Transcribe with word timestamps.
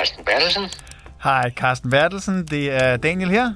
Carsten 0.00 0.24
Bertelsen. 0.24 0.62
Hej, 1.22 1.50
Carsten 1.50 1.90
Bertelsen. 1.90 2.46
Det 2.46 2.72
er 2.72 2.96
Daniel 2.96 3.30
her. 3.30 3.52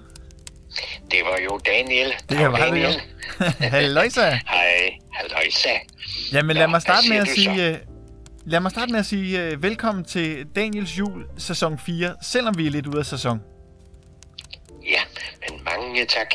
Det 1.11 1.19
var 1.25 1.39
jo 1.45 1.59
Daniel. 1.67 2.15
Det 2.29 2.39
var 2.53 2.57
det 2.57 2.67
jo. 2.67 2.73
Daniel. 2.73 3.01
Halløjsa. 3.75 4.31
Hej, 4.31 4.99
halløjsa. 5.13 5.69
Jamen 6.33 6.57
lad 6.57 6.67
Nå, 6.67 6.71
mig 6.71 6.83
starte 6.83 7.09
med 7.09 7.17
at 7.17 7.29
sige... 7.29 7.69
øh, 7.71 7.77
Lad 8.47 8.61
mig 8.61 8.71
starte 8.71 8.93
med 8.93 9.01
at 9.01 9.07
sige 9.07 9.43
øh, 9.43 9.63
velkommen 9.63 10.05
til 10.05 10.47
Daniels 10.57 10.99
jul 10.99 11.25
sæson 11.39 11.79
4, 11.79 12.15
selvom 12.23 12.59
vi 12.59 12.67
er 12.67 12.71
lidt 12.71 12.87
ude 12.87 12.99
af 12.99 13.07
sæson. 13.07 13.41
Ja, 14.91 15.01
men 15.51 15.61
mange 15.65 16.05
tak. 16.07 16.27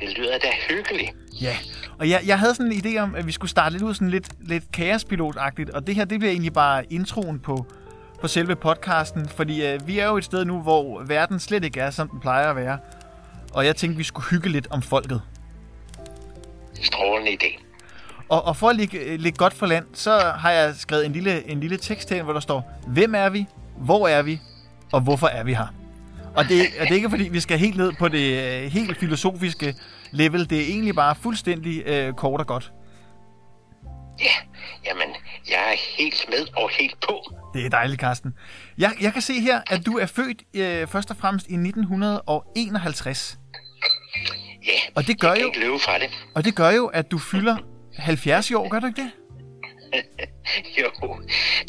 Det 0.00 0.18
lyder 0.18 0.38
da 0.38 0.48
hyggeligt. 0.68 1.10
Ja, 1.40 1.56
og 1.98 2.08
jeg, 2.10 2.22
jeg 2.26 2.38
havde 2.38 2.54
sådan 2.54 2.72
en 2.72 2.84
idé 2.86 2.98
om, 2.98 3.14
at 3.14 3.26
vi 3.26 3.32
skulle 3.32 3.50
starte 3.50 3.72
lidt 3.72 3.82
ud 3.82 3.94
sådan 3.94 4.10
lidt, 4.10 4.28
lidt 4.40 4.64
kaospilotagtigt, 4.72 5.70
og 5.70 5.86
det 5.86 5.94
her, 5.94 6.04
det 6.04 6.18
bliver 6.18 6.32
egentlig 6.32 6.52
bare 6.52 6.92
introen 6.92 7.40
på, 7.40 7.66
på 8.24 8.28
selve 8.28 8.56
podcasten, 8.56 9.28
fordi 9.28 9.66
øh, 9.66 9.86
vi 9.86 9.98
er 9.98 10.06
jo 10.06 10.16
et 10.16 10.24
sted 10.24 10.44
nu, 10.44 10.60
hvor 10.60 11.02
verden 11.02 11.40
slet 11.40 11.64
ikke 11.64 11.80
er, 11.80 11.90
som 11.90 12.08
den 12.08 12.20
plejer 12.20 12.50
at 12.50 12.56
være. 12.56 12.78
Og 13.54 13.66
jeg 13.66 13.76
tænkte, 13.76 13.96
vi 13.96 14.04
skulle 14.04 14.26
hygge 14.26 14.48
lidt 14.48 14.66
om 14.70 14.82
folket. 14.82 15.22
Strålende 16.82 17.30
idé. 17.30 17.62
Og, 18.28 18.44
og 18.44 18.56
for 18.56 18.68
at 18.68 18.76
ligge, 18.76 18.98
øh, 18.98 19.18
ligge 19.18 19.36
godt 19.36 19.52
for 19.52 19.66
land, 19.66 19.86
så 19.92 20.18
har 20.18 20.50
jeg 20.50 20.74
skrevet 20.74 21.06
en 21.06 21.12
lille, 21.12 21.50
en 21.50 21.60
lille 21.60 21.76
tekst 21.76 22.10
her, 22.10 22.22
hvor 22.22 22.32
der 22.32 22.40
står, 22.40 22.72
hvem 22.86 23.14
er 23.14 23.28
vi, 23.28 23.46
hvor 23.76 24.08
er 24.08 24.22
vi, 24.22 24.40
og 24.92 25.00
hvorfor 25.00 25.26
er 25.26 25.44
vi 25.44 25.54
her? 25.54 25.74
Og 26.36 26.44
det, 26.44 26.60
og 26.80 26.86
det 26.86 26.90
er 26.90 26.94
ikke 26.94 27.10
fordi, 27.10 27.28
vi 27.28 27.40
skal 27.40 27.58
helt 27.58 27.76
ned 27.76 27.92
på 27.98 28.08
det 28.08 28.62
øh, 28.64 28.72
helt 28.72 28.98
filosofiske 28.98 29.74
level. 30.10 30.50
Det 30.50 30.58
er 30.60 30.66
egentlig 30.66 30.94
bare 30.94 31.14
fuldstændig 31.14 31.82
øh, 31.86 32.12
kort 32.12 32.40
og 32.40 32.46
godt. 32.46 32.72
Ja, 34.20 34.30
jamen, 34.86 35.14
jeg 35.50 35.72
er 35.72 35.76
helt 35.98 36.26
med 36.28 36.46
og 36.56 36.70
helt 36.70 37.00
på. 37.00 37.34
Det 37.54 37.66
er 37.66 37.70
dejligt, 37.70 38.00
Carsten. 38.00 38.34
Jeg, 38.78 38.92
jeg 39.00 39.12
kan 39.12 39.22
se 39.22 39.40
her, 39.40 39.60
at 39.70 39.86
du 39.86 39.98
er 39.98 40.06
født 40.06 40.42
øh, 40.56 40.86
først 40.88 41.10
og 41.10 41.16
fremmest 41.16 41.46
i 41.46 41.54
1951. 41.54 43.38
Ja, 44.66 44.72
Og 44.94 45.06
det 45.06 45.20
gør 45.20 45.28
jeg 45.28 45.36
kan 45.36 45.42
jo- 45.42 45.48
ikke 45.48 45.60
løbe 45.60 45.78
fra 45.78 45.98
det. 45.98 46.10
Og 46.34 46.44
det 46.44 46.54
gør 46.56 46.70
jo, 46.70 46.86
at 46.86 47.10
du 47.10 47.18
fylder 47.18 47.56
70 47.98 48.50
i 48.50 48.54
år, 48.54 48.68
gør 48.68 48.80
du 48.80 48.86
ikke 48.86 49.02
det? 49.02 49.10
Jo, 50.80 50.90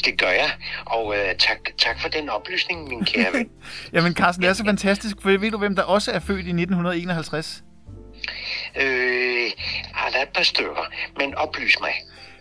det 0.04 0.18
gør 0.18 0.28
jeg. 0.30 0.50
Og 0.86 1.16
øh, 1.18 1.34
tak, 1.38 1.58
tak 1.78 2.00
for 2.00 2.08
den 2.08 2.28
oplysning, 2.28 2.88
min 2.88 3.04
kære 3.04 3.32
ven. 3.32 3.50
Jamen, 3.92 4.14
Carsten, 4.14 4.42
det 4.42 4.48
er 4.48 4.54
så 4.54 4.64
fantastisk, 4.64 5.16
for 5.22 5.38
ved 5.38 5.50
du, 5.50 5.58
hvem 5.58 5.76
der 5.76 5.82
også 5.82 6.12
er 6.12 6.18
født 6.18 6.46
i 6.46 6.50
1951? 6.50 7.62
øh, 8.76 9.50
ah, 9.94 10.12
der 10.12 10.18
er 10.18 10.22
et 10.22 10.28
par 10.34 10.42
stykker, 10.42 10.86
men 11.18 11.34
oplys 11.34 11.76
mig. 11.80 11.92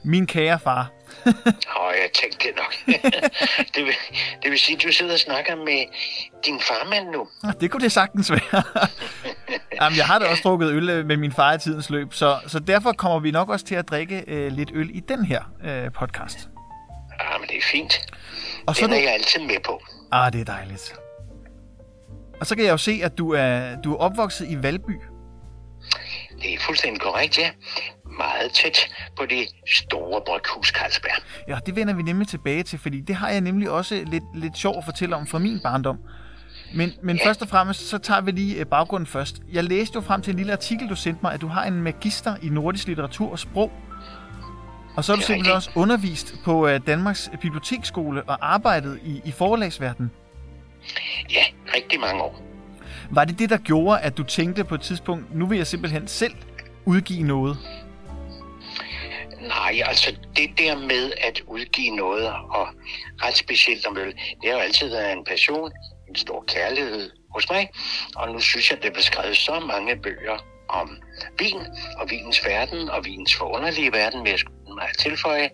Min 0.05 0.27
kære 0.27 0.59
far. 0.59 0.91
Åh, 1.79 1.93
jeg 2.01 2.09
tænkte 2.21 2.47
det 2.47 2.55
nok. 2.55 2.73
det, 3.75 3.85
vil, 3.85 3.93
det 4.43 4.51
vil 4.51 4.59
sige, 4.59 4.77
at 4.77 4.83
du 4.83 4.91
sidder 4.91 5.13
og 5.13 5.19
snakker 5.19 5.55
med 5.55 5.85
din 6.45 6.59
farmand 6.59 7.09
nu. 7.09 7.27
Ah, 7.43 7.53
Det 7.61 7.71
kunne 7.71 7.81
det 7.83 7.91
sagtens 7.91 8.31
være. 8.31 8.63
Jamen, 9.81 9.97
jeg 9.97 10.05
har 10.05 10.19
da 10.19 10.25
også 10.25 10.41
drukket 10.43 10.69
øl 10.71 10.89
øh, 10.89 11.05
med 11.05 11.17
min 11.17 11.31
far 11.31 11.53
i 11.53 11.59
tidens 11.59 11.89
løb, 11.89 12.13
så, 12.13 12.39
så 12.47 12.59
derfor 12.59 12.91
kommer 12.91 13.19
vi 13.19 13.31
nok 13.31 13.49
også 13.49 13.65
til 13.65 13.75
at 13.75 13.89
drikke 13.89 14.23
øh, 14.27 14.51
lidt 14.51 14.71
øl 14.73 14.89
i 14.93 14.99
den 14.99 15.25
her 15.25 15.41
øh, 15.65 15.91
podcast. 15.91 16.49
Ah, 17.19 17.39
men 17.39 17.49
det 17.49 17.57
er 17.57 17.61
fint. 17.71 18.13
Og 18.67 18.75
så 18.75 18.85
Den 18.85 18.93
er 18.93 18.97
du... 18.97 19.03
jeg 19.03 19.13
altid 19.13 19.41
med 19.41 19.57
på. 19.65 19.81
Ah, 20.11 20.33
det 20.33 20.41
er 20.41 20.45
dejligt. 20.45 20.95
Og 22.39 22.45
så 22.47 22.55
kan 22.55 22.65
jeg 22.65 22.71
jo 22.71 22.77
se, 22.77 22.99
at 23.03 23.17
du 23.17 23.33
er, 23.33 23.75
du 23.83 23.93
er 23.93 23.97
opvokset 23.97 24.47
i 24.49 24.63
Valby. 24.63 24.99
Det 26.41 26.53
er 26.53 26.59
fuldstændig 26.59 27.01
korrekt, 27.01 27.37
ja. 27.37 27.49
Meget 28.17 28.51
tæt 28.51 28.77
på 29.17 29.25
det 29.25 29.47
store 29.67 30.21
bryghus 30.25 30.67
Carlsberg. 30.67 31.23
Ja, 31.47 31.57
det 31.65 31.75
vender 31.75 31.93
vi 31.93 32.03
nemlig 32.03 32.27
tilbage 32.27 32.63
til, 32.63 32.79
fordi 32.79 33.01
det 33.01 33.15
har 33.15 33.29
jeg 33.29 33.41
nemlig 33.41 33.69
også 33.69 34.03
lidt, 34.07 34.23
lidt 34.35 34.57
sjovt 34.57 34.77
at 34.77 34.85
fortælle 34.85 35.15
om 35.15 35.27
fra 35.27 35.39
min 35.39 35.59
barndom. 35.63 35.99
Men, 36.75 36.93
men 37.03 37.19
først 37.23 37.41
og 37.41 37.47
fremmest, 37.47 37.89
så 37.89 37.97
tager 37.97 38.21
vi 38.21 38.31
lige 38.31 38.59
øh, 38.59 38.65
baggrunden 38.65 39.07
først. 39.07 39.41
Jeg 39.53 39.63
læste 39.63 39.95
jo 39.95 40.01
frem 40.01 40.21
til 40.21 40.31
en 40.31 40.37
lille 40.37 40.51
artikel, 40.51 40.89
du 40.89 40.95
sendte 40.95 41.19
mig, 41.23 41.33
at 41.33 41.41
du 41.41 41.47
har 41.47 41.63
en 41.63 41.81
magister 41.81 42.35
i 42.41 42.49
nordisk 42.49 42.87
litteratur 42.87 43.31
og 43.31 43.39
sprog. 43.39 43.71
Og 44.97 45.03
så 45.03 45.11
har 45.11 45.15
du 45.15 45.25
simpelthen 45.25 45.55
rigtigt. 45.55 45.55
også 45.55 45.69
undervist 45.75 46.35
på 46.45 46.67
øh, 46.67 46.79
Danmarks 46.87 47.31
Biblioteksskole 47.41 48.23
og 48.23 48.53
arbejdet 48.53 48.99
i, 49.03 49.21
i 49.25 49.31
forlagsverdenen. 49.31 50.11
Ja, 51.29 51.43
rigtig 51.75 51.99
mange 51.99 52.21
år. 52.21 52.41
Var 53.09 53.25
det 53.25 53.39
det, 53.39 53.49
der 53.49 53.57
gjorde, 53.57 53.99
at 53.99 54.17
du 54.17 54.23
tænkte 54.23 54.63
på 54.63 54.75
et 54.75 54.81
tidspunkt, 54.81 55.35
nu 55.35 55.45
vil 55.45 55.57
jeg 55.57 55.67
simpelthen 55.67 56.07
selv 56.07 56.33
udgive 56.85 57.23
noget? 57.23 57.57
Nej, 59.47 59.81
altså 59.85 60.15
det 60.35 60.49
der 60.57 60.77
med 60.77 61.13
at 61.17 61.41
udgive 61.47 61.95
noget, 61.95 62.27
og 62.27 62.67
ret 63.23 63.37
specielt 63.37 63.85
om 63.85 63.97
øl, 63.97 64.13
det 64.41 64.49
har 64.49 64.51
jo 64.51 64.59
altid 64.59 64.89
været 64.89 65.11
en 65.13 65.23
passion, 65.23 65.71
en 66.09 66.15
stor 66.15 66.43
kærlighed 66.47 67.11
hos 67.33 67.49
mig. 67.49 67.69
Og 68.15 68.31
nu 68.31 68.39
synes 68.39 68.69
jeg, 68.69 68.77
at 68.77 68.83
der 68.83 68.91
blev 68.91 69.03
skrevet 69.03 69.37
så 69.37 69.59
mange 69.59 69.95
bøger 69.95 70.37
om 70.69 70.97
vin, 71.39 71.59
og 71.97 72.09
vinens 72.09 72.45
verden, 72.45 72.89
og 72.89 73.05
vinens 73.05 73.35
forunderlige 73.35 73.91
verden, 73.91 74.23
vil 74.23 74.31
jeg 74.31 74.39
mig 74.75 74.89
at 74.89 74.97
tilføje. 74.97 75.49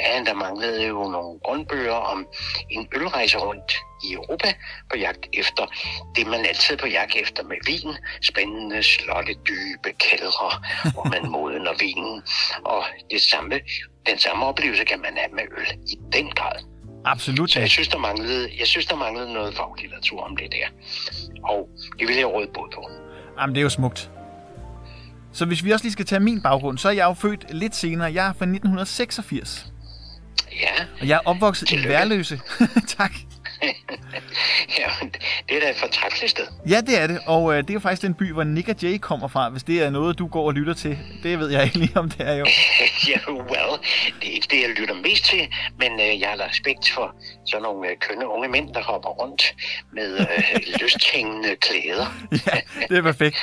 Ja, 0.00 0.24
der 0.24 0.34
manglede 0.34 0.86
jo 0.86 0.94
nogle 0.94 1.38
grundbøger 1.44 1.98
om 2.12 2.26
en 2.70 2.88
ølrejse 2.94 3.38
rundt 3.38 3.72
i 4.04 4.12
Europa 4.12 4.54
på 4.90 4.96
jagt 4.98 5.26
efter 5.32 5.64
det, 6.16 6.26
man 6.26 6.46
altid 6.46 6.76
på 6.76 6.86
jagt 6.86 7.16
efter 7.16 7.42
med 7.42 7.56
vin. 7.66 7.90
Spændende 8.22 8.82
slotte, 8.82 9.34
dybe 9.48 9.90
kældre, 9.98 10.50
hvor 10.94 11.04
man 11.04 11.30
modner 11.30 11.74
vinen. 11.78 12.22
Og 12.64 12.84
det 13.10 13.20
samme, 13.20 13.60
den 14.06 14.18
samme 14.18 14.46
oplevelse 14.46 14.84
kan 14.84 15.00
man 15.00 15.16
have 15.16 15.32
med 15.34 15.44
øl 15.58 15.70
i 15.92 15.96
den 16.12 16.30
grad. 16.30 16.58
Absolut. 17.04 17.50
Så 17.50 17.60
jeg 17.60 17.70
synes, 17.70 17.88
der 17.88 17.98
manglede, 17.98 18.50
jeg 18.58 18.66
synes, 18.66 18.86
der 18.86 18.96
manglede 18.96 19.32
noget 19.32 19.54
faglitteratur 19.54 20.22
om 20.22 20.36
det 20.36 20.52
der. 20.52 20.66
Og 21.44 21.68
det 21.98 22.08
vil 22.08 22.16
jeg 22.16 22.26
råde 22.26 22.46
båd 22.54 22.68
på. 22.74 22.90
Jamen, 23.40 23.54
det 23.54 23.60
er 23.60 23.62
jo 23.62 23.68
smukt. 23.68 24.10
Så 25.32 25.44
hvis 25.44 25.64
vi 25.64 25.70
også 25.70 25.84
lige 25.84 25.92
skal 25.92 26.06
tage 26.06 26.20
min 26.20 26.42
baggrund, 26.42 26.78
så 26.78 26.88
er 26.88 26.92
jeg 26.92 27.04
jo 27.04 27.14
født 27.14 27.54
lidt 27.54 27.76
senere. 27.76 28.12
Jeg 28.12 28.26
er 28.26 28.32
fra 28.32 28.44
1986. 28.44 29.66
Ja, 30.52 30.84
Og 31.00 31.08
jeg 31.08 31.14
er 31.14 31.20
opvokset 31.24 31.70
i. 31.70 31.88
Værløse. 31.88 32.40
tak. 32.98 33.12
ja 34.78 35.06
det 35.48 35.56
er 35.56 35.60
da 35.60 35.70
et 35.70 35.76
fortræffeligt 35.76 36.30
sted. 36.30 36.44
Ja, 36.68 36.80
det 36.80 37.00
er 37.00 37.06
det. 37.06 37.18
Og 37.26 37.52
øh, 37.52 37.58
det 37.62 37.70
er 37.70 37.74
jo 37.74 37.80
faktisk 37.80 38.02
den 38.02 38.14
by, 38.14 38.32
hvor 38.32 38.44
Nick 38.44 38.68
og 38.68 38.74
Jay 38.82 38.98
kommer 38.98 39.28
fra, 39.28 39.48
hvis 39.48 39.62
det 39.62 39.82
er 39.82 39.90
noget, 39.90 40.18
du 40.18 40.26
går 40.26 40.46
og 40.46 40.54
lytter 40.54 40.74
til. 40.74 40.98
Det 41.22 41.38
ved 41.38 41.50
jeg 41.50 41.64
ikke 41.64 41.78
lige 41.78 41.96
om 41.96 42.10
det 42.10 42.28
er 42.28 42.34
jo. 42.34 42.46
ja, 43.08 43.32
well, 43.32 43.72
det 44.20 44.28
er 44.28 44.32
ikke 44.32 44.48
det, 44.50 44.60
jeg 44.62 44.70
lytter 44.78 44.94
mest 44.94 45.24
til, 45.24 45.48
men 45.78 45.92
øh, 46.00 46.20
jeg 46.20 46.28
har 46.28 46.48
respekt 46.48 46.90
for 46.94 47.14
sådan 47.46 47.62
nogle 47.62 47.88
øh, 47.88 47.96
kønne 48.00 48.28
unge 48.28 48.48
mænd, 48.48 48.74
der 48.74 48.82
hopper 48.82 49.08
rundt 49.08 49.54
med 49.92 50.20
øh, 50.20 50.60
lysthængende 50.80 51.56
klæder. 51.56 52.06
Ja, 52.46 52.60
det 52.88 52.98
er 52.98 53.02
perfekt. 53.02 53.36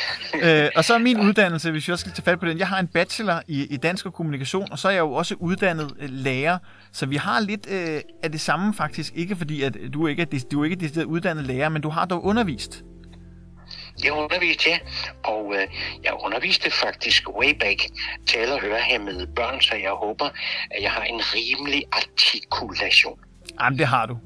Øh, 0.44 0.70
og 0.76 0.86
så 0.86 0.94
er 0.94 0.98
min 0.98 1.20
uddannelse, 1.20 1.72
hvis 1.72 1.88
vi 1.88 1.94
også 1.94 2.02
skal 2.02 2.14
tage 2.14 2.24
fat 2.24 2.40
på 2.40 2.46
den. 2.46 2.60
Jeg 2.60 2.68
har 2.68 2.80
en 2.80 2.88
bachelor 2.88 3.42
i, 3.48 3.68
i 3.74 3.78
dansk 3.78 4.06
og 4.06 4.14
kommunikation, 4.14 4.72
og 4.72 4.80
så 4.80 4.88
er 4.88 4.92
jeg 4.92 5.00
jo 5.00 5.14
også 5.14 5.36
uddannet 5.40 5.92
øh, 6.00 6.10
lærer. 6.10 6.58
Så 6.92 7.06
vi 7.06 7.16
har 7.16 7.40
lidt 7.40 7.68
øh, 7.70 8.02
af 8.24 8.32
det 8.32 8.42
samme 8.42 8.74
faktisk. 8.74 9.14
Ikke 9.16 9.36
fordi, 9.36 9.64
at 9.64 9.78
du 9.94 10.08
ikke 10.08 10.22
er, 10.22 10.46
du 10.52 10.62
er 10.62 10.66
ikke 10.66 10.76
decideret 10.76 11.06
uddannet 11.06 11.46
lærer, 11.46 11.70
men 11.70 11.82
du 11.82 11.90
har 11.90 12.06
dog 12.06 12.26
undervist. 12.26 12.84
Jeg 14.04 14.12
underviste, 14.12 14.70
ja, 14.70 14.78
og 15.24 15.54
øh, 15.56 15.68
jeg 16.04 16.14
underviste 16.26 16.72
faktisk 16.72 17.30
way 17.30 17.54
back 17.60 17.80
til 18.28 18.52
og 18.52 18.62
hørehæmmede 18.62 19.28
børn, 19.28 19.62
så 19.62 19.76
jeg 19.76 19.92
håber, 19.92 20.26
at 20.72 20.84
jeg 20.84 20.92
har 20.92 21.04
en 21.04 21.22
rimelig 21.36 21.84
artikulation. 21.92 23.20
Jamen, 23.62 23.80
det 23.80 23.88
har 23.88 24.06
du. 24.06 24.18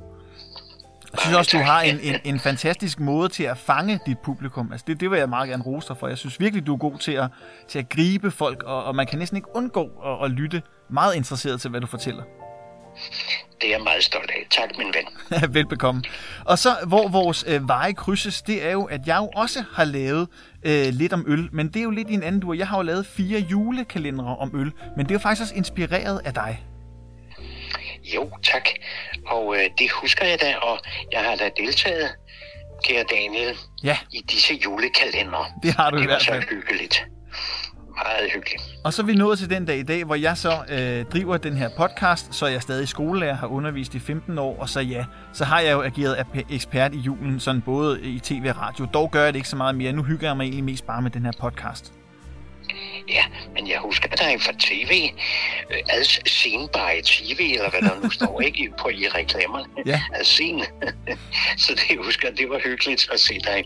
Jeg 1.12 1.20
synes 1.20 1.38
også, 1.38 1.58
du 1.58 1.64
har 1.64 1.82
en, 1.82 2.00
en, 2.00 2.16
en 2.24 2.40
fantastisk 2.40 3.00
måde 3.00 3.30
til 3.30 3.44
at 3.44 3.58
fange 3.58 4.00
dit 4.06 4.20
publikum. 4.20 4.72
Altså, 4.72 4.86
det, 4.88 5.00
det 5.00 5.12
vil 5.12 5.20
jeg 5.20 5.30
meget 5.30 5.50
gerne 5.50 5.64
rose 5.64 5.88
dig 5.88 5.98
for. 5.98 6.08
Jeg 6.08 6.18
synes 6.18 6.40
virkelig, 6.40 6.68
du 6.68 6.74
er 6.74 6.78
god 6.78 6.98
til 6.98 7.12
at, 7.12 7.30
til 7.68 7.80
at 7.80 7.90
gribe 7.90 8.32
folk, 8.32 8.64
og, 8.64 8.84
og 8.84 8.96
man 8.96 9.08
kan 9.08 9.20
næsten 9.20 9.38
ikke 9.38 9.56
undgå 9.56 9.84
at, 10.06 10.26
at 10.26 10.32
lytte 10.32 10.62
meget 10.90 11.16
interesseret 11.16 11.62
til, 11.62 11.70
hvad 11.70 11.82
du 11.82 11.88
fortæller. 11.88 12.24
Det 13.61 13.67
er 13.67 13.72
jeg 13.72 13.81
meget 13.84 14.03
stolt 14.03 14.31
af. 14.31 14.46
Tak, 14.52 14.69
min 14.78 14.87
ven. 14.93 15.08
Velbekomme. 15.55 16.03
Og 16.46 16.59
så, 16.59 16.69
hvor 16.87 17.08
vores 17.08 17.46
øh, 17.47 17.67
veje 17.67 17.93
krydses, 17.93 18.41
det 18.41 18.66
er 18.66 18.72
jo, 18.72 18.84
at 18.84 19.02
jeg 19.08 19.17
jo 19.17 19.28
også 19.35 19.63
har 19.73 19.84
lavet 19.84 20.28
øh, 20.66 20.85
lidt 20.87 21.13
om 21.13 21.25
øl, 21.28 21.49
men 21.52 21.67
det 21.67 21.75
er 21.75 21.84
jo 21.84 21.90
lidt 21.90 22.09
i 22.09 22.13
en 22.13 22.23
anden 22.23 22.41
dur. 22.41 22.53
Jeg 22.53 22.67
har 22.67 22.78
jo 22.78 22.84
lavet 22.84 23.05
fire 23.05 23.40
julekalendere 23.40 24.37
om 24.37 24.52
øl, 24.55 24.72
men 24.97 25.05
det 25.05 25.11
er 25.11 25.16
jo 25.16 25.19
faktisk 25.19 25.41
også 25.41 25.55
inspireret 25.55 26.22
af 26.25 26.34
dig. 26.34 26.63
Jo, 28.16 28.29
tak. 28.43 28.69
Og 29.28 29.55
øh, 29.55 29.61
det 29.78 29.91
husker 29.91 30.25
jeg 30.25 30.41
da, 30.41 30.55
og 30.55 30.79
jeg 31.11 31.22
har 31.23 31.35
da 31.35 31.49
deltaget, 31.57 32.09
kære 32.84 33.03
Daniel, 33.11 33.55
Ja, 33.84 33.97
i 34.14 34.22
disse 34.31 34.53
julekalendere. 34.53 35.46
det 35.64 35.73
har 35.73 35.90
du 35.90 35.97
i 35.97 35.99
Det 35.99 36.07
var 36.07 36.14
hvert 36.14 36.22
så 36.22 36.31
fald. 36.31 36.43
hyggeligt. 36.49 37.05
Meget 37.96 38.32
hyggeligt. 38.34 38.61
Og 38.84 38.93
så 38.93 39.02
er 39.02 39.05
vi 39.05 39.14
nået 39.14 39.40
til 39.40 39.49
den 39.49 39.66
dag 39.66 39.78
i 39.78 39.84
dag, 39.84 40.03
hvor 40.03 40.16
jeg 40.16 40.38
så 40.38 40.52
øh, 40.70 41.05
driver 41.05 41.38
den 41.38 41.58
her 41.58 41.70
podcast, 41.78 42.35
så 42.35 42.46
er 42.46 42.49
jeg 42.49 42.61
stadig 42.61 42.88
skolelærer, 42.88 43.35
har 43.35 43.47
undervist 43.47 43.96
i 43.96 43.99
15 43.99 44.38
år, 44.38 44.59
og 44.59 44.70
så 44.70 44.79
ja, 44.79 45.05
så 45.34 45.46
har 45.46 45.59
jeg 45.59 45.72
jo 45.72 45.82
ageret 45.82 46.26
ekspert 46.49 46.93
i 46.93 46.97
julen, 46.97 47.40
sådan 47.40 47.61
både 47.61 48.02
i 48.02 48.20
tv 48.20 48.46
og 48.49 48.61
radio. 48.61 48.85
Dog 48.93 49.11
gør 49.11 49.23
jeg 49.23 49.34
det 49.34 49.40
ikke 49.40 49.49
så 49.49 49.55
meget 49.55 49.76
mere. 49.76 49.93
Nu 49.93 50.03
hygger 50.03 50.28
jeg 50.28 50.38
mig 50.38 50.43
egentlig 50.43 50.64
mest 50.64 50.85
bare 50.85 51.02
med 51.02 51.11
den 51.11 51.26
her 51.26 51.32
podcast. 51.40 51.93
Ja, 53.09 53.23
men 53.53 53.68
jeg 53.68 53.79
husker 53.79 54.09
dig 54.09 54.41
fra 54.41 54.53
tv. 54.59 54.91
Øh, 55.72 55.78
Als 55.90 56.20
senbare 56.26 57.02
tv, 57.03 57.40
eller 57.40 57.70
hvad 57.70 57.82
der 57.82 58.02
nu 58.03 58.09
står, 58.09 58.41
ikke? 58.41 58.73
På 58.79 58.90
i 58.90 59.08
reklamerne. 59.08 59.66
Ja. 59.85 60.02
Als 60.14 60.28
sen. 60.28 60.64
Så 61.64 61.82
det 61.88 61.97
husker 62.06 62.32
det 62.32 62.50
var 62.50 62.59
hyggeligt 62.64 63.09
at 63.14 63.20
se 63.20 63.34
dig 63.40 63.64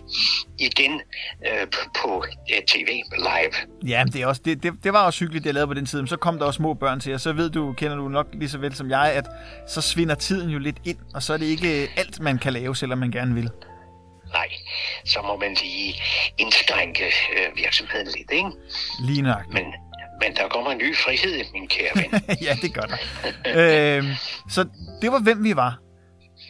igen 0.60 1.02
øh, 1.48 1.68
på, 2.02 2.26
ja, 2.50 2.56
tv 2.68 2.88
live. 3.18 3.54
Ja, 3.88 4.04
det, 4.14 4.22
er 4.22 4.28
også, 4.28 4.42
det, 4.46 4.64
det, 4.64 4.74
det 4.84 4.94
var 4.94 5.06
også 5.06 5.20
hyggeligt, 5.20 5.44
det 5.44 5.48
jeg 5.48 5.54
lavede 5.54 5.68
på 5.68 5.74
den 5.74 5.86
tid. 5.86 6.00
Men 6.00 6.08
så 6.08 6.18
kom 6.18 6.40
der 6.40 6.46
også 6.46 6.58
små 6.58 6.74
børn 6.74 7.00
til, 7.00 7.14
og 7.14 7.22
så 7.22 7.34
ved 7.34 7.50
du, 7.50 7.74
kender 7.74 7.96
du 7.98 8.10
nok 8.10 8.28
lige 8.34 8.50
så 8.50 8.58
vel 8.58 8.76
som 8.76 8.90
jeg, 8.90 9.12
at 9.14 9.26
så 9.68 9.82
svinder 9.82 10.16
tiden 10.16 10.50
jo 10.50 10.60
lidt 10.60 10.78
ind, 10.86 10.98
og 11.14 11.24
så 11.24 11.34
er 11.34 11.38
det 11.38 11.46
ikke 11.46 11.90
alt, 11.98 12.20
man 12.20 12.38
kan 12.38 12.54
lave, 12.54 12.76
selvom 12.76 12.98
man 13.00 13.12
gerne 13.12 13.34
vil. 13.34 13.50
Nej, 14.34 14.48
så 15.06 15.22
må 15.22 15.38
man 15.38 15.58
lige 15.62 16.02
indskrænke 16.38 17.06
øh, 17.06 17.58
virksomheden 17.58 18.08
lidt, 18.08 18.32
ikke? 18.32 18.50
Lige 19.00 19.22
nok. 19.22 19.54
Men, 19.54 19.66
men 20.22 20.36
der 20.36 20.48
kommer 20.48 20.72
en 20.72 20.78
ny 20.78 20.96
frihed, 20.96 21.44
min 21.54 21.68
kære 21.68 21.92
ven. 21.96 22.22
ja, 22.48 22.58
det 22.62 22.74
gør 22.74 22.82
der. 22.82 22.98
øhm, 23.98 24.08
så 24.50 24.66
det 25.02 25.12
var, 25.12 25.20
hvem 25.20 25.44
vi 25.44 25.56
var. 25.56 25.80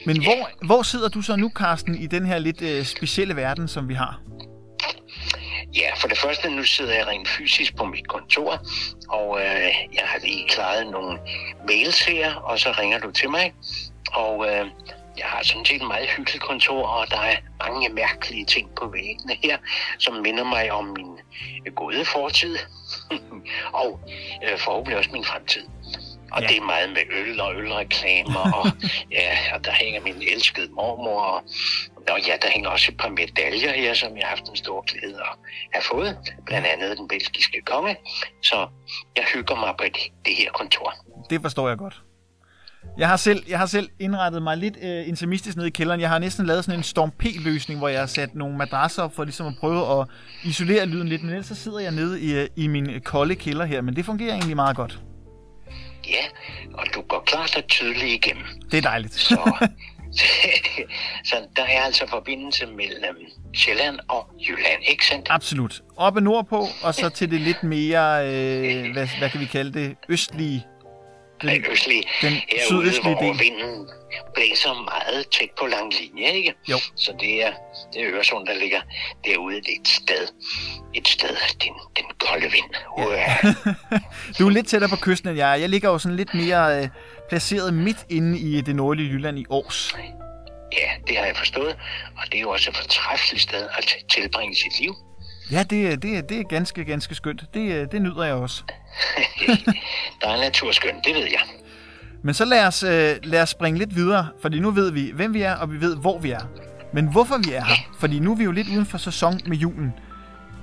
Men 0.05 0.23
hvor, 0.23 0.65
hvor 0.65 0.83
sidder 0.83 1.09
du 1.09 1.21
så 1.21 1.35
nu, 1.35 1.49
Karsten, 1.49 1.95
i 1.95 2.07
den 2.07 2.25
her 2.25 2.39
lidt 2.39 2.61
øh, 2.61 2.85
specielle 2.85 3.35
verden, 3.35 3.67
som 3.67 3.89
vi 3.89 3.93
har? 3.93 4.19
Ja, 5.75 5.89
for 5.97 6.07
det 6.07 6.17
første, 6.17 6.49
nu 6.49 6.63
sidder 6.63 6.93
jeg 6.93 7.07
rent 7.07 7.27
fysisk 7.27 7.75
på 7.75 7.85
mit 7.85 8.07
kontor, 8.07 8.61
og 9.09 9.39
øh, 9.39 9.69
jeg 9.93 10.03
har 10.03 10.19
lige 10.19 10.49
klaret 10.49 10.91
nogle 10.91 11.19
mails 11.67 12.05
her, 12.05 12.35
og 12.35 12.59
så 12.59 12.71
ringer 12.71 12.99
du 12.99 13.11
til 13.11 13.29
mig. 13.29 13.53
Og 14.13 14.47
øh, 14.47 14.65
jeg 15.17 15.25
har 15.25 15.43
sådan 15.43 15.65
set 15.65 15.81
et 15.81 15.87
meget 15.87 16.09
hyggeligt 16.09 16.43
kontor, 16.43 16.87
og 16.87 17.09
der 17.11 17.19
er 17.19 17.35
mange 17.67 17.89
mærkelige 17.89 18.45
ting 18.45 18.69
på 18.75 18.87
væggene 18.87 19.35
her, 19.43 19.57
som 19.99 20.13
minder 20.13 20.43
mig 20.43 20.71
om 20.71 20.85
min 20.85 21.19
øh, 21.65 21.73
gode 21.73 22.05
fortid, 22.05 22.57
og 23.83 23.99
øh, 24.43 24.59
forhåbentlig 24.59 24.97
også 24.97 25.09
min 25.13 25.25
fremtid. 25.25 25.63
Og 26.31 26.41
Ja. 26.41 26.47
ja. 26.47 26.47
det 26.47 26.57
er 26.57 26.65
meget 26.65 26.89
med 26.89 27.01
øl 27.11 27.41
og 27.41 27.55
ølreklamer, 27.55 28.51
og, 28.53 28.65
ja, 29.19 29.37
og 29.53 29.65
der 29.65 29.71
hænger 29.71 30.01
min 30.01 30.21
elskede 30.33 30.71
mormor, 30.71 31.21
og, 31.21 31.43
og 32.09 32.19
ja, 32.27 32.35
der 32.41 32.49
hænger 32.49 32.69
også 32.69 32.91
et 32.91 32.97
par 32.97 33.09
medaljer 33.09 33.73
her, 33.73 33.93
som 33.93 34.17
jeg 34.17 34.23
har 34.23 34.29
haft 34.29 34.49
en 34.49 34.55
stor 34.55 34.81
glæde 34.81 35.19
at 35.21 35.37
have 35.73 35.83
fået, 35.83 36.17
blandt 36.45 36.67
andet 36.67 36.97
den 36.97 37.07
belgiske 37.07 37.61
konge. 37.61 37.97
Så 38.43 38.67
jeg 39.15 39.25
hygger 39.33 39.55
mig 39.55 39.73
på 39.77 39.83
det, 39.83 39.97
det 40.25 40.35
her 40.35 40.51
kontor. 40.51 40.93
Det 41.29 41.41
forstår 41.41 41.67
jeg 41.67 41.77
godt. 41.77 42.01
Jeg 42.97 43.07
har 43.07 43.17
selv, 43.17 43.43
jeg 43.49 43.59
har 43.59 43.65
selv 43.65 43.89
indrettet 43.99 44.43
mig 44.43 44.57
lidt 44.57 44.77
øh, 44.81 45.07
intimistisk 45.07 45.57
nede 45.57 45.67
i 45.67 45.71
kælderen. 45.71 46.01
Jeg 46.01 46.09
har 46.09 46.19
næsten 46.19 46.45
lavet 46.45 46.65
sådan 46.65 46.79
en 46.79 46.83
Storm 46.83 47.11
P-løsning, 47.11 47.79
hvor 47.79 47.87
jeg 47.87 47.99
har 47.99 48.07
sat 48.07 48.35
nogle 48.35 48.57
madrasser 48.57 49.03
op 49.03 49.15
for 49.15 49.23
ligesom 49.23 49.47
at 49.47 49.53
prøve 49.59 50.01
at 50.01 50.07
isolere 50.43 50.85
lyden 50.85 51.07
lidt. 51.07 51.23
Men 51.23 51.31
ellers 51.31 51.45
så 51.47 51.55
sidder 51.55 51.79
jeg 51.79 51.91
nede 51.91 52.21
i, 52.21 52.33
øh, 52.33 52.47
i 52.55 52.67
min 52.67 53.01
kolde 53.03 53.35
kælder 53.35 53.65
her, 53.65 53.81
men 53.81 53.95
det 53.95 54.05
fungerer 54.05 54.33
egentlig 54.33 54.55
meget 54.55 54.75
godt. 54.75 54.99
Ja, 56.07 56.25
og 56.73 56.85
du 56.95 57.01
går 57.01 57.23
klart 57.25 57.57
og 57.57 57.67
tydeligt 57.67 58.25
igennem. 58.25 58.43
Det 58.71 58.77
er 58.77 58.81
dejligt. 58.81 59.13
Så, 59.13 59.35
så 61.29 61.35
der 61.55 61.63
er 61.63 61.81
altså 61.81 62.07
forbindelse 62.09 62.65
mellem 62.65 63.17
Sjælland 63.55 63.99
og 64.07 64.29
Jylland, 64.47 64.81
ikke 64.89 65.05
sandt? 65.05 65.27
Absolut. 65.29 65.81
Oppe 65.97 66.21
nordpå, 66.21 66.67
og 66.83 66.95
så 66.95 67.09
til 67.09 67.31
det 67.31 67.41
lidt 67.41 67.63
mere, 67.63 68.27
øh, 68.27 68.93
hvad, 68.93 69.07
hvad 69.19 69.29
kan 69.29 69.39
vi 69.39 69.45
kalde 69.45 69.79
det, 69.79 69.95
østlige. 70.09 70.65
Den, 71.41 71.49
Den, 71.49 71.71
østlige, 71.71 72.03
den 72.21 72.31
herude, 72.33 72.65
sydøstlige 72.65 73.15
hvor 73.15 73.31
del. 73.33 73.39
vinden 73.39 73.89
blæser 74.35 74.73
meget 74.73 75.27
tæt 75.31 75.49
på 75.59 75.65
lang 75.65 75.93
linje, 75.99 76.31
ikke? 76.31 76.53
Jo. 76.69 76.77
Så 76.95 77.13
det 77.19 77.43
er, 77.45 77.51
det 77.93 78.01
er 78.01 78.07
Øresund, 78.13 78.47
der 78.47 78.53
ligger 78.55 78.81
derude. 79.25 79.55
Det 79.55 79.67
er 79.67 79.79
et 79.81 79.87
sted, 79.87 80.27
et 80.93 81.07
sted, 81.07 81.35
den, 81.63 81.73
den 81.95 82.05
kolde 82.19 82.51
vind. 82.51 82.65
Ja. 82.97 83.35
du 84.39 84.47
er 84.47 84.51
lidt 84.51 84.67
tættere 84.67 84.89
på 84.89 84.95
kysten 85.01 85.29
end 85.29 85.37
jeg. 85.37 85.61
Jeg 85.61 85.69
ligger 85.69 85.89
jo 85.89 85.97
sådan 85.97 86.15
lidt 86.15 86.33
mere 86.33 86.81
øh, 86.81 86.89
placeret 87.29 87.73
midt 87.73 87.97
inde 88.09 88.39
i 88.39 88.61
det 88.61 88.75
nordlige 88.75 89.09
Jylland 89.09 89.39
i 89.39 89.45
Års. 89.49 89.95
ja, 90.77 90.89
det 91.07 91.17
har 91.17 91.25
jeg 91.25 91.37
forstået. 91.37 91.75
Og 92.17 92.23
det 92.25 92.35
er 92.35 92.41
jo 92.41 92.49
også 92.49 92.69
et 92.69 92.77
fortræffeligt 92.77 93.43
sted 93.43 93.67
at 93.77 93.95
tilbringe 94.09 94.55
sit 94.55 94.79
liv. 94.79 94.95
Ja, 95.51 95.63
det, 95.63 95.87
er- 95.91 95.95
det, 95.95 96.29
det 96.29 96.39
er 96.39 96.43
ganske, 96.43 96.83
ganske 96.85 97.15
skønt. 97.15 97.43
Det, 97.53 97.91
det 97.91 98.01
nyder 98.01 98.23
jeg 98.23 98.33
også. 98.33 98.63
Der 100.21 100.27
er 100.29 100.37
naturskøn, 100.41 100.95
det 101.03 101.15
ved 101.15 101.23
jeg. 101.23 101.41
Men 102.23 102.33
så 102.33 102.45
lad 102.45 102.67
os, 102.67 102.83
øh, 102.83 103.15
lad 103.23 103.41
os 103.41 103.49
springe 103.49 103.79
lidt 103.79 103.95
videre, 103.95 104.27
fordi 104.41 104.59
nu 104.59 104.71
ved 104.71 104.91
vi, 104.91 105.11
hvem 105.13 105.33
vi 105.33 105.41
er, 105.41 105.55
og 105.55 105.71
vi 105.71 105.81
ved, 105.81 105.95
hvor 105.97 106.19
vi 106.19 106.31
er. 106.31 106.41
Men 106.93 107.07
hvorfor 107.11 107.37
vi 107.47 107.53
er 107.53 107.63
her? 107.65 107.75
Fordi 107.99 108.19
nu 108.19 108.31
er 108.31 108.35
vi 108.35 108.43
jo 108.43 108.51
lidt 108.51 108.67
uden 108.69 108.85
for 108.85 108.97
sæson 108.97 109.39
med 109.45 109.57
julen. 109.57 109.93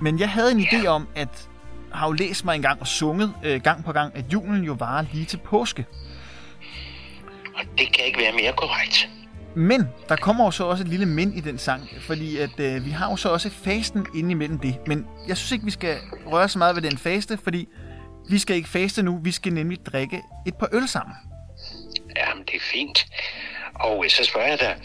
Men 0.01 0.19
jeg 0.19 0.29
havde 0.29 0.51
en 0.51 0.59
idé 0.59 0.85
om, 0.87 1.07
at 1.15 1.49
har 1.93 2.07
jo 2.07 2.11
læst 2.13 2.45
mig 2.45 2.55
engang 2.55 2.81
og 2.81 2.87
sunget 2.87 3.33
øh, 3.43 3.61
gang 3.61 3.85
på 3.85 3.91
gang, 3.91 4.17
at 4.17 4.23
julen 4.33 4.63
jo 4.63 4.73
varer 4.73 5.05
lige 5.13 5.25
til 5.25 5.37
påske. 5.37 5.85
Og 7.55 7.61
det 7.77 7.93
kan 7.93 8.05
ikke 8.05 8.19
være 8.19 8.33
mere 8.33 8.53
korrekt. 8.57 9.09
Men 9.55 9.87
der 10.09 10.15
kommer 10.15 10.45
jo 10.45 10.51
så 10.51 10.63
også 10.63 10.83
et 10.83 10.89
lille 10.89 11.05
men 11.05 11.33
i 11.33 11.39
den 11.39 11.57
sang, 11.57 11.89
fordi 12.01 12.37
at 12.37 12.59
øh, 12.59 12.85
vi 12.85 12.89
har 12.91 13.09
jo 13.09 13.15
så 13.15 13.29
også 13.29 13.49
fasten 13.49 14.05
inde 14.15 14.31
imellem 14.31 14.59
det. 14.59 14.75
Men 14.87 15.07
jeg 15.27 15.37
synes 15.37 15.51
ikke, 15.51 15.65
vi 15.65 15.71
skal 15.71 15.97
røre 16.25 16.49
så 16.49 16.57
meget 16.57 16.75
ved 16.75 16.81
den 16.81 16.97
faste, 16.97 17.37
fordi 17.43 17.67
vi 18.29 18.37
skal 18.39 18.55
ikke 18.55 18.69
faste 18.69 19.03
nu, 19.03 19.19
vi 19.23 19.31
skal 19.31 19.53
nemlig 19.53 19.85
drikke 19.85 20.21
et 20.47 20.55
par 20.55 20.69
øl 20.71 20.87
sammen. 20.87 21.15
Jamen, 22.17 22.43
det 22.45 22.55
er 22.55 22.59
fint. 22.73 23.05
Og 23.75 24.03
øh, 24.05 24.09
så 24.09 24.23
spørger 24.23 24.47
jeg 24.47 24.59
dig, 24.59 24.75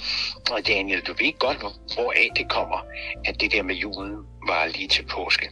og 0.51 0.67
Daniel, 0.67 1.01
du 1.01 1.13
ved 1.13 1.39
godt, 1.39 1.59
hvor- 1.59 2.13
af 2.13 2.29
det 2.37 2.49
kommer, 2.51 2.77
at 3.25 3.41
det 3.41 3.53
der 3.53 3.63
med 3.63 3.75
julen 3.75 4.17
var 4.47 4.67
lige 4.67 4.89
til 4.89 5.05
påske. 5.07 5.49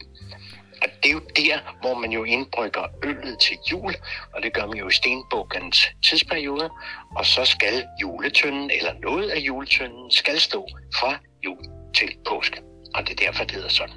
Og 0.81 0.87
det 1.03 1.09
er 1.09 1.13
jo 1.13 1.21
der, 1.35 1.57
hvor 1.81 1.99
man 1.99 2.11
jo 2.11 2.23
indbrygger 2.23 2.83
øllet 3.03 3.39
til 3.39 3.57
jul, 3.71 3.93
og 4.33 4.43
det 4.43 4.53
gør 4.53 4.65
man 4.65 4.77
jo 4.77 4.87
i 4.87 4.91
stenbukkens 4.91 5.87
tidsperiode, 6.09 6.69
og 7.17 7.25
så 7.25 7.45
skal 7.45 7.85
juletønden, 8.01 8.71
eller 8.77 8.93
noget 9.01 9.29
af 9.29 9.39
juletønden, 9.39 10.11
skal 10.11 10.39
stå 10.39 10.67
fra 10.99 11.17
jul 11.45 11.57
til 11.95 12.09
påske. 12.29 12.61
Og 12.95 13.07
det 13.07 13.21
er 13.21 13.25
derfor, 13.25 13.43
det 13.43 13.51
hedder 13.51 13.69
sådan. 13.69 13.95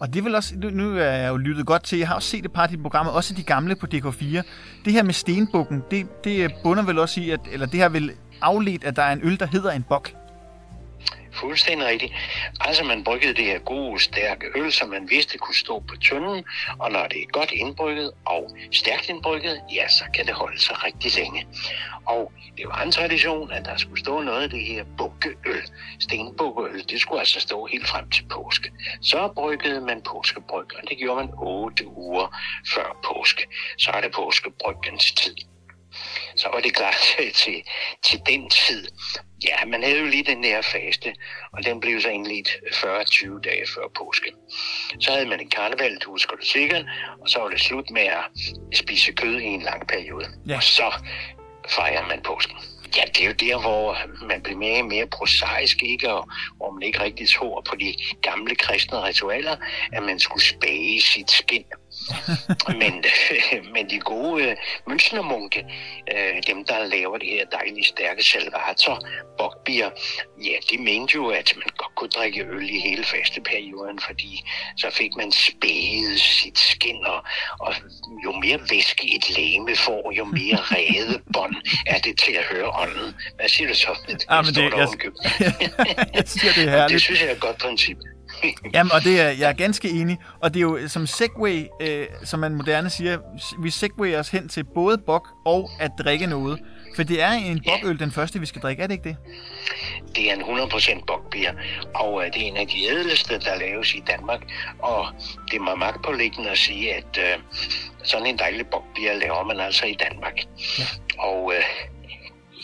Og 0.00 0.14
det 0.14 0.24
vil 0.24 0.34
også, 0.34 0.54
nu, 0.56 0.70
nu 0.70 0.98
er 0.98 1.04
jeg 1.04 1.28
jo 1.28 1.36
lyttet 1.36 1.66
godt 1.66 1.84
til, 1.84 1.98
jeg 1.98 2.08
har 2.08 2.14
også 2.14 2.28
set 2.28 2.44
et 2.44 2.52
par 2.52 2.62
af 2.62 2.68
dine 2.68 2.82
programmer, 2.82 3.12
også 3.12 3.34
de 3.34 3.42
gamle 3.42 3.76
på 3.76 3.86
DK4. 3.94 4.42
Det 4.84 4.92
her 4.92 5.02
med 5.02 5.12
stenbukken, 5.12 5.82
det, 5.90 6.24
det 6.24 6.52
bunder 6.62 6.82
vel 6.82 6.98
også 6.98 7.20
i, 7.20 7.30
at, 7.30 7.40
eller 7.52 7.66
det 7.66 7.80
her 7.80 7.88
vil 7.88 8.12
afledt, 8.42 8.84
at 8.84 8.96
der 8.96 9.02
er 9.02 9.12
en 9.12 9.20
øl, 9.24 9.38
der 9.38 9.46
hedder 9.46 9.70
en 9.70 9.84
bok. 9.88 10.19
Fuldstændig 11.32 11.86
rigtigt. 11.86 12.12
Altså 12.60 12.84
man 12.84 13.04
bryggede 13.04 13.34
det 13.34 13.44
her 13.44 13.58
gode, 13.58 14.00
stærke 14.00 14.46
øl, 14.54 14.72
som 14.72 14.88
man 14.88 15.10
vidste 15.10 15.38
kunne 15.38 15.54
stå 15.54 15.78
på 15.78 15.96
tønden, 15.96 16.44
og 16.78 16.92
når 16.92 17.06
det 17.06 17.22
er 17.22 17.26
godt 17.32 17.50
indbrygget 17.52 18.10
og 18.26 18.50
stærkt 18.72 19.08
indbrygget, 19.08 19.60
ja, 19.74 19.88
så 19.88 20.04
kan 20.14 20.26
det 20.26 20.34
holde 20.34 20.60
sig 20.60 20.84
rigtig 20.84 21.12
længe. 21.16 21.46
Og 22.06 22.32
det 22.56 22.66
var 22.68 22.82
en 22.82 22.92
tradition, 22.92 23.52
at 23.52 23.64
der 23.64 23.76
skulle 23.76 24.00
stå 24.00 24.20
noget 24.20 24.42
af 24.42 24.50
det 24.50 24.64
her 24.64 24.84
bukkeøl, 24.98 25.62
stenbukkeøl, 26.00 26.84
det 26.88 27.00
skulle 27.00 27.20
altså 27.20 27.40
stå 27.40 27.66
helt 27.66 27.88
frem 27.88 28.10
til 28.10 28.24
påske. 28.30 28.72
Så 29.02 29.28
bryggede 29.34 29.80
man 29.80 30.02
påskebryg, 30.02 30.76
og 30.76 30.88
det 30.88 30.98
gjorde 30.98 31.26
man 31.26 31.34
8 31.38 31.86
uger 31.86 32.38
før 32.74 32.96
påske. 33.04 33.46
Så 33.78 33.90
er 33.90 34.00
det 34.00 34.12
påskebryggens 34.12 35.12
tid 35.12 35.34
så 36.36 36.48
var 36.52 36.60
det 36.60 36.74
klar 36.74 36.94
til, 37.16 37.32
til, 37.32 37.62
til 38.02 38.20
den 38.26 38.50
tid. 38.50 38.86
Ja, 39.48 39.64
man 39.66 39.82
havde 39.82 39.98
jo 39.98 40.06
lige 40.06 40.24
den 40.24 40.42
der 40.42 40.62
faste, 40.62 41.14
og 41.52 41.64
den 41.64 41.80
blev 41.80 42.00
så 42.00 42.08
indledt 42.08 42.48
40-20 42.48 43.40
dage 43.40 43.66
før 43.74 43.82
påske. 43.98 44.32
Så 45.00 45.12
havde 45.12 45.26
man 45.26 45.40
en 45.40 45.50
karneval, 45.50 45.96
du 45.96 46.10
husker 46.10 46.36
du 46.36 46.44
sikkert, 46.44 46.84
og 47.20 47.28
så 47.28 47.38
var 47.38 47.48
det 47.48 47.60
slut 47.60 47.90
med 47.90 48.02
at 48.02 48.24
spise 48.74 49.12
kød 49.12 49.40
i 49.40 49.44
en 49.44 49.62
lang 49.62 49.86
periode. 49.88 50.26
Ja. 50.48 50.56
Og 50.56 50.62
så 50.62 50.92
fejrer 51.68 52.06
man 52.06 52.20
påsken. 52.22 52.56
Ja, 52.96 53.02
det 53.14 53.22
er 53.22 53.26
jo 53.26 53.32
der, 53.32 53.60
hvor 53.60 53.98
man 54.26 54.42
bliver 54.42 54.58
mere 54.58 54.80
og 54.80 54.86
mere 54.86 55.06
prosaisk, 55.06 55.82
ikke? 55.82 56.12
Og 56.12 56.30
hvor 56.56 56.70
man 56.70 56.82
ikke 56.82 57.00
rigtig 57.00 57.28
tror 57.28 57.60
på 57.60 57.76
de 57.76 57.94
gamle 58.22 58.54
kristne 58.54 59.04
ritualer, 59.04 59.56
at 59.92 60.02
man 60.02 60.18
skulle 60.18 60.44
spage 60.44 61.00
sit 61.00 61.30
skin. 61.30 61.64
men, 62.80 63.04
men 63.74 63.90
de 63.90 63.98
gode 63.98 64.44
øh, 64.44 64.56
mønstermunke, 64.88 65.64
øh, 66.14 66.42
dem 66.46 66.64
der 66.64 66.84
laver 66.86 67.18
det 67.18 67.28
her 67.28 67.44
dejlige 67.44 67.84
stærke 67.84 68.22
salvator, 68.22 69.00
bokbier, 69.38 69.90
ja, 70.44 70.56
de 70.70 70.78
mente 70.78 71.14
jo, 71.14 71.28
at 71.28 71.52
man 71.56 71.66
godt 71.76 71.94
kunne 71.94 72.10
drikke 72.10 72.44
øl 72.46 72.70
i 72.70 72.78
hele 72.80 73.04
fasteperioden, 73.04 73.98
fordi 74.06 74.42
så 74.76 74.90
fik 74.92 75.10
man 75.16 75.32
spæget 75.32 76.20
sit 76.20 76.58
skin, 76.58 77.06
og, 77.06 77.24
og 77.60 77.74
jo 78.24 78.32
mere 78.32 78.58
væske 78.70 79.14
et 79.16 79.30
læme 79.36 79.76
får, 79.76 80.12
jo 80.16 80.24
mere 80.24 80.56
rede 80.76 81.20
bånd 81.32 81.54
er 81.86 81.98
det 81.98 82.18
til 82.18 82.32
at 82.32 82.44
høre 82.44 82.70
ånden. 82.70 83.14
Hvad 83.36 83.48
siger 83.48 83.68
du 83.68 83.74
så? 83.74 83.98
Det, 84.08 84.24
Ah, 84.28 84.44
men 84.44 84.54
det- 84.54 84.62
jeg- 84.62 84.72
ovenikøbet. 84.74 85.20
jeg 86.14 86.22
siger, 86.26 86.52
det 86.52 86.68
er 86.68 86.88
det 86.88 87.00
synes 87.00 87.20
jeg 87.20 87.28
er 87.28 87.32
et 87.34 87.40
godt 87.40 87.58
princip. 87.58 87.96
Jamen, 88.74 88.92
og 88.92 89.04
det 89.04 89.20
er, 89.20 89.28
jeg 89.28 89.48
er 89.48 89.52
ganske 89.52 89.90
enig. 89.90 90.18
Og 90.40 90.54
det 90.54 90.60
er 90.60 90.62
jo 90.62 90.88
som 90.88 91.06
segway, 91.06 91.64
øh, 91.80 92.06
som 92.24 92.40
man 92.40 92.54
moderne 92.54 92.90
siger, 92.90 93.18
vi 93.62 93.70
segwayer 93.70 94.18
os 94.18 94.28
hen 94.28 94.48
til 94.48 94.64
både 94.64 94.98
bok 94.98 95.28
og 95.46 95.70
at 95.80 95.90
drikke 95.98 96.26
noget. 96.26 96.60
For 96.96 97.02
det 97.02 97.22
er 97.22 97.30
en 97.30 97.64
bokøl, 97.66 97.98
den 97.98 98.12
første, 98.12 98.40
vi 98.40 98.46
skal 98.46 98.62
drikke, 98.62 98.82
er 98.82 98.86
det 98.86 98.94
ikke 98.94 99.08
det? 99.08 99.16
det 100.16 100.30
er 100.30 100.34
en 100.34 100.42
100% 100.42 101.04
bokbier, 101.06 101.52
og 101.94 102.26
øh, 102.26 102.32
det 102.32 102.42
er 102.42 102.46
en 102.46 102.56
af 102.56 102.66
de 102.66 102.84
ædelste, 102.84 103.38
der 103.38 103.58
laves 103.58 103.94
i 103.94 104.02
Danmark. 104.10 104.40
Og 104.78 105.06
det 105.50 105.56
er 105.56 105.60
mig 105.60 105.78
magtpåliggende 105.78 106.50
at 106.50 106.58
sige, 106.58 106.94
at 106.94 107.18
øh, 107.18 107.38
sådan 108.02 108.26
en 108.26 108.38
dejlig 108.38 108.66
bokbier 108.66 109.14
laver 109.14 109.44
man 109.44 109.60
altså 109.60 109.86
i 109.86 109.96
Danmark. 110.10 110.38
Ja. 110.78 110.84
Og 111.18 111.52
øh, 111.56 111.64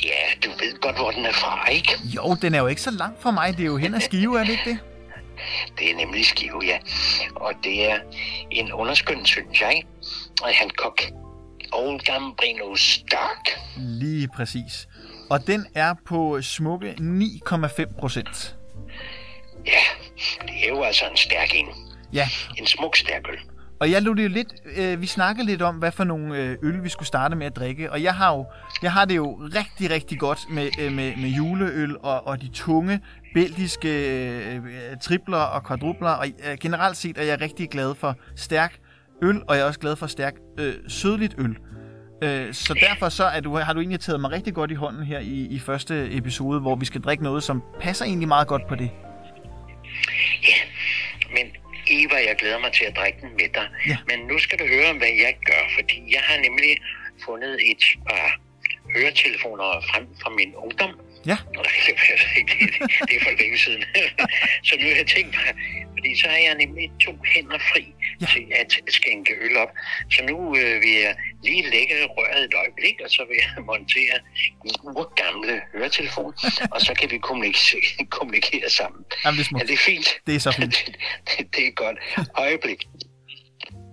ja, 0.04 0.20
du 0.44 0.50
ved 0.50 0.80
godt, 0.80 0.96
hvor 0.96 1.10
den 1.10 1.24
er 1.24 1.32
fra, 1.32 1.68
ikke? 1.70 1.90
Jo, 2.04 2.36
den 2.42 2.54
er 2.54 2.58
jo 2.58 2.66
ikke 2.66 2.82
så 2.82 2.90
langt 2.90 3.22
fra 3.22 3.30
mig. 3.30 3.56
Det 3.56 3.62
er 3.62 3.66
jo 3.66 3.76
hen 3.76 3.94
ad 3.94 4.00
skive, 4.00 4.40
er 4.40 4.44
det 4.44 4.52
ikke 4.52 4.70
det? 4.70 4.78
Det 5.78 5.90
er 5.90 5.96
nemlig 5.96 6.26
skive, 6.26 6.60
ja. 6.64 6.78
Og 7.34 7.52
det 7.64 7.90
er 7.90 7.98
en 8.50 8.72
underskøn, 8.72 9.26
synes 9.26 9.60
jeg, 9.60 9.82
han 10.44 10.70
kok. 10.70 11.02
Old 11.72 12.00
Gambrino 12.00 12.76
Stark. 12.76 13.58
Lige 13.76 14.28
præcis. 14.28 14.88
Og 15.30 15.46
den 15.46 15.66
er 15.74 15.94
på 16.06 16.42
smukke 16.42 16.94
9,5 16.98 17.98
procent. 17.98 18.56
Ja, 19.66 19.82
det 20.42 20.64
er 20.64 20.68
jo 20.68 20.82
altså 20.82 21.04
en 21.10 21.16
stærk 21.16 21.54
en. 21.54 21.68
Ja. 22.12 22.28
En 22.58 22.66
smuk 22.66 22.96
stærk 22.96 23.28
øl. 23.28 23.55
Og 23.80 23.90
jeg 23.90 24.02
lod 24.02 24.16
jo 24.16 24.28
lidt, 24.28 24.54
øh, 24.76 25.00
vi 25.00 25.06
snakkede 25.06 25.46
lidt 25.46 25.62
om, 25.62 25.76
hvad 25.76 25.92
for 25.92 26.04
nogle 26.04 26.36
øh, 26.36 26.56
øl, 26.62 26.84
vi 26.84 26.88
skulle 26.88 27.06
starte 27.06 27.36
med 27.36 27.46
at 27.46 27.56
drikke. 27.56 27.92
Og 27.92 28.02
jeg 28.02 28.14
har 28.14 28.36
jo, 28.36 28.46
jeg 28.82 28.92
har 28.92 29.04
det 29.04 29.16
jo 29.16 29.34
rigtig, 29.34 29.90
rigtig 29.90 30.18
godt 30.18 30.38
med, 30.50 30.68
øh, 30.80 30.92
med, 30.92 31.16
med 31.16 31.28
juleøl 31.28 31.96
og, 32.02 32.26
og 32.26 32.42
de 32.42 32.48
tunge 32.48 33.00
belgiske 33.34 33.88
øh, 34.54 34.62
tripler 35.02 35.38
og 35.38 35.64
kvadrupler. 35.64 36.10
Og 36.10 36.26
øh, 36.26 36.58
generelt 36.60 36.96
set 36.96 37.18
er 37.18 37.22
jeg 37.22 37.40
rigtig 37.40 37.68
glad 37.70 37.94
for 37.94 38.16
stærk 38.36 38.78
øl, 39.22 39.42
og 39.48 39.56
jeg 39.56 39.62
er 39.62 39.66
også 39.66 39.80
glad 39.80 39.96
for 39.96 40.06
stærk 40.06 40.34
øh, 40.58 40.74
sødligt 40.88 41.34
øl. 41.38 41.56
Øh, 42.22 42.54
så 42.54 42.74
derfor 42.74 43.08
så 43.08 43.24
er 43.24 43.40
du, 43.40 43.56
har 43.56 43.72
du 43.72 43.80
egentlig 43.80 44.00
taget 44.00 44.20
mig 44.20 44.30
rigtig 44.30 44.54
godt 44.54 44.70
i 44.70 44.74
hånden 44.74 45.04
her 45.04 45.18
i, 45.18 45.46
i 45.50 45.58
første 45.58 46.16
episode, 46.16 46.60
hvor 46.60 46.76
vi 46.76 46.84
skal 46.84 47.00
drikke 47.00 47.24
noget, 47.24 47.42
som 47.42 47.62
passer 47.80 48.04
egentlig 48.04 48.28
meget 48.28 48.48
godt 48.48 48.62
på 48.68 48.74
det. 48.74 48.90
Ja, 50.42 50.58
men 51.30 51.65
Eva, 51.90 52.16
jeg 52.28 52.36
glæder 52.38 52.58
mig 52.58 52.72
til 52.72 52.84
at 52.84 52.96
drikke 52.96 53.18
den 53.20 53.30
med 53.40 53.48
dig. 53.54 53.68
Ja. 53.86 53.96
Men 54.08 54.18
nu 54.26 54.38
skal 54.38 54.58
du 54.58 54.66
høre, 54.66 54.92
hvad 54.92 55.12
jeg 55.26 55.36
gør, 55.44 55.62
fordi 55.76 55.96
jeg 56.14 56.22
har 56.28 56.38
nemlig 56.40 56.72
fundet 57.24 57.54
et 57.70 57.84
par 58.08 58.40
høretelefoner 58.94 59.68
frem 59.90 60.06
fra 60.22 60.30
min 60.30 60.54
ungdom. 60.54 60.94
Ja. 61.26 61.36
Nej, 61.54 61.62
det, 61.86 61.94
det 63.08 63.16
er 63.16 63.22
for 63.24 63.34
længe 63.42 63.58
siden. 63.58 63.84
så 64.66 64.72
nu 64.80 64.86
har 64.88 64.96
jeg 64.96 65.06
tænkt 65.06 65.34
mig, 65.36 65.50
fordi 65.94 66.20
så 66.20 66.28
har 66.28 66.36
jeg 66.36 66.54
nemlig 66.54 66.90
to 67.00 67.12
hænder 67.34 67.58
fri 67.58 67.84
ja. 68.20 68.26
til 68.72 68.82
at 68.86 68.92
skænke 68.92 69.32
øl 69.40 69.56
op. 69.56 69.72
Så 70.10 70.24
nu 70.30 70.56
øh, 70.56 70.80
vil 70.82 70.94
jeg 71.04 71.14
lige 71.48 71.62
lægge 71.74 71.94
røret 72.16 72.44
et 72.48 72.54
øjeblik, 72.62 72.96
og 73.04 73.10
så 73.16 73.22
vil 73.28 73.36
jeg 73.44 73.50
montere 73.72 74.16
en 74.68 74.74
urgamle 75.00 75.54
høretelefon, 75.74 76.32
og 76.74 76.80
så 76.86 76.92
kan 77.00 77.10
vi 77.10 77.18
kommunikere, 77.18 77.80
kommunikere 78.18 78.68
sammen. 78.80 79.00
Jamen, 79.24 79.38
det 79.38 79.46
er, 79.52 79.58
er 79.62 79.66
det 79.72 79.78
fint? 79.78 80.08
Det 80.26 80.34
er 80.34 80.38
så 80.48 80.52
fint. 80.52 80.74
det, 80.86 80.96
det, 81.28 81.54
det 81.54 81.62
er 81.70 81.72
godt. 81.84 81.96
Øjeblik. 82.46 82.80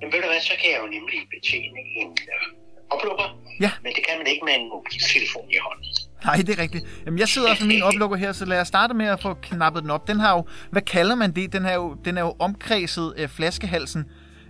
Men 0.01 0.07
ved 0.13 0.19
du 0.23 0.27
hvad, 0.31 0.41
så 0.41 0.53
kan 0.61 0.67
jeg 0.73 0.79
jo 0.83 0.87
nemlig 0.97 1.19
betjene 1.33 1.79
en 2.01 2.09
øh, 2.33 2.45
oplukker, 2.93 3.29
Ja. 3.61 3.71
men 3.83 3.91
det 3.95 4.01
kan 4.07 4.17
man 4.17 4.27
ikke 4.27 4.45
med 4.45 4.53
en 4.59 4.69
mobiltelefon 4.69 5.47
i 5.51 5.57
hånden. 5.67 5.85
Nej, 6.25 6.35
det 6.35 6.49
er 6.49 6.61
rigtigt. 6.61 6.83
Jamen, 7.05 7.19
jeg 7.19 7.27
sidder 7.27 7.49
også 7.49 7.63
med 7.65 7.73
min 7.75 7.83
oplukker 7.83 8.17
her, 8.17 8.31
så 8.31 8.45
lad 8.45 8.59
os 8.61 8.67
starte 8.67 8.93
med 8.93 9.05
at 9.05 9.21
få 9.21 9.33
knappet 9.33 9.83
den 9.83 9.91
op. 9.91 10.07
Den 10.07 10.19
har 10.19 10.31
jo, 10.37 10.47
hvad 10.71 10.81
kalder 10.81 11.15
man 11.15 11.31
det? 11.35 11.53
Den 11.53 11.65
er 11.65 11.73
jo, 11.73 11.97
den 12.05 12.17
er 12.17 12.21
jo 12.21 12.35
omkredset 12.39 13.13
af 13.17 13.29
flaskehalsen 13.29 14.05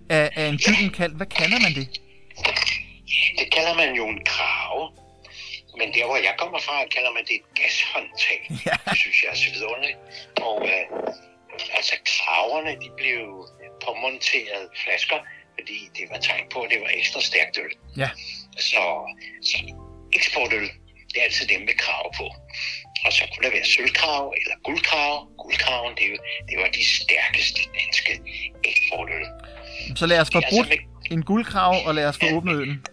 af, 0.09 0.29
af 0.35 0.45
en 0.47 0.57
gylden 0.57 0.89
kald. 0.89 1.15
Hvad 1.15 1.25
kalder 1.25 1.57
man 1.61 1.73
det? 1.73 1.87
Det 3.39 3.47
kalder 3.55 3.73
man 3.81 3.95
jo 3.95 4.07
en 4.07 4.21
krave. 4.25 4.83
Men 5.79 5.87
der, 5.93 6.05
hvor 6.05 6.15
jeg 6.17 6.35
kommer 6.37 6.59
fra, 6.59 6.75
kalder 6.95 7.11
man 7.17 7.23
det 7.29 7.35
et 7.41 7.47
gashåndtag. 7.59 8.39
Ja. 8.67 8.75
Det 8.91 8.97
synes 9.03 9.17
jeg 9.23 9.29
er 9.31 9.39
så 9.45 9.49
vidunderligt. 9.53 9.97
Og 10.47 10.57
øh, 10.71 10.85
altså 11.77 11.95
kraverne, 12.13 12.71
de 12.83 12.89
blev 13.01 13.21
påmonteret 13.85 14.63
flasker, 14.83 15.19
fordi 15.57 15.77
det 15.97 16.03
var 16.11 16.17
tegn 16.27 16.45
på, 16.53 16.57
at 16.61 16.69
det 16.71 16.79
var 16.81 16.89
ekstra 16.99 17.21
stærkt 17.21 17.57
øl. 17.63 17.73
Ja. 17.97 18.09
Så, 18.57 18.81
så 19.49 19.57
eksportøl, 20.13 20.67
det 21.11 21.17
er 21.19 21.23
altid 21.23 21.47
dem 21.47 21.61
med 21.61 21.75
krav 21.77 22.13
på. 22.19 22.25
Og 23.05 23.13
så 23.13 23.23
kunne 23.31 23.43
der 23.47 23.51
være 23.57 23.65
sølvkrav 23.65 24.33
eller 24.41 24.55
guldkrav. 24.63 25.27
Guldkraven, 25.37 25.93
det, 25.99 26.05
det 26.49 26.55
var 26.61 26.67
de 26.77 26.83
stærkeste 26.85 27.61
danske 27.79 28.13
eksportøl. 28.63 29.25
Så 29.95 30.05
lad 30.05 30.19
os 30.19 30.29
få 30.33 30.37
er 30.39 30.45
altså 30.45 30.63
med- 30.69 31.11
en 31.11 31.23
guldkrav, 31.23 31.75
og 31.85 31.95
lad 31.95 32.05
os 32.05 32.17
få 32.17 32.25
åbnet 32.35 32.55
øllen. 32.61 32.85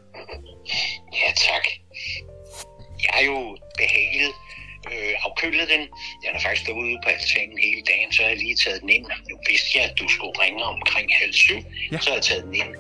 Afkølet 5.51 5.69
den. 5.69 5.81
Den 6.23 6.31
har 6.33 6.41
faktisk 6.41 6.63
stået 6.65 6.77
ude 6.77 6.99
på 7.05 7.09
altanen 7.11 7.59
hele 7.59 7.83
dagen, 7.91 8.13
så 8.13 8.23
har 8.23 8.29
jeg 8.29 8.39
lige 8.39 8.57
taget 8.57 8.81
den 8.81 8.89
ind. 8.89 9.07
Nu 9.31 9.37
vidste 9.49 9.79
jeg, 9.79 9.85
at 9.91 9.99
du 9.99 10.09
skulle 10.09 10.33
ringe 10.43 10.63
omkring 10.65 11.11
halv 11.21 11.33
syv, 11.33 11.59
Ja. 11.93 11.99
så 12.01 12.09
har 12.11 12.17
jeg 12.17 12.23
taget 12.23 12.45
den 12.45 12.55
ind 12.55 12.73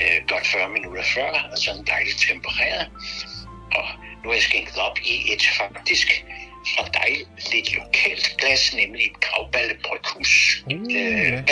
øh, 0.00 0.18
godt 0.28 0.46
40 0.46 0.68
minutter 0.68 1.02
før, 1.02 1.30
og 1.52 1.58
sådan 1.58 1.84
dejligt 1.84 2.18
tempereret. 2.28 2.86
Og 3.78 3.84
nu 4.22 4.28
har 4.28 4.34
jeg 4.34 4.42
skænket 4.42 4.76
op 4.76 4.98
i 5.04 5.32
et 5.32 5.42
faktisk 5.56 6.24
fra 6.76 6.84
dig 6.98 7.12
lidt 7.52 7.74
lokalt 7.74 8.36
glas, 8.38 8.74
nemlig 8.74 9.06
et 9.06 9.20
gravballebryghus 9.20 10.62
Uh, 10.66 10.72
øh, 10.72 11.32
ja. 11.32 11.42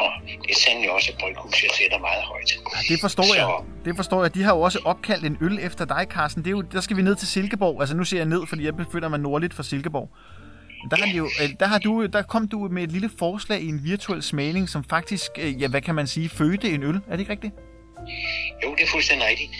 Og 0.00 0.10
det 0.42 0.50
er 0.50 0.54
sandelig 0.66 0.90
også 0.90 1.12
et 1.12 1.18
bryghus, 1.18 1.62
jeg 1.62 1.70
sætter 1.78 1.98
meget 1.98 2.22
højt. 2.22 2.52
Det 2.88 3.00
forstår 3.00 3.22
Så- 3.22 3.34
jeg. 3.36 3.84
Det 3.84 3.96
forstår 3.96 4.22
jeg. 4.24 4.34
De 4.34 4.42
har 4.42 4.54
jo 4.54 4.60
også 4.60 4.78
opkaldt 4.84 5.24
en 5.26 5.36
øl 5.40 5.58
efter 5.62 5.84
dig, 5.84 6.06
Carsten. 6.10 6.42
Det 6.44 6.48
er 6.48 6.50
jo, 6.52 6.60
der 6.60 6.80
skal 6.80 6.96
vi 6.96 7.02
ned 7.02 7.14
til 7.16 7.28
Silkeborg. 7.28 7.80
Altså 7.80 7.96
nu 7.96 8.04
ser 8.04 8.16
jeg 8.16 8.26
ned, 8.26 8.46
fordi 8.46 8.64
jeg 8.64 8.76
befinder 8.76 9.08
mig 9.08 9.20
nordligt 9.20 9.54
fra 9.54 9.62
Silkeborg. 9.62 10.08
Der, 10.90 10.96
har 10.96 11.16
jo, 11.16 11.24
øh, 11.42 11.48
der, 11.60 11.66
har 11.66 11.78
du, 11.78 12.06
der 12.06 12.22
kom 12.22 12.48
du 12.48 12.58
med 12.70 12.82
et 12.82 12.92
lille 12.92 13.10
forslag 13.18 13.60
i 13.60 13.68
en 13.68 13.84
virtuel 13.84 14.22
smagning, 14.22 14.68
som 14.68 14.84
faktisk, 14.84 15.30
øh, 15.38 15.62
ja, 15.62 15.68
hvad 15.68 15.80
kan 15.80 15.94
man 15.94 16.06
sige, 16.06 16.28
fødte 16.28 16.70
en 16.70 16.82
øl. 16.82 16.94
Er 16.96 17.10
det 17.10 17.20
ikke 17.20 17.32
rigtigt? 17.32 17.54
Jo, 18.64 18.74
det 18.74 18.82
er 18.82 18.88
fuldstændig 18.92 19.26
rigtigt. 19.28 19.50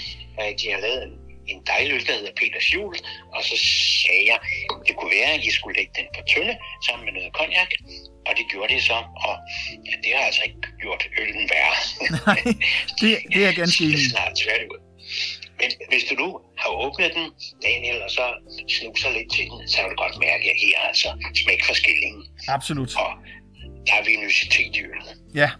Øh, 0.41 0.47
De 0.61 0.73
har 0.75 0.81
lavet 0.81 1.03
en, 1.07 1.13
en 1.49 1.61
dejlig 1.67 1.93
øl, 1.95 2.07
der 2.07 2.15
hedder 2.19 2.35
Peters 2.41 2.75
Jul, 2.75 2.95
og 3.35 3.45
så 3.45 3.57
sagde 4.05 4.25
jeg, 4.33 4.39
det 4.87 4.97
kunne 4.97 5.13
være, 5.19 5.31
at 5.37 5.45
I 5.45 5.51
skulle 5.51 5.77
lægge 5.79 5.93
den 5.99 6.07
på 6.17 6.21
tynde 6.31 6.55
sammen 6.87 7.05
med 7.07 7.13
noget 7.13 7.33
cognac, 7.39 7.71
og 8.27 8.33
det 8.39 8.45
gjorde 8.51 8.75
det 8.75 8.83
så, 8.83 8.99
og 9.27 9.35
ja, 9.87 9.95
det 10.03 10.11
har 10.17 10.25
altså 10.31 10.43
ikke 10.47 10.61
gjort 10.83 11.03
øllen 11.21 11.45
værre. 11.53 11.77
Nej, 12.27 12.41
det, 13.01 13.11
det 13.35 13.41
er 13.49 13.53
ganske 13.63 13.85
enig 13.85 14.11
snart 14.11 14.33
tværtimod. 14.43 14.81
Men 15.61 15.71
hvis 15.91 16.05
du 16.09 16.15
nu 16.23 16.29
har 16.63 16.71
åbnet 16.85 17.11
den, 17.15 17.27
Daniel, 17.63 18.03
og 18.07 18.11
så 18.11 18.25
snuser 18.77 19.11
lidt 19.17 19.33
til 19.33 19.45
den, 19.51 19.69
så 19.69 19.77
vil 19.83 19.91
du 19.91 19.99
godt 20.05 20.17
mærke, 20.27 20.45
at 20.53 20.57
her 20.63 20.75
er 20.81 20.87
altså 20.89 21.09
smækforskellingen. 21.43 22.23
Absolut. 22.49 22.97
Og 22.97 23.11
der 23.87 23.95
er 24.01 24.05
venøsitet 24.05 24.77
i 24.77 24.81
øllen. 24.83 25.07
Ja. 25.35 25.51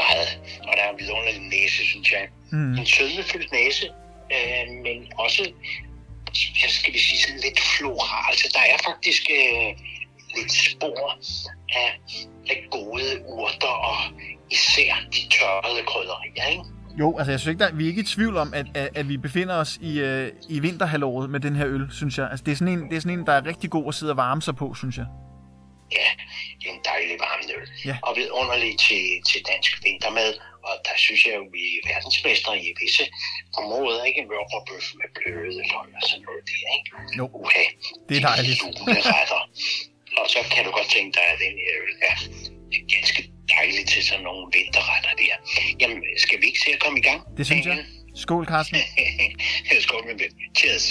Meget. 0.00 0.28
Og 0.68 0.72
der 0.76 0.82
er 0.82 0.90
en 0.90 0.98
vidunderlig 0.98 1.40
næse, 1.40 1.86
synes 1.86 2.12
jeg. 2.12 2.28
Mm. 2.52 2.74
en 2.78 2.86
sødmefyldt 2.86 3.52
næse, 3.52 3.86
også, 5.40 5.52
hvad 6.60 6.70
skal 6.70 6.92
vi 6.92 6.98
sige, 6.98 7.18
sådan 7.18 7.40
lidt 7.46 7.60
floral. 7.60 8.34
Så 8.42 8.48
der 8.56 8.64
er 8.72 8.78
faktisk 8.88 9.22
øh, 9.40 9.68
lidt 10.36 10.52
spor 10.52 11.18
af, 11.68 12.00
af 12.50 12.66
gode 12.70 13.08
urter, 13.28 13.74
og 13.90 13.96
især 14.50 14.94
de 15.12 15.20
tørrede 15.34 15.82
krydderier, 15.86 16.50
ikke? 16.50 16.64
Jo, 16.98 17.18
altså 17.18 17.30
jeg 17.30 17.40
synes 17.40 17.52
ikke, 17.52 17.64
der, 17.64 17.72
vi 17.72 17.84
er 17.84 17.88
ikke 17.88 18.00
i 18.00 18.04
tvivl 18.04 18.36
om, 18.36 18.54
at, 18.54 18.66
at, 18.74 18.88
at 18.94 19.08
vi 19.08 19.16
befinder 19.16 19.54
os 19.54 19.78
i, 19.80 20.00
øh, 20.00 20.32
i 20.48 20.60
vinterhalvåret 20.60 21.30
med 21.30 21.40
den 21.40 21.56
her 21.56 21.66
øl, 21.66 21.86
synes 21.90 22.18
jeg. 22.18 22.28
Altså 22.30 22.44
det 22.44 22.52
er, 22.52 22.56
sådan 22.56 22.78
en, 22.78 22.90
det 22.90 22.96
er 22.96 23.00
sådan 23.00 23.18
en, 23.18 23.26
der 23.26 23.32
er 23.32 23.46
rigtig 23.46 23.70
god 23.70 23.84
at 23.88 23.94
sidde 23.94 24.12
og 24.12 24.16
varme 24.16 24.42
sig 24.42 24.56
på, 24.56 24.74
synes 24.74 24.98
jeg. 24.98 25.06
Ja. 27.88 27.96
Og 28.06 28.12
vidunderlig 28.16 28.72
til, 28.86 29.04
til 29.30 29.40
dansk 29.50 29.70
vintermad. 29.84 30.30
Og 30.68 30.74
der 30.86 30.96
synes 31.04 31.20
jeg 31.26 31.34
jo, 31.40 31.44
vi 31.56 31.62
er 31.76 31.80
verdensmestre 31.92 32.52
i 32.66 32.68
visse 32.80 33.04
områder, 33.60 34.04
ikke? 34.10 34.20
Mørkerbøf 34.32 34.86
med 35.00 35.08
bløde 35.16 35.62
løg 35.72 35.88
og 35.98 36.02
sådan 36.10 36.24
noget 36.28 36.42
der, 36.50 36.66
ikke? 36.78 36.90
Jo. 37.18 37.24
Uha, 37.42 37.64
Det 38.08 38.14
er 38.16 38.22
dejligt. 38.30 38.58
Juleretter. 38.62 39.42
og 40.20 40.26
så 40.34 40.38
kan 40.52 40.64
du 40.66 40.70
godt 40.78 40.88
tænke 40.96 41.12
dig, 41.18 41.26
at 41.32 41.38
den 41.44 41.54
øl 41.74 41.90
er 42.10 42.16
ganske 42.94 43.20
dejligt 43.56 43.88
til 43.92 44.02
sådan 44.08 44.24
nogle 44.28 44.44
vinterretter 44.56 45.12
der. 45.22 45.34
Jamen, 45.80 45.98
skal 46.24 46.40
vi 46.40 46.46
ikke 46.46 46.60
se 46.66 46.70
at 46.76 46.80
komme 46.84 46.98
i 46.98 47.02
gang? 47.02 47.20
Det 47.36 47.46
synes 47.46 47.66
jeg. 47.66 47.84
Skål, 48.14 48.46
Carsten. 48.46 48.76
Skål 49.86 50.06
med 50.06 50.16
ven. 50.22 50.32
Cheers. 50.58 50.86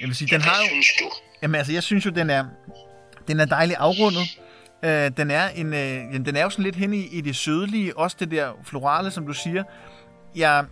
Jeg 0.00 0.08
vil 0.08 0.16
sige, 0.16 0.28
den 0.34 0.40
har 0.40 0.56
hvad 0.56 0.64
jo... 0.64 0.68
synes 0.68 0.86
du? 1.00 1.04
Jamen 1.42 1.54
altså, 1.54 1.72
jeg 1.72 1.82
synes 1.82 2.06
jo, 2.06 2.10
den 2.10 2.30
er, 2.30 2.44
den 3.28 3.40
er 3.40 3.44
dejligt 3.44 3.78
afrundet. 3.78 4.38
Øh, 4.84 5.10
den, 5.16 5.30
er 5.30 5.48
en, 5.48 5.66
øh, 5.66 5.80
jamen, 5.80 6.24
den 6.24 6.36
er 6.36 6.42
jo 6.42 6.50
sådan 6.50 6.64
lidt 6.64 6.76
hen 6.76 6.94
i, 6.94 7.06
i 7.06 7.20
det 7.20 7.36
sødlige, 7.36 7.98
også 7.98 8.16
det 8.20 8.30
der 8.30 8.52
florale, 8.64 9.10
som 9.10 9.26
du 9.26 9.32
siger. 9.32 9.64
Jeg, 10.36 10.64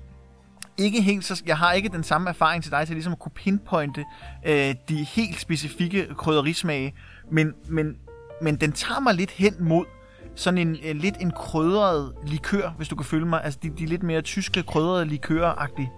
ikke 0.78 1.02
helt, 1.02 1.24
så, 1.24 1.42
jeg 1.46 1.58
har 1.58 1.72
ikke 1.72 1.88
den 1.88 2.04
samme 2.04 2.30
erfaring 2.30 2.62
til 2.62 2.72
dig 2.72 2.86
til 2.86 2.94
ligesom 2.94 3.12
at 3.12 3.18
kunne 3.18 3.32
pinpointe 3.32 4.04
øh, 4.46 4.74
de 4.88 5.04
helt 5.04 5.40
specifikke 5.40 6.06
krydderismage, 6.14 6.94
men, 7.30 7.52
men, 7.68 7.96
men 8.42 8.56
den 8.56 8.72
tager 8.72 9.00
mig 9.00 9.14
lidt 9.14 9.30
hen 9.30 9.54
mod 9.60 9.84
sådan 10.34 10.58
en, 10.58 10.76
en 10.82 10.98
lidt 10.98 11.16
en 11.20 11.30
krydret 11.30 12.12
likør, 12.26 12.68
hvis 12.76 12.88
du 12.88 12.96
kan 12.96 13.04
følge 13.04 13.26
mig. 13.26 13.44
Altså 13.44 13.58
de, 13.62 13.70
de 13.78 13.86
lidt 13.86 14.02
mere 14.02 14.22
tyske 14.22 14.62
krydrede 14.62 15.04
likør-agtige. 15.04 15.90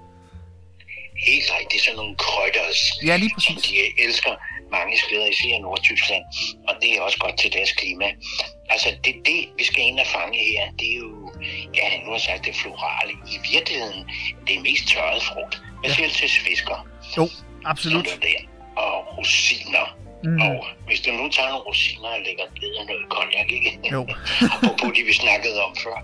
Helt 1.27 1.49
rigtigt, 1.61 1.85
sådan 1.85 1.97
nogle 1.97 2.15
krødders, 2.17 2.81
Ja, 3.07 3.17
lige 3.17 3.31
som 3.41 3.55
præcis. 3.55 3.71
de 3.71 4.03
elsker 4.05 4.33
mange 4.73 4.99
steder, 4.99 5.27
især 5.27 5.49
i 5.49 5.59
Nordtyskland, 5.59 6.25
og 6.69 6.75
det 6.83 6.97
er 6.97 7.01
også 7.01 7.19
godt 7.19 7.39
til 7.39 7.53
deres 7.53 7.73
klima. 7.73 8.09
Altså, 8.71 8.89
det, 9.05 9.15
det 9.27 9.41
vi 9.59 9.65
skal 9.65 9.83
ind 9.85 10.01
og 10.01 10.07
fange 10.07 10.39
her, 10.39 10.65
det 10.79 10.93
er 10.93 10.97
jo, 10.97 11.33
ja, 11.75 11.89
nu 12.05 12.11
har 12.11 12.19
sagt 12.19 12.45
det 12.45 12.55
florale. 12.57 13.13
I 13.35 13.39
virkeligheden, 13.53 14.11
det 14.47 14.57
er 14.57 14.61
mest 14.61 14.89
tørret 14.89 15.23
frugt. 15.23 15.63
Siger 15.95 16.09
du 16.09 16.15
til 16.15 16.31
fisker? 16.31 16.87
Jo, 17.17 17.27
Som 17.27 17.47
absolut. 17.65 18.07
er 18.07 18.19
der, 18.21 18.39
og 18.83 19.19
rosiner. 19.19 19.87
Mm. 20.25 20.41
Og 20.43 20.67
hvis 20.87 21.01
du 21.01 21.11
nu 21.13 21.29
tager 21.29 21.49
nogle 21.49 21.65
rosiner 21.65 22.09
og 22.09 22.21
lægger 22.27 22.45
ned 22.63 22.73
og 22.81 22.87
noget 22.87 23.07
cognac, 23.09 23.53
ikke? 23.53 23.79
Jo. 23.93 24.07
Apropos 24.55 24.91
det, 24.97 25.07
vi 25.07 25.13
snakkede 25.13 25.65
om 25.65 25.77
før. 25.77 25.97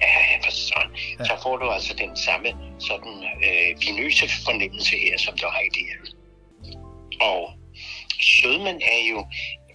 Ja, 0.00 0.38
for 0.44 0.50
sådan. 0.50 0.90
Ja. 1.18 1.24
Så 1.24 1.32
får 1.42 1.56
du 1.56 1.70
altså 1.70 1.94
den 1.94 2.16
samme 2.16 2.48
sådan 2.78 3.24
øh, 3.46 3.80
vinøse 3.80 4.28
fornemmelse 4.44 4.96
her, 4.96 5.18
som 5.18 5.34
du 5.36 5.46
har 5.46 5.60
i 5.60 5.70
det 5.76 5.84
her. 5.90 6.00
Og 7.20 7.52
sødmen 8.20 8.80
er 8.82 9.00
jo 9.10 9.26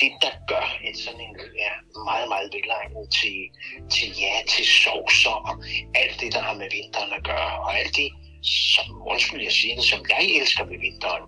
det, 0.01 0.11
der 0.21 0.33
gør, 0.47 0.67
at 0.87 0.97
sådan 0.97 1.21
en 1.21 1.35
øl 1.45 1.55
er 1.69 2.03
meget, 2.09 2.27
meget 2.33 2.49
velegnet 2.53 3.05
til, 3.19 3.37
til, 3.95 4.09
ja, 4.23 4.33
til 4.47 4.65
sovser 4.65 5.37
og 5.49 5.55
alt 5.95 6.21
det, 6.21 6.33
der 6.33 6.41
har 6.41 6.53
med 6.53 6.69
vinteren 6.77 7.11
at 7.13 7.23
gøre. 7.23 7.53
Og 7.63 7.79
alt 7.79 7.95
det, 7.95 8.09
som, 8.43 8.85
undskyld, 9.11 9.41
jeg 9.41 9.51
siger 9.51 9.75
det, 9.75 9.83
som 9.83 9.99
jeg 10.09 10.23
elsker 10.39 10.63
ved 10.65 10.79
vinteren. 10.87 11.23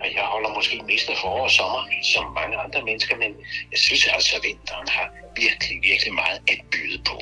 Og 0.00 0.06
jeg 0.14 0.24
holder 0.32 0.50
måske 0.54 0.82
mest 0.86 1.08
af 1.08 1.16
forår 1.22 1.44
og 1.44 1.50
sommer, 1.50 1.82
som 2.12 2.24
mange 2.40 2.56
andre 2.64 2.82
mennesker, 2.82 3.16
men 3.16 3.30
jeg 3.72 3.78
synes 3.78 4.06
altså, 4.06 4.36
at 4.36 4.42
vinteren 4.50 4.88
har 4.88 5.06
virkelig, 5.36 5.76
virkelig 5.90 6.14
meget 6.14 6.38
at 6.52 6.60
byde 6.72 6.98
på. 7.08 7.16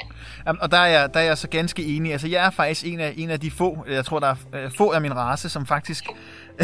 Jamen, 0.47 0.61
og 0.63 0.71
der 0.71 0.79
er, 0.79 0.87
jeg, 0.87 1.15
der 1.15 1.21
er 1.21 1.25
jeg 1.25 1.39
så 1.39 1.49
ganske 1.49 1.85
enig. 1.85 2.13
Altså, 2.13 2.29
jeg 2.29 2.47
er 2.47 2.51
faktisk 2.51 2.87
en 2.87 3.01
af, 3.01 3.15
en 3.17 3.31
af 3.31 3.41
de 3.41 3.51
få, 3.51 3.85
jeg 3.89 4.05
tror, 4.05 4.19
der 4.19 4.29
er 4.29 4.37
øh, 4.55 4.71
få 4.77 4.91
af 4.91 5.01
min 5.01 5.17
race, 5.17 5.49
som 5.49 5.67
faktisk 5.67 6.05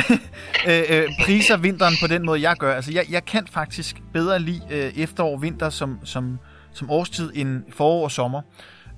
øh, 0.68 0.82
øh, 0.88 1.08
priser 1.24 1.56
vinteren 1.56 1.94
på 2.00 2.06
den 2.06 2.26
måde, 2.26 2.40
jeg 2.40 2.56
gør. 2.56 2.74
Altså, 2.74 2.92
jeg, 2.92 3.06
jeg 3.10 3.24
kan 3.24 3.46
faktisk 3.46 3.96
bedre 4.12 4.38
lide 4.38 4.62
øh, 4.70 4.92
efterår 4.96 5.32
og 5.32 5.42
vinter 5.42 5.70
som, 5.70 5.98
som, 6.04 6.38
som 6.74 6.90
årstid 6.90 7.32
end 7.34 7.62
forår 7.72 8.04
og 8.04 8.10
sommer. 8.10 8.42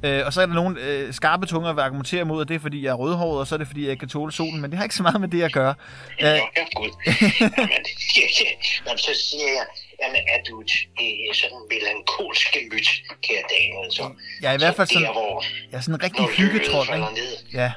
Øh, 0.05 0.27
og 0.27 0.33
så 0.33 0.43
er 0.43 0.47
der 0.47 0.55
nogle 0.55 0.81
øh, 0.81 1.13
skarpe 1.15 1.47
tunger, 1.47 1.69
der 1.69 1.75
vil 1.75 1.83
argumentere 1.83 2.25
mod, 2.25 2.43
at 2.43 2.49
det 2.49 2.55
er, 2.55 2.59
fordi 2.61 2.85
jeg 2.85 2.91
er 2.91 2.95
rødhåret, 2.95 3.41
og 3.41 3.47
så 3.47 3.55
er 3.55 3.59
det, 3.59 3.67
fordi 3.67 3.89
jeg 3.89 3.99
kan 3.99 4.09
tåle 4.09 4.33
solen. 4.33 4.61
Men 4.61 4.71
det 4.71 4.77
har 4.79 4.85
ikke 4.85 4.95
så 4.95 5.03
meget 5.03 5.21
med 5.21 5.29
det 5.29 5.43
at 5.43 5.53
gøre. 5.53 5.75
Ja, 6.21 6.35
Øh, 6.35 6.41
ja, 6.57 6.65
gud. 6.77 6.91
Jamen, 7.59 7.83
ja, 8.19 8.27
ja. 8.41 8.51
Jamen, 8.87 8.99
så 8.99 9.13
siger 9.31 9.49
jeg, 9.59 9.67
jamen, 10.03 10.21
er 10.35 10.41
du 10.49 10.61
et, 10.61 10.73
sådan 11.37 11.59
melankolsk 11.71 12.47
gemyt, 12.55 12.89
kære 13.27 13.43
Daniel? 13.53 13.93
Så, 13.93 14.03
Jeg 14.43 14.51
er 14.51 14.55
i 14.55 14.59
hvert 14.65 14.75
fald 14.75 14.89
så 14.89 14.93
sådan, 14.95 15.07
der, 15.07 15.13
hvor, 15.13 15.45
jeg 15.71 15.77
er 15.79 15.81
sådan 15.81 15.95
en 15.95 16.03
rigtig 16.07 16.25
falder 16.37 17.11
ikke? 17.11 17.21
ned, 17.21 17.33
Ja, 17.61 17.73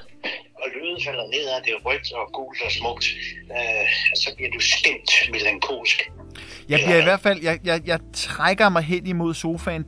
og 0.62 0.67
løvet 0.75 1.03
falder 1.05 1.27
ned, 1.36 1.46
og 1.55 1.60
det 1.65 1.72
er 1.77 1.79
rødt 1.86 2.08
og 2.13 2.25
gult 2.34 2.62
og 2.65 2.72
smukt, 2.72 3.05
øh, 3.58 3.88
så 4.24 4.29
bliver 4.36 4.51
du 4.55 4.60
stemt 4.60 5.12
melankolsk. 5.32 6.10
Jeg 6.70 6.79
bliver 6.86 7.00
i 7.00 7.03
hvert 7.03 7.20
fald, 7.20 7.39
jeg, 7.44 7.60
jeg, 7.63 7.82
jeg 7.86 8.00
trækker 8.13 8.70
mig 8.70 8.84
hen 8.84 9.08
imod 9.08 9.34
sofaen 9.34 9.84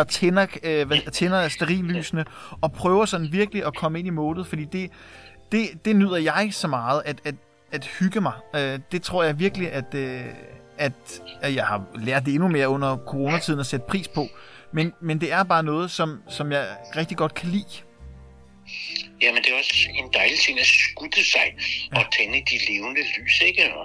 og 0.00 0.08
tænder, 0.08 0.46
øh, 0.62 0.86
hvad- 0.86 1.10
tænder 1.12 1.48
sterillysene 1.48 2.24
og 2.60 2.72
prøver 2.72 3.04
sådan 3.04 3.28
virkelig 3.32 3.66
at 3.66 3.76
komme 3.76 3.98
ind 3.98 4.06
i 4.06 4.10
modet, 4.10 4.46
fordi 4.46 4.64
det, 4.64 4.90
det, 5.52 5.84
det 5.84 5.96
nyder 5.96 6.16
jeg 6.16 6.48
så 6.52 6.68
meget, 6.68 7.02
at, 7.04 7.20
at, 7.24 7.34
at 7.72 7.84
hygge 7.84 8.20
mig. 8.20 8.32
Øh, 8.56 8.78
det 8.92 9.02
tror 9.02 9.22
jeg 9.22 9.38
virkelig, 9.38 9.72
at, 9.72 9.94
øh, 9.94 10.20
at, 10.78 10.92
at 11.42 11.54
jeg 11.54 11.66
har 11.66 11.82
lært 11.94 12.26
det 12.26 12.34
endnu 12.34 12.48
mere 12.48 12.68
under 12.68 12.96
coronatiden 12.96 13.60
at 13.60 13.66
sætte 13.66 13.86
pris 13.88 14.08
på. 14.08 14.26
Men, 14.72 14.92
men 15.00 15.20
det 15.20 15.32
er 15.32 15.42
bare 15.42 15.62
noget, 15.62 15.90
som, 15.90 16.22
som 16.28 16.52
jeg 16.52 16.66
rigtig 16.96 17.16
godt 17.16 17.34
kan 17.34 17.48
lide. 17.48 17.64
Jamen, 19.22 19.42
det 19.42 19.52
er 19.52 19.58
også 19.58 19.88
en 19.94 20.08
dejlig 20.14 20.38
ting 20.38 20.60
at 20.60 20.66
skudde 20.66 21.24
sig 21.34 21.46
og 21.98 22.04
tænde 22.16 22.38
de 22.50 22.56
levende 22.68 23.00
lys, 23.16 23.40
ikke? 23.48 23.74
Og 23.74 23.84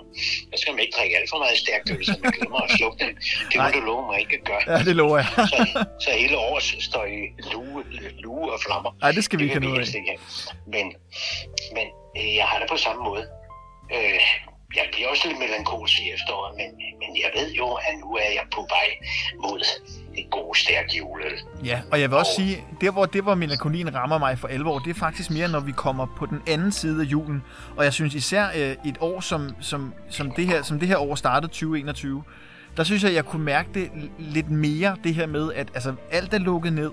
der 0.51 0.57
skal 0.57 0.73
man 0.73 0.79
ikke 0.79 0.95
drikke 0.97 1.17
alt 1.17 1.29
for 1.29 1.37
meget 1.37 1.57
stærkt 1.57 1.89
øl, 1.91 2.05
så 2.05 2.15
man 2.23 2.31
glemmer 2.31 2.59
at 2.61 2.71
slukke 2.77 3.05
den. 3.05 3.15
Det 3.49 3.55
må 3.55 3.61
Nej. 3.61 3.71
du 3.71 3.79
love 3.79 4.05
mig 4.11 4.19
ikke 4.19 4.35
at 4.39 4.43
gøre. 4.51 4.63
Ja, 4.77 4.83
det 4.83 4.95
lover 4.95 5.17
jeg. 5.17 5.27
Så, 5.35 5.85
så 6.05 6.09
hele 6.17 6.37
året 6.37 6.63
står 6.89 7.05
i 7.05 7.19
lue, 7.53 7.83
lue 8.19 8.53
og 8.53 8.59
flammer. 8.65 8.91
Nej, 9.01 9.11
det 9.11 9.23
skal 9.23 9.39
vi 9.39 9.43
ikke 9.43 9.53
kan 9.53 9.63
have 9.63 9.73
noget 9.73 9.95
af. 9.95 10.17
Men, 10.67 10.85
men 11.75 11.87
øh, 12.17 12.35
jeg 12.35 12.45
har 12.45 12.59
det 12.59 12.67
på 12.69 12.77
samme 12.77 13.03
måde. 13.03 13.23
Øh, 13.95 14.19
jeg 14.75 14.85
bliver 14.91 15.07
også 15.09 15.27
lidt 15.27 15.39
melankolsk 15.39 15.99
i 15.99 16.11
efteråret, 16.11 16.55
men, 16.59 16.69
men 17.01 17.09
jeg 17.23 17.31
ved 17.37 17.51
jo, 17.53 17.67
at 17.73 17.93
nu 18.03 18.09
er 18.15 18.31
jeg 18.39 18.45
på 18.53 18.61
vej 18.61 18.89
mod 19.41 19.59
det 20.15 20.29
gode, 20.31 20.59
stærke 20.59 20.97
juleøl. 20.97 21.39
Ja, 21.65 21.81
og 21.91 22.01
jeg 22.01 22.09
vil 22.09 22.17
også 22.17 22.31
sige, 22.35 22.63
der 22.81 22.91
hvor, 22.91 23.05
det, 23.05 23.23
hvor 23.23 23.35
melankolien 23.35 23.95
rammer 23.95 24.17
mig 24.17 24.39
for 24.39 24.47
alvor, 24.47 24.79
det 24.79 24.89
er 24.89 24.99
faktisk 24.99 25.29
mere, 25.31 25.47
når 25.47 25.59
vi 25.59 25.71
kommer 25.71 26.05
på 26.17 26.25
den 26.25 26.41
anden 26.47 26.71
side 26.71 27.01
af 27.01 27.05
julen. 27.05 27.43
Og 27.77 27.83
jeg 27.83 27.93
synes 27.93 28.15
især 28.15 28.47
øh, 28.55 28.75
et 28.85 28.97
år, 28.99 29.19
som, 29.19 29.49
som, 29.61 29.93
som, 30.09 30.31
det 30.31 30.47
her, 30.47 30.61
som 30.61 30.79
det 30.79 30.87
her 30.87 30.97
år 30.97 31.15
startede 31.15 31.51
2021, 31.51 32.23
der 32.77 32.83
synes 32.83 33.03
jeg, 33.03 33.09
at 33.09 33.15
jeg 33.15 33.25
kunne 33.25 33.43
mærke 33.43 33.69
det 33.73 33.91
lidt 34.19 34.49
mere, 34.49 34.97
det 35.03 35.15
her 35.15 35.25
med, 35.25 35.53
at 35.53 35.67
altså, 35.73 35.95
alt 36.11 36.33
er 36.33 36.37
lukket 36.37 36.73
ned. 36.73 36.91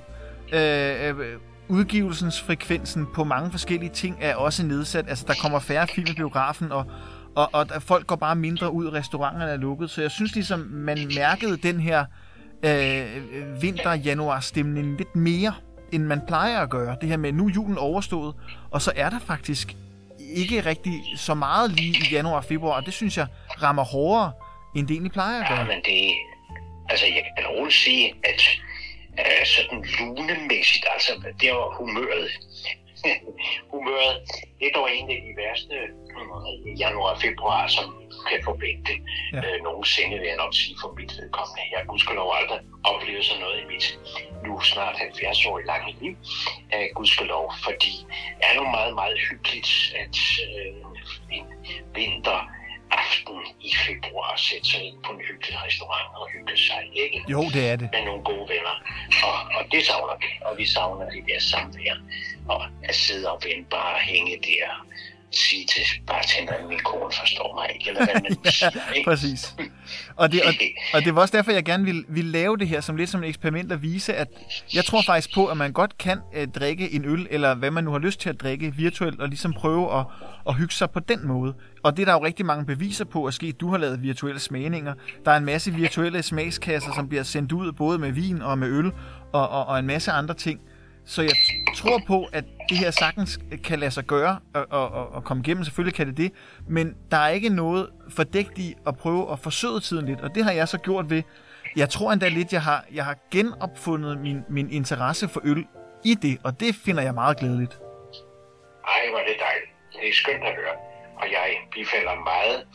Øh, 0.53 1.19
øh, 1.19 1.39
udgivelsens 1.69 2.41
frekvensen 2.41 3.07
på 3.15 3.25
mange 3.25 3.51
forskellige 3.51 3.91
ting 3.91 4.17
er 4.21 4.35
også 4.35 4.67
nedsat. 4.67 5.05
Altså, 5.09 5.25
der 5.29 5.35
kommer 5.43 5.59
færre 5.59 5.87
film 5.87 6.07
i 6.11 6.15
biografen, 6.15 6.73
og, 6.73 6.87
og, 7.37 7.49
og 7.53 7.69
der, 7.69 7.79
folk 7.79 8.07
går 8.07 8.17
bare 8.17 8.37
mindre 8.37 8.73
ud, 8.73 8.93
restauranterne 8.93 9.53
er 9.53 9.57
lukket. 9.57 9.91
Så 9.91 10.03
jeg 10.03 10.11
synes 10.11 10.35
ligesom, 10.35 10.59
man 10.61 11.11
mærkede 11.17 11.57
den 11.57 11.81
her 11.81 12.05
øh, 12.65 13.63
vinter-januar-stemning 13.63 14.97
lidt 14.99 15.17
mere, 15.17 15.55
end 15.93 16.05
man 16.05 16.21
plejer 16.27 16.61
at 16.61 16.71
gøre. 16.71 16.97
Det 17.01 17.09
her 17.09 17.17
med, 17.17 17.33
nu 17.33 17.47
er 17.47 17.51
julen 17.51 17.79
overstået, 17.79 18.35
og 18.71 18.83
så 18.83 18.93
er 18.97 19.11
der 19.11 19.19
faktisk 19.19 19.77
ikke 20.37 20.61
rigtig 20.67 21.03
så 21.17 21.35
meget 21.35 21.71
lige 21.71 21.97
i 21.99 22.13
januar 22.13 22.37
og 22.37 22.45
februar, 22.45 22.73
og 22.81 22.87
det 22.87 22.95
synes 22.95 23.17
jeg 23.17 23.27
rammer 23.63 23.85
hårdere, 23.85 24.33
end 24.77 24.87
det 24.89 24.95
egentlig 24.95 25.13
plejer 25.13 25.43
at 25.45 25.51
Ja, 25.51 25.57
gøre. 25.57 25.67
men 25.67 25.77
det... 25.85 26.11
Altså, 26.89 27.07
jeg 27.07 27.23
kan 27.39 27.47
roligt 27.47 27.75
sige, 27.77 28.15
at 28.25 28.43
øh, 29.19 29.47
sådan 29.47 29.85
lunemæssigt, 29.99 30.85
altså, 30.95 31.13
det 31.41 31.51
var 31.51 31.77
humøret. 31.79 32.29
humøret, 33.73 34.17
det 34.59 34.67
er 34.67 34.73
dog 34.79 34.89
en 34.97 35.11
af 35.11 35.19
de 35.27 35.33
værste 35.43 35.75
øh, 35.75 36.81
januar 36.81 37.11
og 37.15 37.21
februar, 37.21 37.67
som 37.77 37.87
kan 38.29 38.41
forvente 38.45 38.93
Ja. 39.33 39.39
øh, 39.39 39.63
nogensinde, 39.63 40.19
vil 40.19 40.29
jeg 40.33 40.37
nok 40.37 40.55
sige 40.55 40.77
for 40.83 40.91
mit 40.99 41.13
vedkommende. 41.19 41.63
Jeg 41.73 41.81
gudskelov 41.87 42.33
aldrig 42.41 42.61
oplevet 42.85 43.25
sådan 43.25 43.43
noget 43.43 43.59
i 43.63 43.67
mit 43.73 43.87
nu 44.45 44.61
snart 44.61 44.99
70 44.99 45.47
år 45.47 45.59
i 45.59 45.63
lange 45.73 45.97
liv. 46.01 46.15
Øh, 46.75 46.87
gudskelov, 46.95 47.53
fordi 47.65 47.95
det 48.39 48.45
er 48.51 48.55
jo 48.55 48.65
meget, 48.79 48.95
meget 48.95 49.19
hyggeligt, 49.31 49.71
at 50.03 50.17
øh, 50.47 50.75
en 51.37 51.47
vinter 51.95 52.41
aften 53.31 53.55
i 53.61 53.71
februar 53.87 54.37
sætte 54.37 54.69
sig 54.69 54.83
ind 54.83 55.03
på 55.03 55.13
en 55.13 55.21
hyggelig 55.21 55.63
restaurant 55.67 56.17
og 56.17 56.29
hygge 56.33 56.57
sig, 56.57 56.91
ikke? 56.95 57.25
Jo, 57.29 57.43
det 57.55 57.69
er 57.69 57.77
det. 57.77 57.89
med 57.93 58.05
nogle 58.05 58.25
gode 58.25 58.49
venner. 58.49 58.77
Og, 59.25 59.37
og 59.59 59.73
det 59.73 59.87
savner 59.87 60.17
vi. 60.21 60.27
Og 60.47 60.59
vi 60.59 60.67
savner 60.67 61.11
det 61.11 61.25
der 61.29 61.41
samvær. 61.41 61.97
Og 62.49 62.63
at 62.83 62.95
sidde 62.95 63.31
og 63.33 63.41
vente 63.45 63.71
bare 63.71 63.95
og 63.95 64.01
hænge 64.01 64.37
der 64.37 64.87
sige 65.33 65.67
til 65.67 65.83
bartenderen, 66.07 66.69
min 66.69 66.79
kone 66.79 67.13
forstår 67.21 67.55
mig 67.55 67.75
ikke, 67.75 67.89
eller 67.89 68.05
hvad 68.05 68.15
man 68.15 68.33
nu 68.45 68.51
siger, 68.51 68.95
ikke? 68.95 69.11
Præcis. 69.11 69.55
Og 70.17 70.33
det, 70.33 70.43
og, 70.43 70.53
og 70.95 71.05
det 71.05 71.15
var 71.15 71.21
også 71.21 71.37
derfor, 71.37 71.53
jeg 71.53 71.65
gerne 71.65 71.85
ville, 71.85 72.05
ville 72.09 72.31
lave 72.31 72.57
det 72.57 72.69
her 72.69 72.81
som 72.81 72.97
lidt 72.97 73.11
som 73.11 73.23
et 73.23 73.29
eksperiment 73.29 73.73
at 73.73 73.83
vise, 73.83 74.15
at 74.15 74.29
jeg 74.75 74.85
tror 74.85 75.03
faktisk 75.03 75.35
på, 75.35 75.47
at 75.47 75.57
man 75.57 75.73
godt 75.73 75.99
kan 75.99 76.19
øh, 76.35 76.49
drikke 76.49 76.93
en 76.93 77.05
øl, 77.05 77.27
eller 77.31 77.55
hvad 77.55 77.71
man 77.71 77.85
nu 77.85 77.91
har 77.91 77.99
lyst 77.99 78.21
til 78.21 78.29
at 78.29 78.41
drikke 78.41 78.75
virtuelt, 78.75 79.21
og 79.21 79.29
ligesom 79.29 79.53
prøve 79.53 79.99
at, 79.99 80.07
at 80.49 80.55
hygge 80.55 80.75
sig 80.75 80.91
på 80.91 81.01
den 81.01 81.27
måde. 81.27 81.55
Og 81.83 81.97
det 81.97 82.03
er 82.03 82.07
der 82.07 82.13
jo 82.13 82.25
rigtig 82.25 82.47
mange 82.47 82.67
beviser 82.67 83.05
på 83.05 83.25
at 83.25 83.35
ske. 83.35 83.53
Du 83.53 83.71
har 83.71 83.79
lavet 83.79 84.03
virtuelle 84.03 84.41
smagninger. 84.41 84.95
Der 85.25 85.31
er 85.31 85.37
en 85.37 85.45
masse 85.45 85.75
virtuelle 85.75 86.23
smagskasser, 86.23 86.93
som 86.95 87.09
bliver 87.09 87.23
sendt 87.23 87.53
ud, 87.53 87.73
både 87.73 87.99
med 87.99 88.13
vin 88.13 88.43
og 88.43 88.59
med 88.59 88.69
øl, 88.69 88.93
og, 89.33 89.49
og, 89.49 89.67
og 89.67 89.79
en 89.79 89.87
masse 89.87 90.11
andre 90.11 90.35
ting. 90.35 90.61
Så 91.07 91.23
jeg 91.23 91.33
tror 91.77 92.03
på, 92.07 92.27
at 92.33 92.45
det 92.69 92.79
her 92.79 92.91
sagtens 92.91 93.41
kan 93.65 93.79
lade 93.79 93.91
sig 93.91 94.05
gøre 94.05 94.39
og, 94.55 94.67
og, 94.71 95.13
og, 95.13 95.25
komme 95.25 95.43
igennem. 95.47 95.65
Selvfølgelig 95.65 95.95
kan 95.95 96.07
det 96.07 96.17
det. 96.17 96.33
Men 96.69 96.97
der 97.11 97.17
er 97.17 97.29
ikke 97.29 97.49
noget 97.49 97.91
fordækt 98.11 98.59
i 98.59 98.75
at 98.87 98.97
prøve 98.97 99.33
at 99.33 99.39
forsøge 99.39 99.81
tiden 99.81 100.07
lidt. 100.07 100.21
Og 100.21 100.35
det 100.35 100.45
har 100.45 100.53
jeg 100.53 100.69
så 100.69 100.79
gjort 100.79 101.11
ved... 101.11 101.23
Jeg 101.77 101.91
tror 101.91 102.13
endda 102.13 102.29
lidt, 102.29 102.53
jeg 102.53 102.63
har, 102.63 102.85
jeg 102.93 103.05
har 103.05 103.17
genopfundet 103.31 104.19
min, 104.19 104.41
min 104.49 104.73
interesse 104.73 105.29
for 105.29 105.41
øl 105.45 105.67
i 106.05 106.15
det. 106.15 106.39
Og 106.45 106.61
det 106.61 106.75
finder 106.75 107.03
jeg 107.03 107.15
meget 107.15 107.37
glædeligt. 107.39 107.79
Ej, 108.95 109.11
hvor 109.11 109.19
det 109.19 109.37
dejligt. 109.49 109.71
Det 109.93 110.09
er 110.09 110.15
skønt 110.15 110.45
at 110.45 110.55
høre. 110.55 110.75
Og 111.17 111.27
jeg 111.33 111.57
bifalder 111.73 112.15
meget 112.33 112.67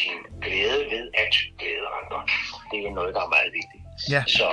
din 0.00 0.18
glæde 0.42 0.80
ved 0.92 1.10
at 1.14 1.34
glæde 1.58 1.86
andre. 1.98 2.18
Det 2.70 2.78
er 2.86 2.92
noget, 2.94 3.14
der 3.14 3.20
er 3.20 3.28
meget 3.36 3.52
vigtigt. 3.58 3.84
Ja. 4.10 4.22
Så 4.26 4.48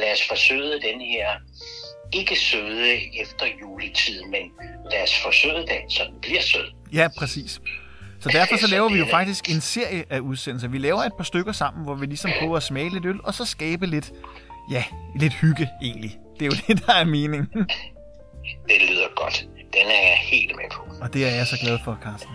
lad 0.00 0.12
os 0.12 0.28
forsøge 0.28 0.72
den 0.88 1.00
her 1.00 1.28
ikke 2.14 2.36
søde 2.36 2.92
efter 3.22 3.46
juletid, 3.60 4.22
men 4.24 4.42
lad 4.90 5.02
os 5.02 5.22
forsøge 5.22 5.58
den, 5.58 5.90
så 5.90 6.02
den 6.10 6.20
bliver 6.20 6.42
sød. 6.42 6.72
Ja, 6.92 7.08
præcis. 7.18 7.60
Så 8.20 8.28
derfor 8.32 8.56
så 8.56 8.66
laver 8.66 8.88
vi 8.88 8.98
jo 8.98 9.06
faktisk 9.10 9.50
en 9.50 9.60
serie 9.60 10.04
af 10.10 10.20
udsendelser. 10.20 10.68
Vi 10.68 10.78
laver 10.78 11.02
et 11.02 11.12
par 11.16 11.24
stykker 11.24 11.52
sammen, 11.52 11.84
hvor 11.84 11.94
vi 11.94 12.06
ligesom 12.06 12.30
prøver 12.38 12.56
at 12.56 12.62
smage 12.62 12.90
lidt 12.90 13.06
øl, 13.06 13.20
og 13.24 13.34
så 13.34 13.44
skabe 13.44 13.86
lidt, 13.86 14.12
ja, 14.70 14.84
lidt 15.16 15.32
hygge 15.32 15.68
egentlig. 15.82 16.18
Det 16.38 16.42
er 16.42 16.46
jo 16.46 16.52
det, 16.74 16.86
der 16.86 16.92
er 16.92 17.04
meningen. 17.04 17.46
Det 18.68 18.76
lyder 18.88 19.14
godt. 19.16 19.46
Den 19.56 19.86
er 19.86 20.08
jeg 20.08 20.18
helt 20.22 20.56
med 20.56 20.64
på. 20.72 20.82
Og 21.00 21.14
det 21.14 21.26
er 21.26 21.30
jeg 21.34 21.46
så 21.46 21.56
glad 21.62 21.78
for, 21.84 21.98
Carsten. 22.02 22.30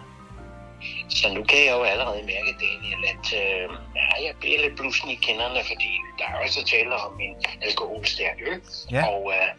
Så 1.10 1.34
nu 1.34 1.44
kan 1.44 1.66
jeg 1.66 1.72
jo 1.72 1.84
allerede 1.84 2.22
mærke, 2.34 2.52
Daniel, 2.64 3.02
at 3.14 3.26
øh, 3.44 3.70
jeg 4.26 4.34
bliver 4.40 4.62
lidt 4.62 4.76
blusen 4.76 5.10
i 5.10 5.16
kinderne, 5.16 5.60
fordi 5.72 5.92
der 6.20 6.26
er 6.26 6.44
også 6.46 6.66
tale 6.66 6.96
om 6.96 7.20
en 7.20 7.36
alkoholstærk 7.62 8.38
øl. 8.48 8.62
Ja. 8.92 9.08
Og 9.08 9.34
øh, 9.36 9.50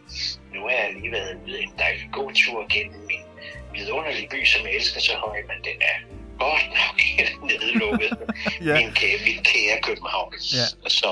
nu 0.53 0.59
har 0.67 0.75
jeg 0.81 0.89
lige 0.93 1.11
været 1.11 1.37
ude 1.45 1.61
en 1.63 1.73
dejlig 1.79 2.09
god 2.11 2.33
tur 2.33 2.65
gennem 2.73 2.99
min 3.11 3.25
vidunderlige 3.73 4.29
by, 4.31 4.45
som 4.45 4.65
jeg 4.65 4.73
elsker 4.75 5.01
så 5.01 5.13
højt, 5.25 5.45
men 5.47 5.57
den 5.63 5.77
er 5.91 5.97
godt 6.39 6.67
nok 6.79 6.97
nedlukket. 7.49 8.17
Ja. 8.67 8.75
min 8.79 8.91
kære, 8.99 9.19
min 9.25 9.43
kære 9.43 9.81
København. 9.81 10.33
Ja. 10.33 10.65
Så, 10.99 11.11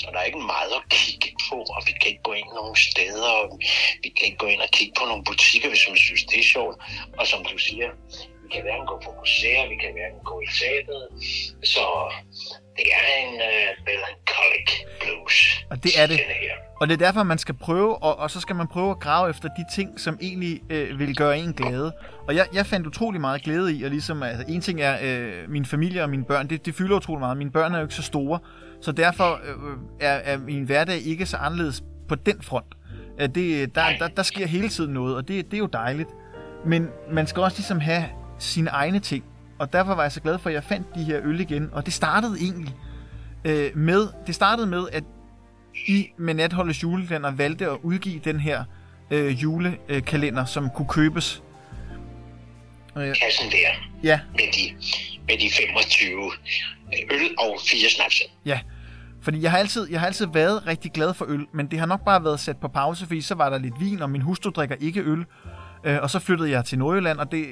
så 0.00 0.06
der 0.12 0.18
er 0.18 0.22
ikke 0.30 0.38
meget 0.54 0.72
at 0.80 0.84
kigge 0.90 1.30
på, 1.48 1.56
og 1.76 1.82
vi 1.86 1.92
kan 2.00 2.08
ikke 2.12 2.22
gå 2.22 2.32
ind 2.32 2.48
nogle 2.54 2.76
steder, 2.88 3.28
og 3.42 3.60
vi 4.02 4.08
kan 4.16 4.24
ikke 4.28 4.36
gå 4.44 4.46
ind 4.46 4.60
og 4.60 4.68
kigge 4.72 4.94
på 4.98 5.04
nogle 5.10 5.24
butikker, 5.24 5.68
hvis 5.68 5.84
man 5.88 5.96
synes, 5.96 6.24
det 6.24 6.38
er 6.38 6.48
sjovt. 6.54 6.76
Og 7.18 7.26
som 7.26 7.44
du 7.44 7.58
siger, 7.58 7.88
vi 8.44 8.48
kan 8.54 8.62
hverken 8.62 8.86
gå 8.86 8.96
på 9.04 9.10
museer, 9.20 9.68
vi 9.72 9.76
kan 9.82 9.90
hverken 9.96 10.20
gå 10.30 10.40
i 10.46 10.48
teateret. 10.58 11.06
Så 11.72 11.84
det 12.76 12.86
er 13.00 13.06
en 13.22 13.34
uh, 13.50 13.68
melancholic 13.86 14.70
blues. 15.00 15.64
Og 15.70 15.76
det 15.84 15.92
er 16.00 16.06
det. 16.06 16.20
Og 16.80 16.88
det 16.88 16.94
er 16.94 17.06
derfor, 17.06 17.22
man 17.22 17.38
skal 17.38 17.54
prøve, 17.54 18.02
og, 18.02 18.18
og 18.18 18.30
så 18.30 18.40
skal 18.40 18.56
man 18.56 18.66
prøve 18.68 18.90
at 18.90 19.00
grave 19.00 19.30
efter 19.30 19.48
de 19.48 19.64
ting, 19.74 20.00
som 20.00 20.18
egentlig 20.20 20.60
øh, 20.70 20.98
vil 20.98 21.16
gøre 21.16 21.38
en 21.38 21.52
glade. 21.52 21.92
Og 22.28 22.34
jeg, 22.34 22.46
jeg 22.54 22.66
fandt 22.66 22.86
utrolig 22.86 23.20
meget 23.20 23.42
glæde 23.42 23.74
i, 23.74 23.82
og 23.82 23.90
ligesom, 23.90 24.22
altså, 24.22 24.44
en 24.48 24.60
ting 24.60 24.80
er 24.80 24.98
øh, 25.02 25.50
min 25.50 25.64
familie 25.64 26.02
og 26.02 26.10
mine 26.10 26.24
børn, 26.24 26.48
det, 26.48 26.66
det 26.66 26.74
fylder 26.74 26.96
utrolig 26.96 27.20
meget. 27.20 27.36
Mine 27.36 27.50
børn 27.50 27.74
er 27.74 27.78
jo 27.78 27.84
ikke 27.84 27.94
så 27.94 28.02
store, 28.02 28.38
så 28.80 28.92
derfor 28.92 29.40
øh, 29.44 29.78
er, 30.00 30.14
er 30.14 30.38
min 30.38 30.64
hverdag 30.64 30.98
ikke 30.98 31.26
så 31.26 31.36
anderledes 31.36 31.82
på 32.08 32.14
den 32.14 32.42
front. 32.42 32.74
At 33.18 33.34
det, 33.34 33.74
der, 33.74 33.84
der, 33.98 34.08
der 34.08 34.22
sker 34.22 34.46
hele 34.46 34.68
tiden 34.68 34.94
noget, 34.94 35.16
og 35.16 35.28
det, 35.28 35.44
det 35.44 35.54
er 35.54 35.58
jo 35.58 35.68
dejligt. 35.72 36.08
Men 36.66 36.88
man 37.10 37.26
skal 37.26 37.42
også 37.42 37.58
ligesom 37.58 37.80
have 37.80 38.04
sine 38.38 38.70
egne 38.70 39.00
ting. 39.00 39.24
Og 39.58 39.72
derfor 39.72 39.94
var 39.94 40.02
jeg 40.02 40.12
så 40.12 40.20
glad 40.20 40.38
for, 40.38 40.50
at 40.50 40.54
jeg 40.54 40.64
fandt 40.64 40.94
de 40.94 41.04
her 41.04 41.20
øl 41.24 41.40
igen. 41.40 41.70
Og 41.72 41.84
det 41.86 41.94
startede 41.94 42.36
egentlig 42.40 42.74
øh, 43.44 43.76
med, 43.76 44.08
det 44.26 44.34
startede 44.34 44.66
med, 44.66 44.86
at 44.92 45.04
I 45.86 46.06
med 46.18 46.34
Natholdets 46.34 46.82
julekalender 46.82 47.30
valgte 47.30 47.70
at 47.70 47.78
udgive 47.82 48.20
den 48.24 48.40
her 48.40 48.64
øh, 49.10 49.42
julekalender, 49.42 50.44
som 50.44 50.70
kunne 50.70 50.88
købes. 50.88 51.42
Øh, 52.96 53.14
Kassen 53.22 53.50
der 53.50 53.88
ja, 54.02 54.20
med 54.32 54.44
de, 54.52 54.84
med 55.28 55.38
de 55.38 55.50
25 55.50 56.32
øl 57.10 57.34
og 57.38 57.58
fire 57.66 57.90
snapser. 57.90 58.24
ja. 58.44 58.60
Fordi 59.22 59.42
jeg 59.42 59.50
har, 59.50 59.58
altid, 59.58 59.90
jeg 59.90 60.00
har 60.00 60.06
altid 60.06 60.26
været 60.32 60.66
rigtig 60.66 60.92
glad 60.92 61.14
for 61.14 61.24
øl, 61.28 61.46
men 61.54 61.66
det 61.66 61.78
har 61.78 61.86
nok 61.86 62.04
bare 62.04 62.24
været 62.24 62.40
sat 62.40 62.56
på 62.56 62.68
pause, 62.68 63.06
fordi 63.06 63.20
så 63.20 63.34
var 63.34 63.50
der 63.50 63.58
lidt 63.58 63.74
vin, 63.80 64.02
og 64.02 64.10
min 64.10 64.20
hustru 64.20 64.50
drikker 64.50 64.76
ikke 64.80 65.00
øl. 65.00 65.24
Øh, 65.84 65.98
og 66.02 66.10
så 66.10 66.18
flyttede 66.18 66.50
jeg 66.50 66.64
til 66.64 66.78
Nordjylland, 66.78 67.18
og 67.18 67.32
det, 67.32 67.46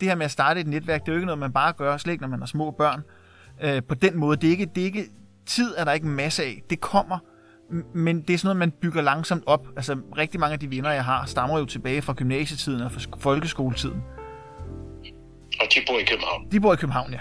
det 0.00 0.08
her 0.08 0.14
med 0.14 0.24
at 0.24 0.30
starte 0.30 0.60
et 0.60 0.66
netværk, 0.66 1.00
det 1.00 1.08
er 1.08 1.12
jo 1.12 1.16
ikke 1.16 1.26
noget, 1.26 1.38
man 1.38 1.52
bare 1.52 1.72
gør, 1.72 1.96
slet 1.96 2.12
ikke 2.12 2.22
når 2.22 2.28
man 2.28 2.38
har 2.40 2.46
små 2.46 2.70
børn. 2.70 3.02
Øh, 3.62 3.82
på 3.88 3.94
den 3.94 4.16
måde, 4.18 4.36
det 4.36 4.46
er, 4.46 4.50
ikke, 4.50 4.66
det 4.74 4.80
er 4.80 4.84
ikke, 4.84 5.04
tid 5.46 5.74
er 5.76 5.84
der 5.84 5.92
ikke 5.92 6.06
en 6.06 6.12
masse 6.16 6.42
af. 6.44 6.62
Det 6.70 6.80
kommer, 6.80 7.18
men 7.94 8.22
det 8.22 8.34
er 8.34 8.38
sådan 8.38 8.46
noget, 8.46 8.56
man 8.56 8.70
bygger 8.70 9.02
langsomt 9.02 9.42
op. 9.46 9.66
Altså 9.76 9.98
rigtig 10.18 10.40
mange 10.40 10.52
af 10.54 10.58
de 10.60 10.70
venner, 10.70 10.90
jeg 10.90 11.04
har, 11.04 11.26
stammer 11.26 11.58
jo 11.58 11.64
tilbage 11.64 12.02
fra 12.02 12.12
gymnasietiden 12.12 12.80
og 12.80 12.92
fra 12.92 13.00
sk- 13.00 13.20
folkeskoletiden. 13.20 14.02
Og 15.60 15.66
de 15.74 15.80
bor 15.86 15.98
i 15.98 16.04
København. 16.04 16.50
De 16.52 16.60
bor 16.60 16.72
i 16.72 16.76
København, 16.76 17.12
ja. 17.12 17.20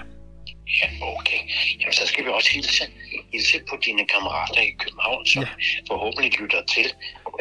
Ja, 0.82 0.88
okay. 1.16 1.40
Jamen, 1.80 1.94
så 1.94 2.08
skal 2.08 2.26
vi 2.26 2.30
også 2.30 2.50
hilse, 2.54 2.84
hilse 3.32 3.58
på 3.70 3.76
dine 3.86 4.04
kammerater 4.14 4.62
i 4.62 4.72
København, 4.80 5.26
som 5.26 5.44
Ja. 5.44 5.50
forhåbentlig 5.92 6.40
lytter 6.42 6.62
til 6.76 6.86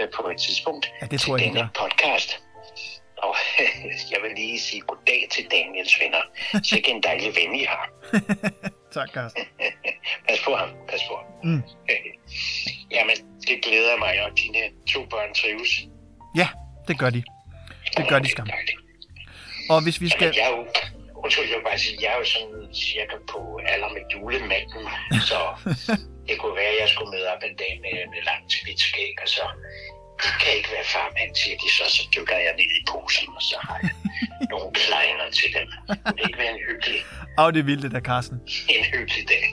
øh, 0.01 0.07
på 0.17 0.29
et 0.33 0.39
tidspunkt 0.47 0.87
Ja, 1.01 1.07
det 1.07 1.11
til 1.11 1.21
tror 1.21 1.37
jeg, 1.37 1.45
de 1.45 1.59
denne 1.59 1.69
podcast. 1.83 2.31
Og 3.17 3.37
jeg 4.13 4.19
vil 4.23 4.33
lige 4.37 4.61
sige 4.61 4.81
goddag 4.81 5.29
til 5.31 5.45
Daniels 5.51 6.01
venner. 6.01 6.23
Sikke 6.63 6.91
en 6.91 7.03
dejlig 7.03 7.37
ven, 7.37 7.55
I 7.55 7.65
har. 7.65 7.91
Tak, 8.95 9.09
Carsten. 9.15 9.45
Pas 10.29 10.41
på 10.45 10.55
ham, 10.55 10.69
pas 10.89 11.01
på 11.09 11.15
ham. 11.17 11.27
Mm. 11.45 11.63
Jamen, 12.91 13.17
det 13.49 13.57
glæder 13.65 13.97
mig, 13.97 14.23
og 14.25 14.31
dine 14.39 14.63
to 14.93 15.01
børn 15.05 15.35
trives. 15.35 15.73
Ja, 16.37 16.49
det 16.89 16.99
gør 16.99 17.11
de. 17.11 17.23
Det 17.97 18.09
gør 18.09 18.19
de 18.19 18.29
skam. 18.29 18.49
Og 19.71 19.83
hvis 19.83 20.01
vi 20.01 20.09
skal... 20.09 20.23
Jamen, 20.23 20.37
jeg 20.37 20.47
er 20.51 20.57
jo, 20.57 20.67
undskyld, 21.25 21.49
jeg 21.51 21.59
vil 21.59 21.65
bare 21.65 21.79
sige, 21.79 21.99
jeg 22.03 22.11
er 22.15 22.19
jo 22.19 22.25
sådan 22.25 22.75
cirka 22.75 23.17
på 23.33 23.61
alder 23.73 23.89
med 23.97 24.03
julemanden, 24.13 24.85
så 25.31 25.39
det 26.29 26.39
kunne 26.39 26.57
være, 26.57 26.73
at 26.75 26.81
jeg 26.81 26.89
skulle 26.89 27.11
møde 27.15 27.27
op 27.35 27.43
en 27.49 27.57
dag 27.63 27.73
med, 27.85 27.97
med 28.13 28.21
langt 28.31 28.53
hvidt 28.65 28.81
skæg, 28.81 29.15
og 29.23 29.29
så 29.29 29.45
det 30.23 30.33
kan 30.43 30.53
ikke 30.57 30.69
være 30.77 30.85
farmand, 30.85 31.35
siger 31.43 31.57
de, 31.63 31.69
så, 31.79 31.85
så 31.97 32.03
dykker 32.17 32.37
jeg 32.37 32.53
ned 32.57 32.71
i 32.81 32.83
posen, 32.93 33.29
og 33.37 33.43
så 33.43 33.57
har 33.61 33.79
jeg 33.83 33.91
nogle 34.53 34.71
kleiner 34.75 35.27
til 35.33 35.49
dem. 35.57 35.69
Det 36.17 36.21
ikke 36.29 36.39
være 36.39 36.51
en 36.51 36.59
hyggelig, 36.69 37.01
Åh, 37.39 37.53
det 37.53 37.61
er 37.61 37.65
vildt, 37.65 37.83
det 37.83 37.93
der, 37.93 38.01
Carsten. 38.01 38.41
en 38.69 38.85
hyggelig 38.85 39.29
dag? 39.29 39.45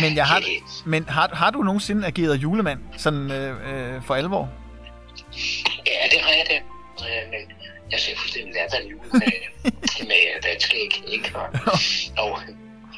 Men, 0.00 0.16
jeg 0.16 0.26
har, 0.26 0.42
men 0.86 1.08
har, 1.08 1.30
har 1.34 1.50
du 1.50 1.58
nogensinde 1.62 2.06
ageret 2.06 2.36
julemand, 2.36 2.80
sådan 2.98 3.30
øh, 3.30 3.94
øh, 3.96 4.02
for 4.06 4.14
alvor? 4.14 4.50
Ja, 5.86 6.00
det 6.10 6.20
har 6.20 6.32
jeg 6.32 6.46
da. 6.50 6.56
Øh, 6.56 7.30
Men 7.30 7.40
jeg 7.90 8.00
ser 8.00 8.16
fuldstændig 8.16 8.54
latterlig 8.54 8.94
ud 8.96 9.10
med, 9.12 9.32
med 10.06 10.42
dansk 10.42 10.74
æg, 10.74 11.02
ikke? 11.12 11.30
Og, 11.38 11.48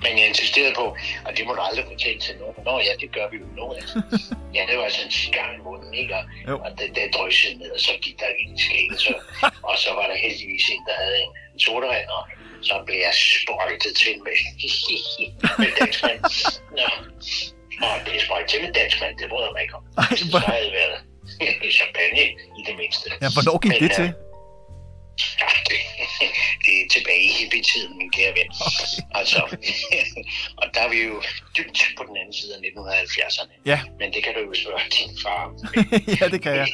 men 0.04 0.12
jeg 0.18 0.26
insisterede 0.32 0.74
på, 0.80 0.86
og 1.26 1.30
det 1.36 1.42
må 1.46 1.52
du 1.58 1.62
aldrig 1.68 1.84
fortælle 1.92 2.20
til 2.26 2.34
nogen. 2.40 2.58
Nå 2.66 2.74
ja, 2.88 2.92
det 3.02 3.08
gør 3.16 3.26
vi 3.32 3.36
jo 3.42 3.46
nu. 3.58 3.66
Altså. 3.78 3.96
Ja, 4.56 4.62
det 4.70 4.76
var 4.78 4.88
sådan 4.88 5.06
en 5.06 5.12
cigar 5.22 5.48
i 5.58 5.60
munden, 5.66 5.94
ikke? 5.94 6.14
Og, 6.18 6.24
Jo. 6.48 6.54
og 6.64 6.70
det, 6.78 6.86
det 6.96 7.14
dryssede 7.18 7.54
ned, 7.60 7.70
og 7.76 7.80
så 7.80 7.92
gik 8.04 8.16
der 8.20 8.30
ind 8.40 8.50
i 8.58 8.62
skægget. 8.66 9.00
Så, 9.06 9.12
og 9.68 9.74
så 9.84 9.90
var 9.98 10.06
der 10.10 10.16
heldigvis 10.24 10.64
en, 10.74 10.82
der 10.88 10.94
havde 11.02 11.18
en, 11.24 11.30
sodavand, 11.64 12.08
og 12.18 12.22
så 12.68 12.74
blev 12.86 12.98
jeg 13.06 13.14
sprøjtet 13.14 13.92
til 14.02 14.14
med, 14.26 14.36
med 15.60 15.70
danskmand. 15.80 16.20
Nå, 16.78 16.88
og 17.86 17.98
det 18.06 18.22
sprøjtet 18.26 18.48
til 18.50 18.60
med 18.64 18.72
danskmand, 18.80 19.12
det 19.18 19.26
bryder 19.30 19.46
jeg 19.48 19.54
mig 19.56 19.62
ikke 19.66 19.74
om. 19.78 19.84
Ej, 19.98 20.16
Så 20.16 20.38
havde 20.38 20.64
det 20.66 20.72
været 20.80 20.98
champagne 21.80 22.22
i 22.58 22.60
det 22.68 22.74
mindste. 22.80 23.06
Ja, 23.22 23.28
hvornår 23.36 23.56
gik 23.64 23.70
Men, 23.72 23.80
det 23.82 23.90
øh, 23.90 23.96
til? 24.00 24.08
Ja, 25.40 25.50
det, 25.68 25.78
det 26.64 26.72
er 26.82 26.86
tilbage 26.96 27.24
i 27.30 27.32
hippietiden, 27.38 27.98
min 27.98 28.10
kære 28.10 28.32
ven. 28.38 28.48
Altså, 29.20 29.40
og 30.60 30.66
der 30.74 30.80
er 30.86 30.90
vi 30.94 31.00
jo 31.10 31.22
dybt 31.56 31.78
på 31.96 32.02
den 32.08 32.16
anden 32.16 32.34
side 32.40 32.52
af 32.54 32.60
1970'erne. 32.60 33.52
Ja, 33.66 33.80
Men 33.98 34.12
det 34.14 34.24
kan 34.24 34.32
du 34.34 34.40
jo 34.40 34.54
spørge 34.54 34.80
din 34.96 35.18
far 35.22 35.40
om. 35.46 35.52
ja, 36.20 36.28
det 36.34 36.40
kan 36.42 36.54
jeg. 36.60 36.68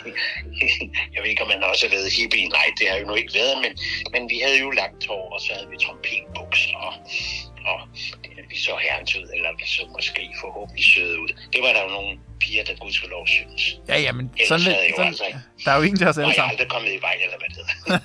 Jeg 1.14 1.22
ved 1.22 1.30
ikke, 1.30 1.42
om 1.42 1.48
man 1.48 1.62
også 1.64 1.86
har 1.86 1.94
været 1.96 2.12
hippie. 2.12 2.48
Nej, 2.48 2.66
det 2.78 2.88
har 2.90 2.96
jo 2.96 3.06
nu 3.06 3.14
ikke 3.14 3.34
været, 3.34 3.56
men, 3.64 3.72
men 4.12 4.30
vi 4.30 4.38
havde 4.44 4.58
jo 4.60 4.70
langt 4.70 5.06
hår, 5.06 5.24
og 5.34 5.40
så 5.40 5.50
havde 5.54 5.68
vi 5.70 5.76
trompetbukser, 5.84 6.76
og, 6.86 6.94
og 7.70 7.78
vi 8.50 8.58
så 8.58 8.76
herrens 8.84 9.16
ud, 9.16 9.28
eller 9.34 9.50
vi 9.58 9.66
så 9.66 9.82
måske 9.96 10.22
forhåbentlig 10.40 10.84
søde 10.84 11.20
ud. 11.20 11.30
Det 11.52 11.60
var 11.62 11.72
der 11.72 11.82
jo 11.82 11.88
nogle 11.88 12.18
piger, 12.50 12.64
der 12.64 12.74
gudskelov 12.80 13.26
synes. 13.26 13.62
Ja, 13.88 13.98
ja, 14.00 14.12
men 14.12 14.30
Ellers 14.32 14.48
sådan, 14.48 14.64
lidt, 14.64 14.76
sådan, 14.96 15.06
altså 15.06 15.24
der 15.64 15.70
er 15.70 15.76
jo 15.76 15.82
ingen 15.82 15.98
til 15.98 16.06
os 16.06 16.18
alle 16.18 16.26
jeg 16.28 16.32
er 16.32 16.36
sammen. 16.36 16.50
aldrig 16.50 16.68
kommet 16.68 16.88
i 16.90 16.98
vej, 17.00 17.16
eller 17.24 17.36
hvad 17.38 17.48
det 17.48 17.56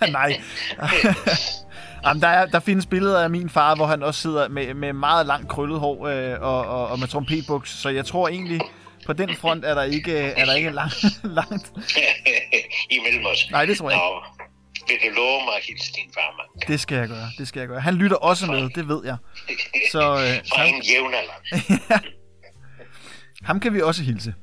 hedder. 0.02 0.12
Nej. 0.20 0.42
Jamen, 2.06 2.22
der, 2.22 2.28
er, 2.28 2.46
der 2.46 2.60
findes 2.60 2.86
billeder 2.86 3.24
af 3.24 3.30
min 3.30 3.50
far, 3.50 3.76
hvor 3.76 3.86
han 3.86 4.04
også 4.04 4.22
sidder 4.22 4.48
med, 4.50 4.74
med 4.74 4.94
meget 4.94 5.26
langt 5.26 5.50
krøllet 5.50 5.80
hår 5.80 6.08
øh, 6.08 6.42
og, 6.42 6.66
og, 6.68 6.88
og 6.88 7.00
med 7.00 7.08
trompetbuks, 7.08 7.70
så 7.82 7.90
jeg 7.90 8.06
tror 8.06 8.28
egentlig, 8.28 8.62
på 9.06 9.14
den 9.14 9.36
front 9.36 9.66
er 9.66 9.74
der 9.74 9.84
ikke, 9.84 10.18
er 10.18 10.46
der 10.46 10.54
ikke 10.54 10.70
langt, 10.82 10.96
langt. 11.24 11.72
Imellem 12.90 13.26
os. 13.26 13.48
Nej, 13.52 13.66
det 13.66 13.78
tror 13.78 13.90
jeg 13.90 13.98
ikke. 13.98 14.06
Nå, 14.06 14.46
vil 14.88 15.12
du 15.12 15.16
love 15.16 15.46
mig 15.46 15.56
at 15.56 15.64
hilse 15.68 15.94
din 15.94 16.12
far, 16.14 16.36
mand? 16.38 16.68
Det 16.68 16.80
skal 16.80 16.98
jeg 16.98 17.08
gøre, 17.08 17.28
det 17.38 17.48
skal 17.48 17.60
jeg 17.60 17.70
gøre. 17.70 17.82
Han 17.82 17.94
lytter 17.96 18.18
også 18.18 18.46
med, 18.52 18.70
det 18.70 18.88
ved 18.88 19.02
jeg. 19.06 19.18
Så 19.92 20.00
øh, 20.00 20.50
Fra 20.50 20.62
ham, 20.66 20.76
en 20.76 20.82
jævnalder. 20.82 21.34
Ham 23.46 23.60
kan 23.60 23.74
vi 23.74 23.82
også 23.82 24.04
hilse. 24.04 24.34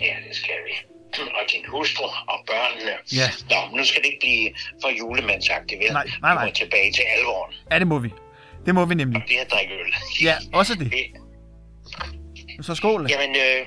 Ja, 0.00 0.14
det 0.28 0.36
skal 0.36 0.54
vi. 0.66 0.72
Og 1.18 1.44
din 1.52 1.64
hustru 1.68 2.04
og 2.04 2.38
børnene. 2.46 2.92
Ja. 3.14 3.30
Nå, 3.50 3.76
nu 3.76 3.84
skal 3.84 4.02
det 4.02 4.06
ikke 4.08 4.18
blive 4.20 4.50
for 4.82 4.88
julemandsagtigt, 4.98 5.78
vel? 5.80 5.92
Nej, 5.92 6.06
nej, 6.20 6.34
nej. 6.34 6.44
Vi 6.44 6.48
må 6.50 6.54
tilbage 6.54 6.92
til 6.92 7.02
alvoren. 7.18 7.54
Ja, 7.72 7.78
det 7.78 7.86
må 7.86 7.98
vi. 7.98 8.10
Det 8.66 8.74
må 8.74 8.84
vi 8.84 8.94
nemlig. 8.94 9.22
Det 9.28 9.36
er 9.36 9.40
at 9.40 9.50
drikke 9.50 9.74
øl. 9.74 9.94
Ja, 10.22 10.34
også 10.52 10.74
det. 10.74 10.92
Det- 12.56 12.66
Så 12.66 12.74
skål. 12.74 13.06
Jamen, 13.10 13.36
øh, 13.36 13.66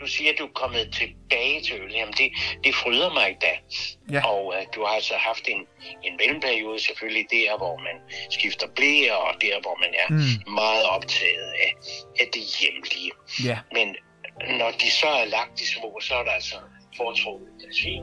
du 0.00 0.06
siger, 0.06 0.30
at 0.32 0.38
du 0.38 0.44
er 0.50 0.54
kommet 0.62 0.82
tilbage 1.00 1.56
til 1.66 1.74
øl. 1.82 1.92
Jamen, 1.92 2.14
det, 2.20 2.28
det 2.64 2.74
fryder 2.74 3.10
mig 3.20 3.28
da. 3.44 3.52
Ja. 4.14 4.20
Og 4.32 4.42
øh, 4.56 4.62
du 4.74 4.80
har 4.86 4.94
altså 5.00 5.14
haft 5.28 5.44
en, 5.54 5.60
en 6.06 6.12
mellemperiode 6.20 6.78
selvfølgelig 6.88 7.26
der, 7.30 7.56
hvor 7.62 7.76
man 7.86 7.96
skifter 8.36 8.66
blæer, 8.76 9.14
og 9.14 9.32
der, 9.40 9.54
hvor 9.64 9.76
man 9.84 9.90
er 10.02 10.08
Mm. 10.14 10.52
meget 10.62 10.84
optaget 10.96 11.48
af, 11.66 11.70
af 12.20 12.26
det 12.34 12.42
hjemlige. 12.60 13.10
Ja. 13.48 13.58
Men 13.76 13.88
når 14.58 14.70
de 14.82 14.90
så 14.90 15.06
er 15.06 15.24
lagt 15.24 15.60
i 15.60 15.66
små, 15.66 15.98
så 16.02 16.14
er 16.14 16.24
der 16.24 16.30
altså 16.30 16.56
foretrukket 16.96 17.48
glas 17.60 17.84
vin. 17.84 18.02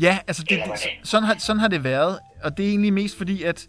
Ja, 0.00 0.18
altså 0.26 0.42
det, 0.42 0.62
det, 0.64 0.90
sådan, 1.04 1.24
har, 1.24 1.36
sådan 1.38 1.60
har 1.60 1.68
det 1.68 1.84
været, 1.84 2.18
og 2.44 2.56
det 2.56 2.64
er 2.66 2.68
egentlig 2.70 2.92
mest 2.92 3.16
fordi, 3.16 3.42
at, 3.42 3.66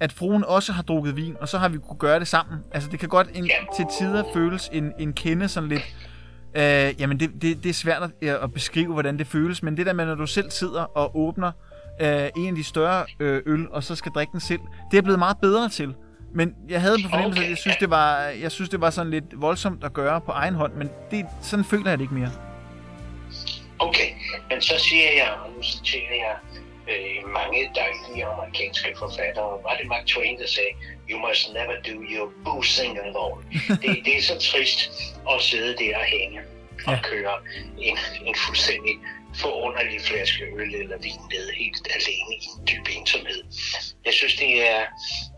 at 0.00 0.12
fruen 0.12 0.44
også 0.44 0.72
har 0.72 0.82
drukket 0.82 1.16
vin, 1.16 1.36
og 1.40 1.48
så 1.48 1.58
har 1.58 1.68
vi 1.68 1.78
kunne 1.78 1.98
gøre 1.98 2.18
det 2.20 2.28
sammen. 2.28 2.58
Altså 2.74 2.88
det 2.90 3.00
kan 3.00 3.08
godt 3.08 3.28
en, 3.34 3.46
Ja. 3.46 3.52
til 3.76 3.84
tider 3.98 4.24
føles 4.34 4.68
en, 4.72 4.92
en 4.98 5.12
kende 5.12 5.48
sådan 5.48 5.68
lidt 5.68 5.94
Øh, 6.54 7.00
jamen, 7.00 7.20
det, 7.20 7.42
det, 7.42 7.62
det 7.62 7.70
er 7.70 7.74
svært 7.74 8.02
at, 8.02 8.28
at 8.28 8.52
beskrive, 8.52 8.92
hvordan 8.92 9.18
det 9.18 9.26
føles, 9.26 9.62
men 9.62 9.76
det 9.76 9.86
der 9.86 9.92
med, 9.92 10.06
når 10.06 10.14
du 10.14 10.26
selv 10.26 10.50
sidder 10.50 10.82
og 10.82 11.16
åbner 11.16 11.52
øh, 12.00 12.28
en 12.36 12.48
af 12.48 12.54
de 12.54 12.64
større 12.64 13.06
øh, 13.20 13.42
øl, 13.46 13.68
og 13.70 13.84
så 13.84 13.94
skal 13.94 14.12
drikke 14.12 14.32
den 14.32 14.40
selv, 14.40 14.60
det 14.90 14.98
er 14.98 15.02
blevet 15.02 15.18
meget 15.18 15.36
bedre 15.42 15.68
til. 15.68 15.94
Men 16.34 16.54
jeg 16.68 16.80
havde 16.80 16.96
på 17.04 17.08
fornemmelse, 17.08 17.40
okay. 17.40 17.44
at 17.44 17.50
jeg 17.50 17.58
synes, 17.58 17.76
det 17.76 17.90
var, 17.90 18.18
jeg 18.20 18.52
synes, 18.52 18.70
det 18.70 18.80
var 18.80 18.90
sådan 18.90 19.10
lidt 19.10 19.24
voldsomt 19.32 19.84
at 19.84 19.92
gøre 19.92 20.20
på 20.20 20.32
egen 20.32 20.54
hånd, 20.54 20.72
men 20.74 20.90
det, 21.10 21.26
sådan 21.42 21.64
føler 21.64 21.90
jeg 21.90 21.98
det 21.98 22.04
ikke 22.04 22.14
mere. 22.14 22.30
Okay, 23.78 24.08
men 24.50 24.60
så 24.60 24.74
siger 24.78 25.12
jeg, 25.16 25.36
og 25.44 25.50
nu 25.56 25.62
citerer 25.62 26.14
jeg 26.14 26.36
øh, 26.92 27.28
mange 27.38 27.70
dejlige 27.74 28.24
amerikanske 28.24 28.94
forfattere. 28.98 29.50
Var 29.64 29.76
det 29.78 29.86
Mark 29.86 30.06
Twain, 30.06 30.38
der 30.38 30.46
sagde, 30.46 30.72
you 31.10 31.18
must 31.28 31.52
never 31.52 31.76
do 31.88 31.96
your 32.14 32.28
boozing 32.44 32.98
alone. 32.98 33.42
det, 33.82 34.04
det 34.04 34.16
er 34.16 34.22
så 34.22 34.38
trist 34.50 34.80
at 35.32 35.42
sidde 35.42 35.76
der 35.84 35.98
og 35.98 36.04
hænge 36.04 36.40
og 36.86 36.92
ja. 36.92 37.00
køre 37.02 37.34
en, 37.78 37.98
en 38.26 38.34
fuldstændig 38.46 38.94
forunderlig 39.34 40.00
flaske 40.00 40.44
øl 40.44 40.74
eller 40.74 40.98
vin 40.98 41.22
ned 41.32 41.46
helt 41.62 41.86
alene 41.96 42.34
i 42.34 42.46
en 42.54 42.66
dyb 42.68 42.86
ensomhed. 42.96 43.42
Jeg 44.04 44.14
synes, 44.14 44.34
det 44.36 44.68
er 44.68 44.80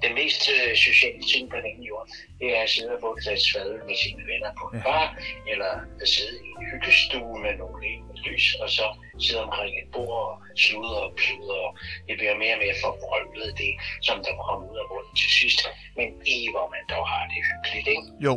den 0.02 0.14
mest 0.14 0.42
uh, 0.54 0.76
sociale 0.76 1.22
ting 1.32 1.50
på 1.50 1.56
den 1.56 1.82
jord. 1.82 2.08
Det 2.40 2.56
er 2.56 2.62
at 2.62 2.70
sidde 2.70 2.92
og 2.96 3.00
få 3.00 3.16
et 3.16 3.22
glas 3.24 3.56
med 3.88 3.96
sine 4.04 4.22
venner 4.30 4.50
på 4.60 4.64
en 4.74 4.82
bar, 4.82 5.08
eller 5.52 5.72
at 6.02 6.08
sidde 6.08 6.36
i 6.46 6.48
en 6.56 6.62
hyggestue 6.70 7.34
med 7.44 7.54
nogle 7.62 7.86
lys, 8.26 8.46
og 8.62 8.70
så 8.70 8.86
sidde 9.24 9.42
omkring 9.46 9.72
et 9.82 9.88
bord 9.94 10.16
og 10.24 10.32
sludre 10.64 11.00
og 11.08 11.12
pludre, 11.20 11.58
og 11.66 11.72
det 12.08 12.14
bliver 12.18 12.36
mere 12.42 12.54
og 12.56 12.60
mere 12.64 12.76
forvrøvlet, 12.84 13.50
det 13.62 13.72
som 14.06 14.16
der 14.24 14.32
kommer 14.44 14.64
ud 14.70 14.76
af 14.82 14.86
munden 14.92 15.14
til 15.22 15.30
sidst. 15.40 15.60
Men 15.98 16.08
i 16.36 16.38
hvor 16.52 16.66
man 16.74 16.82
dog 16.92 17.04
har 17.12 17.24
det 17.32 17.40
hyggeligt, 17.48 17.88
ikke? 17.94 18.06
Jo, 18.26 18.32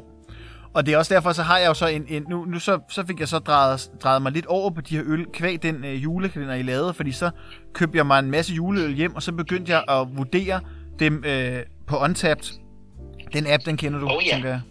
og 0.74 0.86
det 0.86 0.94
er 0.94 0.98
også 0.98 1.14
derfor, 1.14 1.32
så 1.32 1.44
har 1.44 1.58
jeg 1.58 1.68
jo 1.68 1.74
så 1.74 1.88
en... 1.88 2.06
en 2.10 2.26
nu 2.30 2.46
nu 2.46 2.60
så, 2.60 2.80
så 2.90 3.06
fik 3.08 3.20
jeg 3.20 3.28
så 3.28 3.40
drejet, 3.40 3.92
drejet 4.04 4.22
mig 4.22 4.32
lidt 4.32 4.46
over 4.46 4.70
på 4.70 4.82
de 4.82 4.96
her 4.96 5.04
øl, 5.08 5.26
kvæg 5.34 5.64
den 5.64 5.86
øh, 5.86 6.04
julekalender, 6.04 6.56
I 6.56 6.62
lavede, 6.62 6.94
fordi 6.94 7.12
så 7.12 7.30
købte 7.74 7.98
jeg 7.98 8.06
mig 8.06 8.20
en 8.20 8.32
masse 8.32 8.54
juleøl 8.54 8.94
hjem, 8.94 9.16
og 9.16 9.24
så 9.24 9.32
begyndte 9.32 9.72
jeg 9.72 9.84
at 9.90 10.18
vurdere 10.18 10.60
dem 11.00 11.24
øh, 11.26 11.60
på 11.88 11.98
Untapped. 11.98 12.48
Den 13.34 13.48
app, 13.48 13.66
den 13.66 13.78
kender 13.78 14.00
du, 14.00 14.08
oh, 14.08 14.26
ja. 14.26 14.32
tænker 14.34 14.50
jeg. 14.50 14.62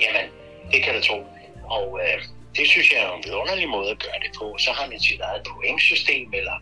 Jamen, 0.00 0.26
det 0.72 0.82
kan 0.84 0.94
du 0.94 1.00
tro. 1.08 1.18
Og 1.64 2.00
øh, 2.02 2.16
det 2.56 2.66
synes 2.68 2.92
jeg 2.92 3.00
er 3.06 3.12
en 3.16 3.34
underlig 3.40 3.68
måde 3.68 3.90
at 3.90 3.98
gøre 3.98 4.18
det 4.24 4.32
på. 4.38 4.46
Så 4.58 4.70
har 4.78 4.86
man 4.90 5.00
sit 5.00 5.20
eget 5.20 5.42
pointsystem, 5.50 6.28
eller 6.40 6.56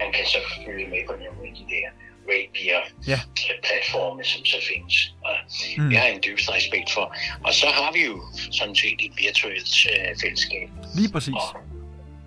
man 0.00 0.08
kan 0.14 0.24
så 0.34 0.38
følge 0.66 0.86
med 0.92 1.02
på 1.08 1.12
nogle 1.12 1.42
af 1.48 1.54
de 1.58 1.64
der 1.74 1.88
Rapier 2.32 2.80
ja. 3.06 3.20
platforme, 3.68 4.24
som 4.24 4.44
så 4.44 4.58
findes. 4.70 4.96
Og 5.24 5.34
mm. 5.78 5.92
jeg 5.92 6.00
har 6.00 6.08
en 6.08 6.20
dybest 6.26 6.48
respekt 6.50 6.88
for. 6.96 7.06
Og 7.46 7.52
så 7.60 7.66
har 7.78 7.90
vi 7.96 8.02
jo 8.10 8.16
sådan 8.58 8.74
set 8.74 8.98
et 9.06 9.14
virtuelt 9.24 9.74
øh, 9.92 10.08
fællesskab. 10.22 10.68
Lige 10.98 11.10
præcis. 11.12 11.34
Og 11.34 11.48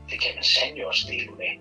det 0.10 0.18
kan 0.24 0.32
man 0.36 0.44
sandelig 0.44 0.88
også 0.88 1.04
dele 1.12 1.32
med, 1.42 1.52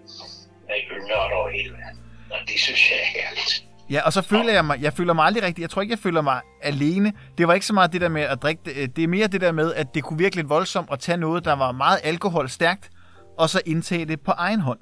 med 0.66 0.78
ølnørder 0.94 1.36
over 1.40 1.50
hele 1.58 1.70
verden. 1.78 2.00
Og 2.30 2.38
det 2.48 2.60
synes 2.60 2.90
jeg 2.90 2.98
er 3.04 3.10
herligt. 3.16 3.64
Ja, 3.90 4.00
og 4.02 4.12
så 4.12 4.22
føler 4.22 4.52
jeg 4.52 4.64
mig, 4.64 4.82
jeg 4.82 4.92
føler 4.92 5.12
mig 5.12 5.24
aldrig 5.24 5.42
rigtigt, 5.42 5.62
jeg 5.62 5.70
tror 5.70 5.82
ikke, 5.82 5.92
jeg 5.92 5.98
føler 5.98 6.22
mig 6.22 6.40
alene. 6.62 7.12
Det 7.38 7.48
var 7.48 7.54
ikke 7.54 7.66
så 7.66 7.72
meget 7.72 7.92
det 7.92 8.00
der 8.00 8.08
med 8.08 8.22
at 8.22 8.42
drikke 8.42 8.62
det, 8.64 8.96
det 8.96 9.04
er 9.04 9.08
mere 9.08 9.26
det 9.26 9.40
der 9.40 9.52
med, 9.52 9.74
at 9.74 9.94
det 9.94 10.04
kunne 10.04 10.18
virkelig 10.18 10.48
voldsomt 10.48 10.88
at 10.92 11.00
tage 11.00 11.18
noget, 11.18 11.44
der 11.44 11.52
var 11.52 11.72
meget 11.72 12.00
alkoholstærkt, 12.04 12.90
og 13.38 13.50
så 13.50 13.60
indtage 13.66 14.04
det 14.04 14.20
på 14.20 14.30
egen 14.30 14.60
hånd. 14.60 14.78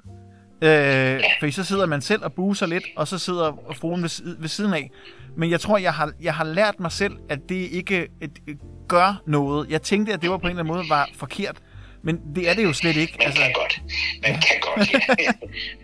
Øh, 0.61 1.23
fordi 1.39 1.51
så 1.51 1.63
sidder 1.63 1.85
man 1.85 2.01
selv 2.01 2.23
og 2.23 2.33
buser 2.33 2.65
lidt, 2.65 2.83
og 2.95 3.07
så 3.07 3.17
sidder 3.17 3.73
fruen 3.75 4.03
ved, 4.03 4.37
ved 4.39 4.49
siden 4.49 4.73
af. 4.73 4.91
Men 5.37 5.51
jeg 5.51 5.59
tror, 5.59 5.77
jeg 5.77 5.93
har, 5.93 6.11
jeg 6.21 6.33
har 6.33 6.43
lært 6.43 6.79
mig 6.79 6.91
selv, 6.91 7.13
at 7.29 7.39
det 7.49 7.55
ikke 7.71 8.07
et, 8.21 8.31
et, 8.47 8.57
gør 8.89 9.21
noget. 9.27 9.69
Jeg 9.69 9.81
tænkte, 9.81 10.13
at 10.13 10.21
det 10.21 10.29
var 10.29 10.37
på 10.37 10.47
en 10.47 10.49
eller 10.49 10.63
anden 10.63 10.75
måde 10.75 10.89
var 10.89 11.09
forkert. 11.13 11.57
Men 12.03 12.35
det 12.35 12.49
er 12.49 12.53
det 12.53 12.63
jo 12.63 12.73
slet 12.73 12.95
ikke. 12.95 13.13
Man 13.17 13.27
altså... 13.27 13.41
kan 13.41 13.53
godt. 13.53 13.81
Man 14.21 14.31
ja. 14.31 14.39
kan 14.47 14.59
godt, 14.61 14.93
ja. 14.93 15.31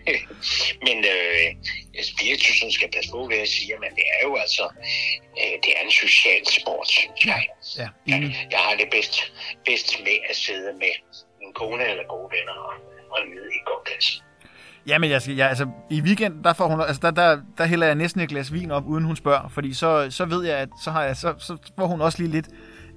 men 0.86 0.98
øh, 1.14 1.46
spiritusen 2.02 2.72
skal 2.72 2.88
passe 2.94 3.10
på 3.10 3.26
ved 3.30 3.38
at 3.38 3.48
sige, 3.48 3.74
men 3.80 3.90
det 3.98 4.04
er 4.14 4.28
jo 4.28 4.36
altså, 4.36 4.64
øh, 5.40 5.54
det 5.62 5.70
er 5.76 5.80
en 5.84 5.90
social 5.90 6.42
sport, 6.58 6.88
synes 6.88 7.24
jeg. 7.24 7.46
Ja. 7.78 7.82
Ja. 7.82 7.88
Jeg, 8.06 8.48
jeg 8.50 8.58
har 8.58 8.74
det 8.80 8.88
bedst, 8.90 9.32
bedst 9.64 10.00
med 10.00 10.18
at 10.30 10.36
sidde 10.36 10.72
med 10.72 10.94
min 11.40 11.52
kone 11.52 11.84
eller 11.90 12.04
gode 12.14 12.28
venner 12.36 12.56
og, 12.68 12.74
og 13.10 13.18
nyde 13.30 13.50
i 13.58 13.60
god 13.70 13.82
plads. 13.86 14.23
Ja, 14.88 14.98
men 14.98 15.10
jeg, 15.10 15.22
skal, 15.22 15.34
jeg, 15.36 15.48
altså, 15.48 15.66
i 15.90 16.00
weekend, 16.00 16.44
der, 16.44 16.52
får 16.52 16.68
hun, 16.68 16.80
altså, 16.80 17.00
der, 17.02 17.10
der, 17.10 17.38
der 17.58 17.66
hælder 17.66 17.86
jeg 17.86 17.94
næsten 17.94 18.20
et 18.20 18.28
glas 18.28 18.52
vin 18.52 18.70
op, 18.70 18.86
uden 18.86 19.04
hun 19.04 19.16
spørger, 19.16 19.48
fordi 19.48 19.72
så, 19.74 20.06
så 20.10 20.24
ved 20.24 20.44
jeg, 20.44 20.58
at 20.58 20.68
så, 20.84 20.90
har 20.90 21.02
jeg, 21.02 21.16
så, 21.16 21.34
så 21.38 21.56
får 21.78 21.86
hun 21.86 22.00
også 22.00 22.18
lige 22.18 22.30
lidt 22.30 22.46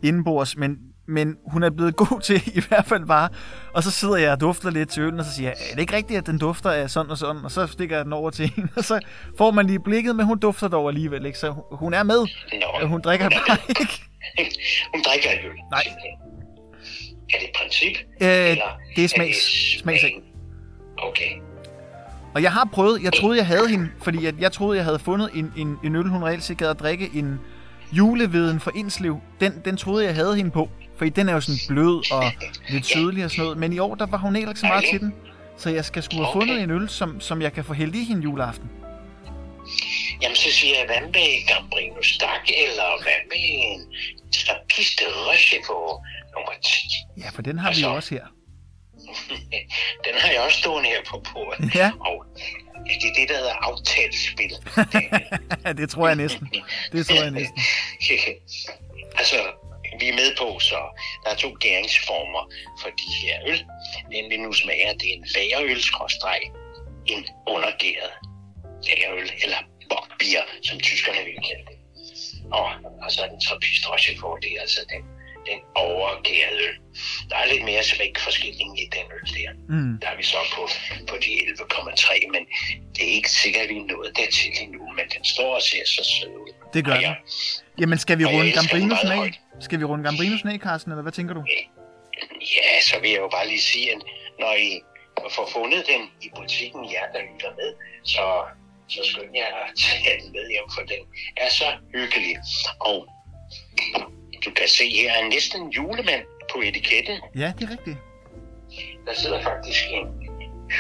indenbords, 0.04 0.58
men, 0.58 0.78
men 1.08 1.36
hun 1.52 1.64
er 1.64 1.70
blevet 1.70 1.96
god 2.06 2.22
til 2.22 2.42
i 2.56 2.62
hvert 2.68 2.86
fald 2.86 3.06
bare, 3.06 3.30
og 3.74 3.84
så 3.84 3.92
sidder 3.92 4.16
jeg 4.18 4.32
og 4.32 4.42
dufter 4.42 4.70
lidt 4.72 4.90
til 4.90 5.04
øllen, 5.04 5.20
og 5.20 5.26
så 5.26 5.34
siger 5.34 5.50
jeg, 5.50 5.56
er 5.72 5.74
det 5.76 5.82
ikke 5.82 5.96
rigtigt, 5.96 6.18
at 6.18 6.26
den 6.26 6.38
dufter 6.38 6.72
af 6.72 6.90
sådan 6.90 7.12
og 7.12 7.18
sådan, 7.18 7.46
og 7.46 7.52
så 7.52 7.68
stikker 7.68 7.96
jeg 7.96 8.06
den 8.06 8.14
over 8.14 8.30
til 8.30 8.50
hende, 8.56 8.70
og 8.76 8.84
så 8.84 9.00
får 9.38 9.52
man 9.52 9.66
lige 9.66 9.80
blikket, 9.80 10.16
men 10.16 10.26
hun 10.26 10.40
dufter 10.40 10.68
dog 10.68 10.88
alligevel, 10.90 11.26
ikke? 11.26 11.38
så 11.40 11.56
hun 11.72 11.94
er 11.94 12.04
med, 12.04 12.28
Nå, 12.82 12.88
hun 12.88 13.02
drikker 13.02 13.30
bare 13.30 13.58
ikke. 13.82 14.60
hun 14.94 15.02
drikker 15.08 15.32
ikke 15.32 15.48
øl. 15.48 15.56
Nej. 15.72 15.84
Er 17.30 17.38
det 17.40 17.48
et 17.50 17.56
princip? 17.62 17.98
Øh, 18.22 18.52
eller 18.52 18.80
det 18.96 19.04
er 19.04 19.08
smags, 19.08 19.38
smagsing. 19.80 20.24
Okay. 20.98 21.32
Og 22.38 22.44
jeg 22.44 22.52
har 22.52 22.70
prøvet, 22.74 23.04
jeg 23.04 23.14
troede, 23.14 23.38
jeg 23.38 23.46
havde 23.46 23.70
hende, 23.70 23.90
fordi 24.02 24.24
jeg, 24.24 24.34
jeg 24.40 24.52
troede, 24.52 24.78
jeg 24.78 24.86
havde 24.86 25.00
fundet 25.00 25.30
en, 25.34 25.54
en, 25.58 25.78
en 25.84 25.96
øl, 25.96 26.08
hun 26.08 26.24
reelt 26.24 26.44
set 26.44 26.58
gad 26.58 26.70
at 26.70 26.80
drikke, 26.80 27.10
en 27.14 27.40
juleveden 27.92 28.60
for 28.60 28.72
Indslev. 28.76 29.20
Den, 29.40 29.62
den 29.66 29.78
troede 29.78 30.06
jeg 30.06 30.16
havde 30.16 30.36
hende 30.36 30.52
på, 30.52 30.70
fordi 30.98 31.10
den 31.10 31.30
er 31.30 31.34
jo 31.34 31.42
sådan 31.42 31.60
blød 31.68 32.12
og 32.12 32.24
lidt 32.70 32.86
sødlig 32.86 33.26
og 33.26 33.32
sådan 33.32 33.44
noget. 33.44 33.58
Men 33.58 33.74
i 33.74 33.80
år, 33.80 33.96
der 33.96 34.06
var 34.06 34.18
hun 34.18 34.36
ikke 34.36 34.56
så 34.56 34.66
meget 34.66 34.86
til 34.92 35.00
den. 35.00 35.14
Så 35.58 35.70
jeg 35.70 35.86
skal 35.86 36.04
skulle 36.04 36.26
have 36.26 36.36
okay. 36.36 36.48
fundet 36.48 36.64
en 36.64 36.72
øl, 36.72 36.90
som, 36.90 37.22
som 37.22 37.42
jeg 37.42 37.54
kan 37.54 37.64
få 37.64 37.74
hældt 37.74 37.96
i 37.96 38.04
hende 38.04 38.22
juleaften. 38.22 38.70
Jamen, 40.22 40.36
så 40.36 40.52
siger 40.52 40.76
jeg, 40.78 40.86
hvad 40.86 41.02
med 41.02 41.48
Gambrino 41.48 42.02
Stak, 42.02 42.46
eller 42.64 43.04
hvad 43.04 43.20
med 43.32 43.44
en 43.66 43.82
Trappiste 44.32 45.04
på 45.68 46.04
nummer 46.36 46.52
10? 46.64 47.24
Ja, 47.24 47.30
for 47.30 47.42
den 47.42 47.60
har 47.60 47.68
altså, 47.68 47.90
vi 47.90 47.96
også 47.96 48.16
her. 48.16 48.37
Den 50.06 50.14
har 50.22 50.32
jeg 50.32 50.42
også 50.42 50.60
stående 50.60 50.90
her 50.90 51.02
på 51.08 51.24
bordet. 51.34 51.76
Ja. 51.76 51.92
Og 52.00 52.26
det 52.86 53.10
er 53.10 53.14
det, 53.20 53.30
der 53.30 53.38
hedder 53.38 53.58
aftalespil. 53.70 54.54
det 55.80 55.90
tror 55.90 56.08
jeg 56.08 56.16
næsten. 56.16 56.48
Det 56.92 57.08
tror 57.08 57.24
jeg 57.24 57.32
næsten. 57.32 57.62
altså, 59.22 59.38
vi 60.00 60.10
er 60.10 60.14
med 60.14 60.36
på, 60.38 60.60
så 60.60 60.80
der 61.24 61.30
er 61.32 61.36
to 61.36 61.50
gæringsformer 61.60 62.44
for 62.82 62.90
de 62.90 63.10
her 63.22 63.36
øl. 63.52 63.66
Den, 64.12 64.40
nu 64.40 64.54
smager, 64.54 64.94
det 64.94 65.14
en 65.14 65.26
lagerøl, 65.36 65.82
en 67.06 67.26
undergæret 67.48 68.14
lagerøl, 68.88 69.32
eller 69.44 69.58
bokbier, 69.90 70.44
som 70.64 70.80
tyskerne 70.80 71.22
vil 71.26 71.40
kalde 71.48 71.66
det. 71.70 71.78
Og, 72.52 72.68
og 73.04 73.12
så 73.12 73.24
er 73.24 73.30
den 73.30 73.42
trappist 73.42 73.86
for, 74.20 74.36
det 74.36 74.52
er 74.56 74.62
altså 74.62 74.82
den 74.90 75.04
den 75.50 75.60
overgærede 75.76 76.62
øl. 76.68 76.78
Der 77.30 77.36
er 77.36 77.46
lidt 77.54 77.64
mere 77.64 77.84
smækforskilling 77.84 78.80
i 78.84 78.86
den 78.96 79.06
øl 79.18 79.28
der. 79.38 79.52
Mm. 79.70 80.00
Der 80.02 80.08
er 80.08 80.18
vi 80.18 80.24
så 80.24 80.38
på, 80.56 80.62
på 81.10 81.16
de 81.26 81.32
11,3, 81.32 82.32
men 82.34 82.44
det 82.96 83.04
er 83.10 83.14
ikke 83.20 83.32
sikkert, 83.32 83.64
at 83.64 83.70
vi 83.70 83.78
er 83.78 83.88
nået 83.94 84.12
dertil 84.18 84.52
endnu, 84.62 84.84
men 84.98 85.06
den 85.16 85.24
står 85.24 85.56
og 85.56 85.62
ser 85.62 85.86
så 85.86 86.04
sød 86.04 86.30
ud. 86.30 86.54
Det 86.74 86.86
gør 86.86 86.94
den. 86.94 87.16
Jamen, 87.80 87.98
skal 87.98 88.20
vi 88.20 88.26
runde 88.26 88.52
Gambrinusen 88.52 89.12
af? 89.12 89.42
Skal 89.60 89.80
vi 89.80 89.84
runde 89.84 90.04
Gambrinusen 90.04 90.50
af, 90.50 90.60
Carsten, 90.60 90.92
eller 90.92 91.02
hvad 91.02 91.12
tænker 91.12 91.34
du? 91.34 91.44
Ja, 92.58 92.82
så 92.90 93.00
vil 93.02 93.10
jeg 93.10 93.20
jo 93.20 93.30
bare 93.38 93.48
lige 93.48 93.62
sige, 93.62 93.92
at 93.92 94.02
når 94.40 94.54
I 94.54 94.82
får 95.36 95.50
fundet 95.54 95.84
den 95.88 96.02
i 96.22 96.30
butikken, 96.36 96.86
ja, 96.86 97.02
der 97.14 97.22
lytter 97.34 97.52
med, 97.60 97.70
så, 98.04 98.26
så 98.88 99.02
skynd 99.10 99.32
jeg 99.34 99.48
at 99.64 99.70
tage 99.84 100.22
den 100.22 100.32
med 100.32 100.50
hjem, 100.50 100.68
for 100.76 100.82
den 100.82 101.02
er 101.38 101.50
så 101.50 101.70
hyggelig. 101.94 102.38
Og 102.80 103.08
du 104.46 104.52
kan 104.52 104.68
se 104.68 104.90
her 104.90 105.12
er 105.12 105.30
næsten 105.30 105.62
en 105.62 105.70
julemand 105.70 106.24
på 106.52 106.62
etiketten. 106.62 107.18
Ja, 107.36 107.54
det 107.60 107.64
er 107.68 107.72
rigtigt. 107.72 107.98
Der 109.06 109.14
sidder 109.14 109.44
faktisk 109.44 109.84
en 109.92 110.08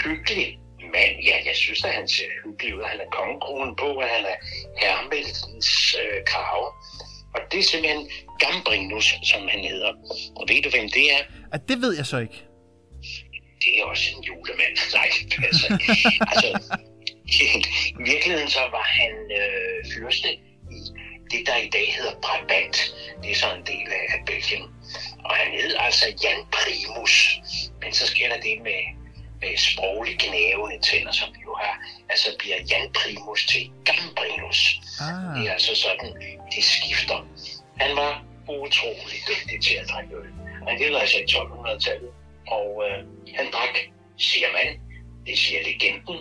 hyggelig 0.04 0.60
mand. 0.80 1.14
Ja, 1.30 1.36
jeg 1.46 1.56
synes, 1.56 1.84
at 1.84 1.92
han 1.92 2.08
ser 2.08 2.30
hyggelig 2.44 2.76
ud. 2.76 2.84
Han 2.84 3.00
har 3.00 3.10
kongekronen 3.12 3.76
på, 3.76 3.86
og 3.86 4.08
han 4.16 4.26
er 4.26 4.38
hermelens 4.82 5.96
øh, 6.02 6.24
krave. 6.26 6.68
Og 7.36 7.42
det 7.52 7.60
er 7.60 7.64
simpelthen 7.64 8.10
Gambrinus, 8.40 9.08
som 9.24 9.48
han 9.48 9.60
hedder. 9.60 9.92
Og 10.36 10.44
ved 10.50 10.62
du, 10.64 10.70
hvem 10.70 10.90
det 10.90 11.06
er? 11.16 11.22
At 11.54 11.62
det 11.70 11.82
ved 11.82 11.96
jeg 11.96 12.06
så 12.06 12.18
ikke. 12.18 12.44
Det 13.62 13.72
er 13.80 13.84
også 13.86 14.06
en 14.18 14.24
julemand. 14.24 14.76
Nej, 15.00 15.10
altså, 15.48 15.68
altså 16.32 16.50
i 18.00 18.04
virkeligheden 18.12 18.50
så 18.50 18.60
var 18.60 18.86
han 19.00 19.14
øh, 19.40 19.92
fyrste 19.94 20.28
det, 21.32 21.48
der 21.48 21.56
i 21.56 21.70
dag 21.70 21.94
hedder 21.98 22.16
Brabant. 22.22 22.78
Det 23.24 23.32
er 23.32 23.36
så 23.36 23.54
en 23.56 23.66
del 23.66 23.88
af 24.14 24.26
Belgien. 24.26 24.64
Og 25.26 25.36
han 25.36 25.52
hed 25.60 25.76
altså 25.80 26.06
Jan 26.24 26.42
Primus. 26.52 27.14
Men 27.82 27.94
så 27.94 28.08
sker 28.08 28.28
der 28.30 28.40
det 28.42 28.62
med, 28.64 28.82
med 29.42 29.58
sproglig 29.58 30.20
knævende 30.20 30.80
tænder, 30.82 31.12
som 31.12 31.30
vi 31.36 31.40
jo 31.44 31.54
har. 31.56 31.76
Altså 32.10 32.36
bliver 32.40 32.58
Jan 32.72 32.88
Primus 32.94 33.48
til 33.48 33.72
Gambrinus. 33.86 34.60
Ah. 35.02 35.36
Det 35.36 35.48
er 35.50 35.54
altså 35.54 35.76
sådan, 35.76 36.10
det 36.56 36.64
skifter. 36.64 37.28
Han 37.78 37.96
var 37.96 38.24
utrolig 38.48 39.20
dygtig 39.30 39.62
til 39.64 39.76
at 39.76 39.86
drikke 39.90 40.16
øl. 40.16 40.30
Han 40.68 40.78
gælder 40.78 41.00
altså 41.00 41.18
i 41.18 41.24
1200-tallet, 41.24 42.12
og 42.48 42.84
øh, 42.86 42.98
han 43.36 43.52
drak, 43.52 43.76
siger 44.18 44.48
man, 44.58 44.68
det 45.28 45.38
siger 45.38 45.64
legenden, 45.64 46.18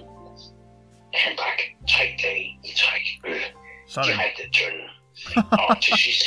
han 1.14 1.36
drak 1.36 1.60
tre 1.88 2.04
dage 2.22 2.46
i 2.64 2.72
træk 2.76 3.02
øl 3.26 3.42
Sådan. 3.88 4.10
direkte 4.10 4.42
af 4.42 4.50
tønden. 4.52 4.88
og 5.68 5.82
til 5.82 5.98
sidst, 6.04 6.24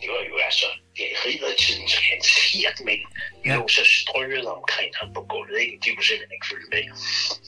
det 0.00 0.08
var 0.14 0.22
jo 0.30 0.36
altså, 0.48 0.66
det 0.96 1.04
er 1.12 1.16
riddertidens 1.26 1.94
hans 2.08 2.28
hirtmænd. 2.52 3.04
Ja. 3.46 3.54
lå 3.56 3.68
så 3.68 3.84
strøget 3.84 4.46
omkring 4.46 4.90
ham 5.00 5.08
på 5.14 5.22
gulvet, 5.32 5.60
ikke? 5.60 5.78
De 5.84 5.88
kunne 5.94 6.04
simpelthen 6.04 6.36
ikke 6.36 6.50
følge 6.52 6.68
med. 6.74 6.84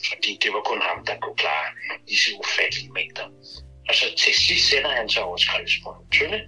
Fordi 0.09 0.31
det 0.43 0.49
var 0.55 0.61
kun 0.71 0.81
ham, 0.89 1.05
der 1.05 1.15
kunne 1.23 1.39
klare 1.43 1.67
disse 2.09 2.29
ufattelige 2.41 2.91
mængder. 2.91 3.27
Og 3.89 3.95
så 3.99 4.05
til 4.17 4.33
sidst 4.33 4.69
sætter 4.69 4.91
han 4.99 5.09
sig 5.09 5.23
over 5.23 5.37
på 5.83 5.89
en 5.89 6.09
tynde, 6.11 6.39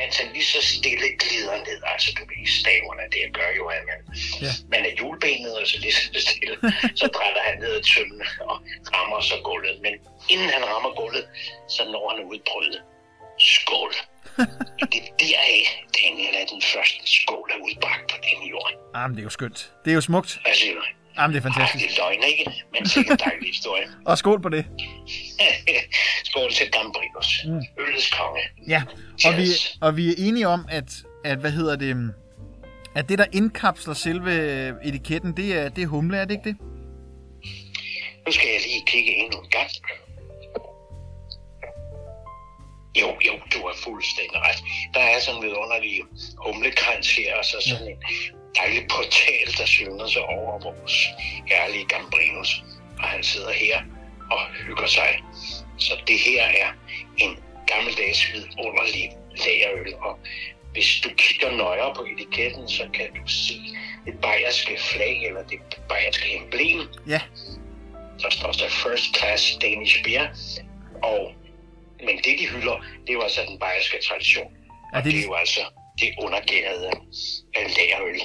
mens 0.00 0.14
han 0.20 0.28
lige 0.32 0.44
så 0.54 0.60
stille 0.74 1.08
glider 1.22 1.56
ned. 1.68 1.80
Altså, 1.92 2.08
du 2.18 2.22
ved, 2.30 2.46
staverne, 2.60 3.04
det 3.14 3.20
gør 3.38 3.50
jo, 3.58 3.64
at 3.76 3.82
man, 3.90 4.00
Ja. 4.42 4.46
ja. 4.46 4.52
man 4.72 4.80
er 4.88 4.92
julebenet, 5.00 5.54
og 5.60 5.66
så 5.66 5.76
lige 5.80 5.92
så 5.92 6.20
stille, 6.26 6.56
så 7.00 7.06
drætter 7.16 7.42
han 7.48 7.58
ned 7.62 7.72
ad 7.78 7.82
tynden 7.82 8.22
og 8.50 8.56
rammer 8.94 9.20
så 9.20 9.36
gulvet. 9.48 9.76
Men 9.84 9.94
inden 10.32 10.48
han 10.56 10.62
rammer 10.72 10.92
gulvet, 11.00 11.26
så 11.68 11.82
når 11.92 12.04
han 12.10 12.24
ud 12.30 12.38
Skål! 13.40 13.92
det 14.92 15.00
er 15.02 15.16
deraf, 15.20 15.86
Daniel 15.98 16.34
er 16.34 16.46
den 16.52 16.62
første 16.62 17.00
skål 17.04 17.50
er 17.50 17.58
udbragt 17.66 18.10
på 18.10 18.16
denne 18.22 18.50
jord. 18.50 18.72
Jamen, 18.94 19.16
det 19.16 19.20
er 19.20 19.24
jo 19.24 19.30
skønt. 19.30 19.72
Det 19.84 19.90
er 19.90 19.94
jo 19.94 20.00
smukt. 20.00 20.40
Hvad 20.42 20.54
siger 20.54 20.74
du? 20.74 20.80
Jamen, 21.18 21.34
det 21.34 21.44
er 21.44 21.48
Ej, 21.48 21.52
fantastisk. 21.54 21.84
det 21.84 21.98
er 21.98 22.02
løgn, 22.02 22.22
ikke? 22.22 22.64
Men 22.72 22.88
sikkert 22.88 23.20
en 23.20 23.30
dejlig 23.30 23.48
historie. 23.48 23.84
Og 24.06 24.18
skål 24.18 24.42
på 24.42 24.48
det. 24.48 24.64
skål 26.28 26.52
til 26.52 26.70
Gambrinus. 26.70 27.44
Mm. 27.44 27.62
Øllets 27.78 28.10
konge. 28.10 28.40
Ja, 28.68 28.82
og 29.24 29.36
vi, 29.36 29.46
og 29.80 29.96
vi 29.96 30.08
er 30.08 30.14
enige 30.18 30.48
om, 30.48 30.66
at, 30.70 30.90
at 31.24 31.38
hvad 31.38 31.50
hedder 31.50 31.76
det, 31.76 32.14
at 32.94 33.08
det, 33.08 33.18
der 33.18 33.26
indkapsler 33.32 33.94
selve 33.94 34.32
etiketten, 34.84 35.36
det 35.36 35.58
er, 35.58 35.68
det 35.68 35.82
er 35.82 35.86
humle, 35.86 36.16
er 36.16 36.24
det 36.24 36.34
ikke 36.34 36.48
det? 36.48 36.56
Nu 38.26 38.32
skal 38.32 38.48
jeg 38.48 38.60
lige 38.66 38.82
kigge 38.86 39.14
endnu 39.14 39.40
en 39.40 39.50
gang. 39.50 39.70
Jo, 43.00 43.08
jo, 43.26 43.34
du 43.54 43.58
har 43.66 43.74
fuldstændig 43.84 44.40
ret. 44.46 44.60
Der 44.94 45.00
er 45.00 45.18
sådan 45.20 45.36
en 45.36 45.46
vidunderlig 45.46 46.02
humlekrans 46.46 47.16
her, 47.16 47.36
og 47.36 47.44
så 47.44 47.56
sådan 47.68 47.88
en 47.88 47.96
dejlig 48.56 48.88
portal, 48.90 49.46
der 49.58 49.66
slynger 49.66 50.06
sig 50.06 50.22
over 50.22 50.58
vores 50.58 51.06
herlige 51.46 51.84
Gambrinus. 51.84 52.62
Og 52.98 53.08
han 53.08 53.22
sidder 53.22 53.52
her 53.52 53.82
og 54.30 54.40
hygger 54.66 54.86
sig. 54.86 55.22
Så 55.78 55.92
det 56.06 56.18
her 56.18 56.42
er 56.42 56.70
en 57.16 57.38
gammeldags 57.66 58.32
vidunderlig 58.32 59.10
lagerøl, 59.44 59.94
og 59.94 60.18
hvis 60.72 61.00
du 61.04 61.08
kigger 61.16 61.50
nøjere 61.50 61.94
på 61.94 62.06
etiketten, 62.12 62.68
så 62.68 62.88
kan 62.94 63.06
du 63.12 63.26
se 63.26 63.54
det 64.06 64.20
bayerske 64.20 64.78
flag, 64.80 65.26
eller 65.26 65.42
det 65.42 65.58
bayerske 65.88 66.36
emblem, 66.36 66.80
Ja, 67.06 67.20
der 68.22 68.30
står 68.30 68.52
så 68.52 68.68
First 68.70 69.18
Class 69.18 69.58
Danish 69.62 70.02
Beer. 70.04 70.26
Og, 71.02 71.32
men 72.06 72.16
det, 72.24 72.34
de 72.40 72.46
hylder, 72.52 72.76
det 73.04 73.08
er 73.10 73.12
jo 73.12 73.22
altså 73.22 73.40
den 73.48 73.58
bayerske 73.58 73.96
tradition. 74.08 74.48
Ja, 74.92 74.98
Og 74.98 75.04
det- 75.04 75.12
det 75.12 75.20
er 75.20 75.24
jo 75.24 75.34
altså 75.34 75.60
det 76.00 76.08
undergærede 76.24 76.86
af 77.58 77.64
lagerøl. 77.76 78.20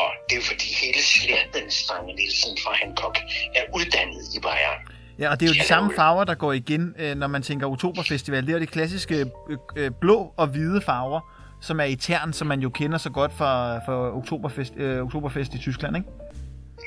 Og 0.00 0.08
det 0.28 0.32
er 0.36 0.40
jo 0.40 0.46
fordi 0.52 0.68
hele 0.82 1.02
slægten 1.02 1.70
Strange 1.70 2.14
Nielsen 2.14 2.58
fra 2.64 2.72
Hancock 2.74 3.18
er 3.54 3.62
uddannet 3.74 4.22
i 4.36 4.40
Bayern. 4.40 4.80
ja 5.18 5.30
og 5.30 5.40
det 5.40 5.46
er 5.46 5.50
jo 5.54 5.60
de 5.62 5.66
samme 5.66 5.92
er 5.92 5.96
farver, 5.96 6.24
der 6.24 6.34
går 6.34 6.52
igen, 6.52 6.94
øh, 6.98 7.14
når 7.16 7.26
man 7.26 7.42
tænker 7.42 7.66
Oktoberfestival. 7.66 8.42
Det 8.42 8.48
er 8.48 8.52
jo 8.52 8.60
de 8.60 8.66
klassiske 8.66 9.14
øh, 9.50 9.56
øh, 9.76 9.90
blå 10.00 10.34
og 10.36 10.46
hvide 10.46 10.80
farver, 10.82 11.20
som 11.62 11.80
er 11.80 11.84
i 11.84 11.96
tern, 11.96 12.32
som 12.32 12.46
man 12.46 12.60
jo 12.60 12.70
kender 12.70 12.98
så 12.98 13.10
godt 13.10 13.32
fra, 13.38 13.78
fra 13.86 14.16
Oktoberfest, 14.16 14.72
øh, 14.76 15.02
Oktoberfest 15.02 15.54
i 15.54 15.58
Tyskland, 15.58 15.96
ikke? 15.96 16.08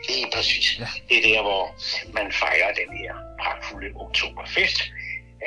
Lige 0.09 0.27
præcis. 0.35 0.79
Ja. 0.79 0.87
Det 1.09 1.17
er 1.17 1.33
der, 1.35 1.41
hvor 1.41 1.75
man 2.13 2.31
fejrer 2.31 2.73
den 2.81 2.97
her 2.97 3.13
pragtfulde 3.41 3.87
oktoberfest. 3.95 4.81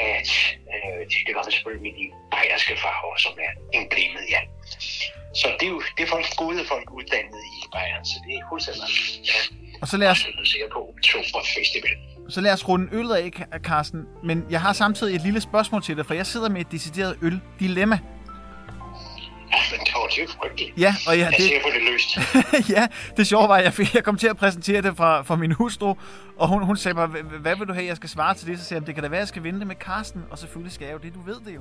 At 0.00 0.30
øh, 0.74 1.00
det 1.26 1.32
man 1.36 1.44
selvfølgelig 1.58 1.92
de 2.00 2.06
bayerske 2.34 2.74
farver, 2.82 3.16
som 3.24 3.32
er 3.46 3.52
emblemet, 3.78 4.24
ja. 4.34 4.40
Så 5.40 5.46
det 5.60 5.66
er 5.68 5.72
jo 5.76 5.82
det 5.96 6.02
er 6.06 6.10
folk, 6.14 6.26
gode 6.36 6.64
folk 6.72 6.90
uddannet 6.98 7.40
i 7.56 7.58
Bayern, 7.74 8.04
så 8.04 8.16
det 8.24 8.34
er 8.38 8.42
fuldstændig 8.50 8.82
ja. 9.30 9.38
Og 9.82 9.88
så 9.88 9.96
lad 9.96 10.08
os, 10.08 10.26
på 10.72 10.78
Oktoberfestival. 10.88 11.96
så 12.28 12.40
lad 12.40 12.52
os 12.52 12.68
runde 12.68 12.88
øllet 12.92 13.14
af, 13.14 13.30
Carsten. 13.62 14.00
Men 14.24 14.46
jeg 14.50 14.60
har 14.60 14.72
samtidig 14.72 15.14
et 15.14 15.22
lille 15.22 15.40
spørgsmål 15.40 15.82
til 15.82 15.96
dig, 15.96 16.06
for 16.06 16.14
jeg 16.14 16.26
sidder 16.26 16.48
med 16.48 16.60
et 16.60 16.72
decideret 16.72 17.18
øl-dilemma. 17.22 17.98
Ja, 19.52 19.58
men 19.70 19.80
det 19.86 19.92
var 19.94 20.22
er 20.24 20.28
frygteligt. 20.40 20.72
Ja, 20.78 20.94
og 21.08 21.18
ja, 21.18 21.24
Jeg 21.24 21.32
det, 21.36 21.44
ser 21.46 21.60
på 21.62 21.68
det 21.74 21.82
løst. 21.92 22.18
ja, 22.76 22.86
det 23.16 23.26
sjove 23.26 23.48
var, 23.48 23.56
at 23.56 23.78
jeg, 23.78 23.94
jeg 23.94 24.04
kom 24.04 24.16
til 24.16 24.26
at 24.26 24.36
præsentere 24.36 24.82
det 24.82 24.96
for, 24.96 25.22
for 25.22 25.36
min 25.36 25.52
hustru, 25.52 25.94
og 26.36 26.48
hun, 26.48 26.62
hun 26.64 26.76
sagde 26.76 26.98
"Hva- 27.04 27.22
hvad 27.38 27.56
vil 27.56 27.68
du 27.68 27.72
have, 27.72 27.86
jeg 27.86 27.96
skal 27.96 28.08
svare 28.08 28.34
til 28.34 28.46
det? 28.46 28.58
Så 28.58 28.64
sagde 28.64 28.80
jeg, 28.80 28.86
det 28.86 28.94
kan 28.94 29.04
da 29.04 29.08
være, 29.10 29.18
jeg 29.20 29.28
skal 29.28 29.42
vinde 29.44 29.58
det 29.58 29.66
med 29.66 29.76
Karsten, 29.76 30.24
og 30.30 30.38
selvfølgelig 30.38 30.72
skal 30.72 30.84
jeg 30.84 30.92
jo 30.92 30.98
det, 30.98 31.14
du 31.14 31.20
ved 31.22 31.36
det 31.46 31.54
jo. 31.54 31.60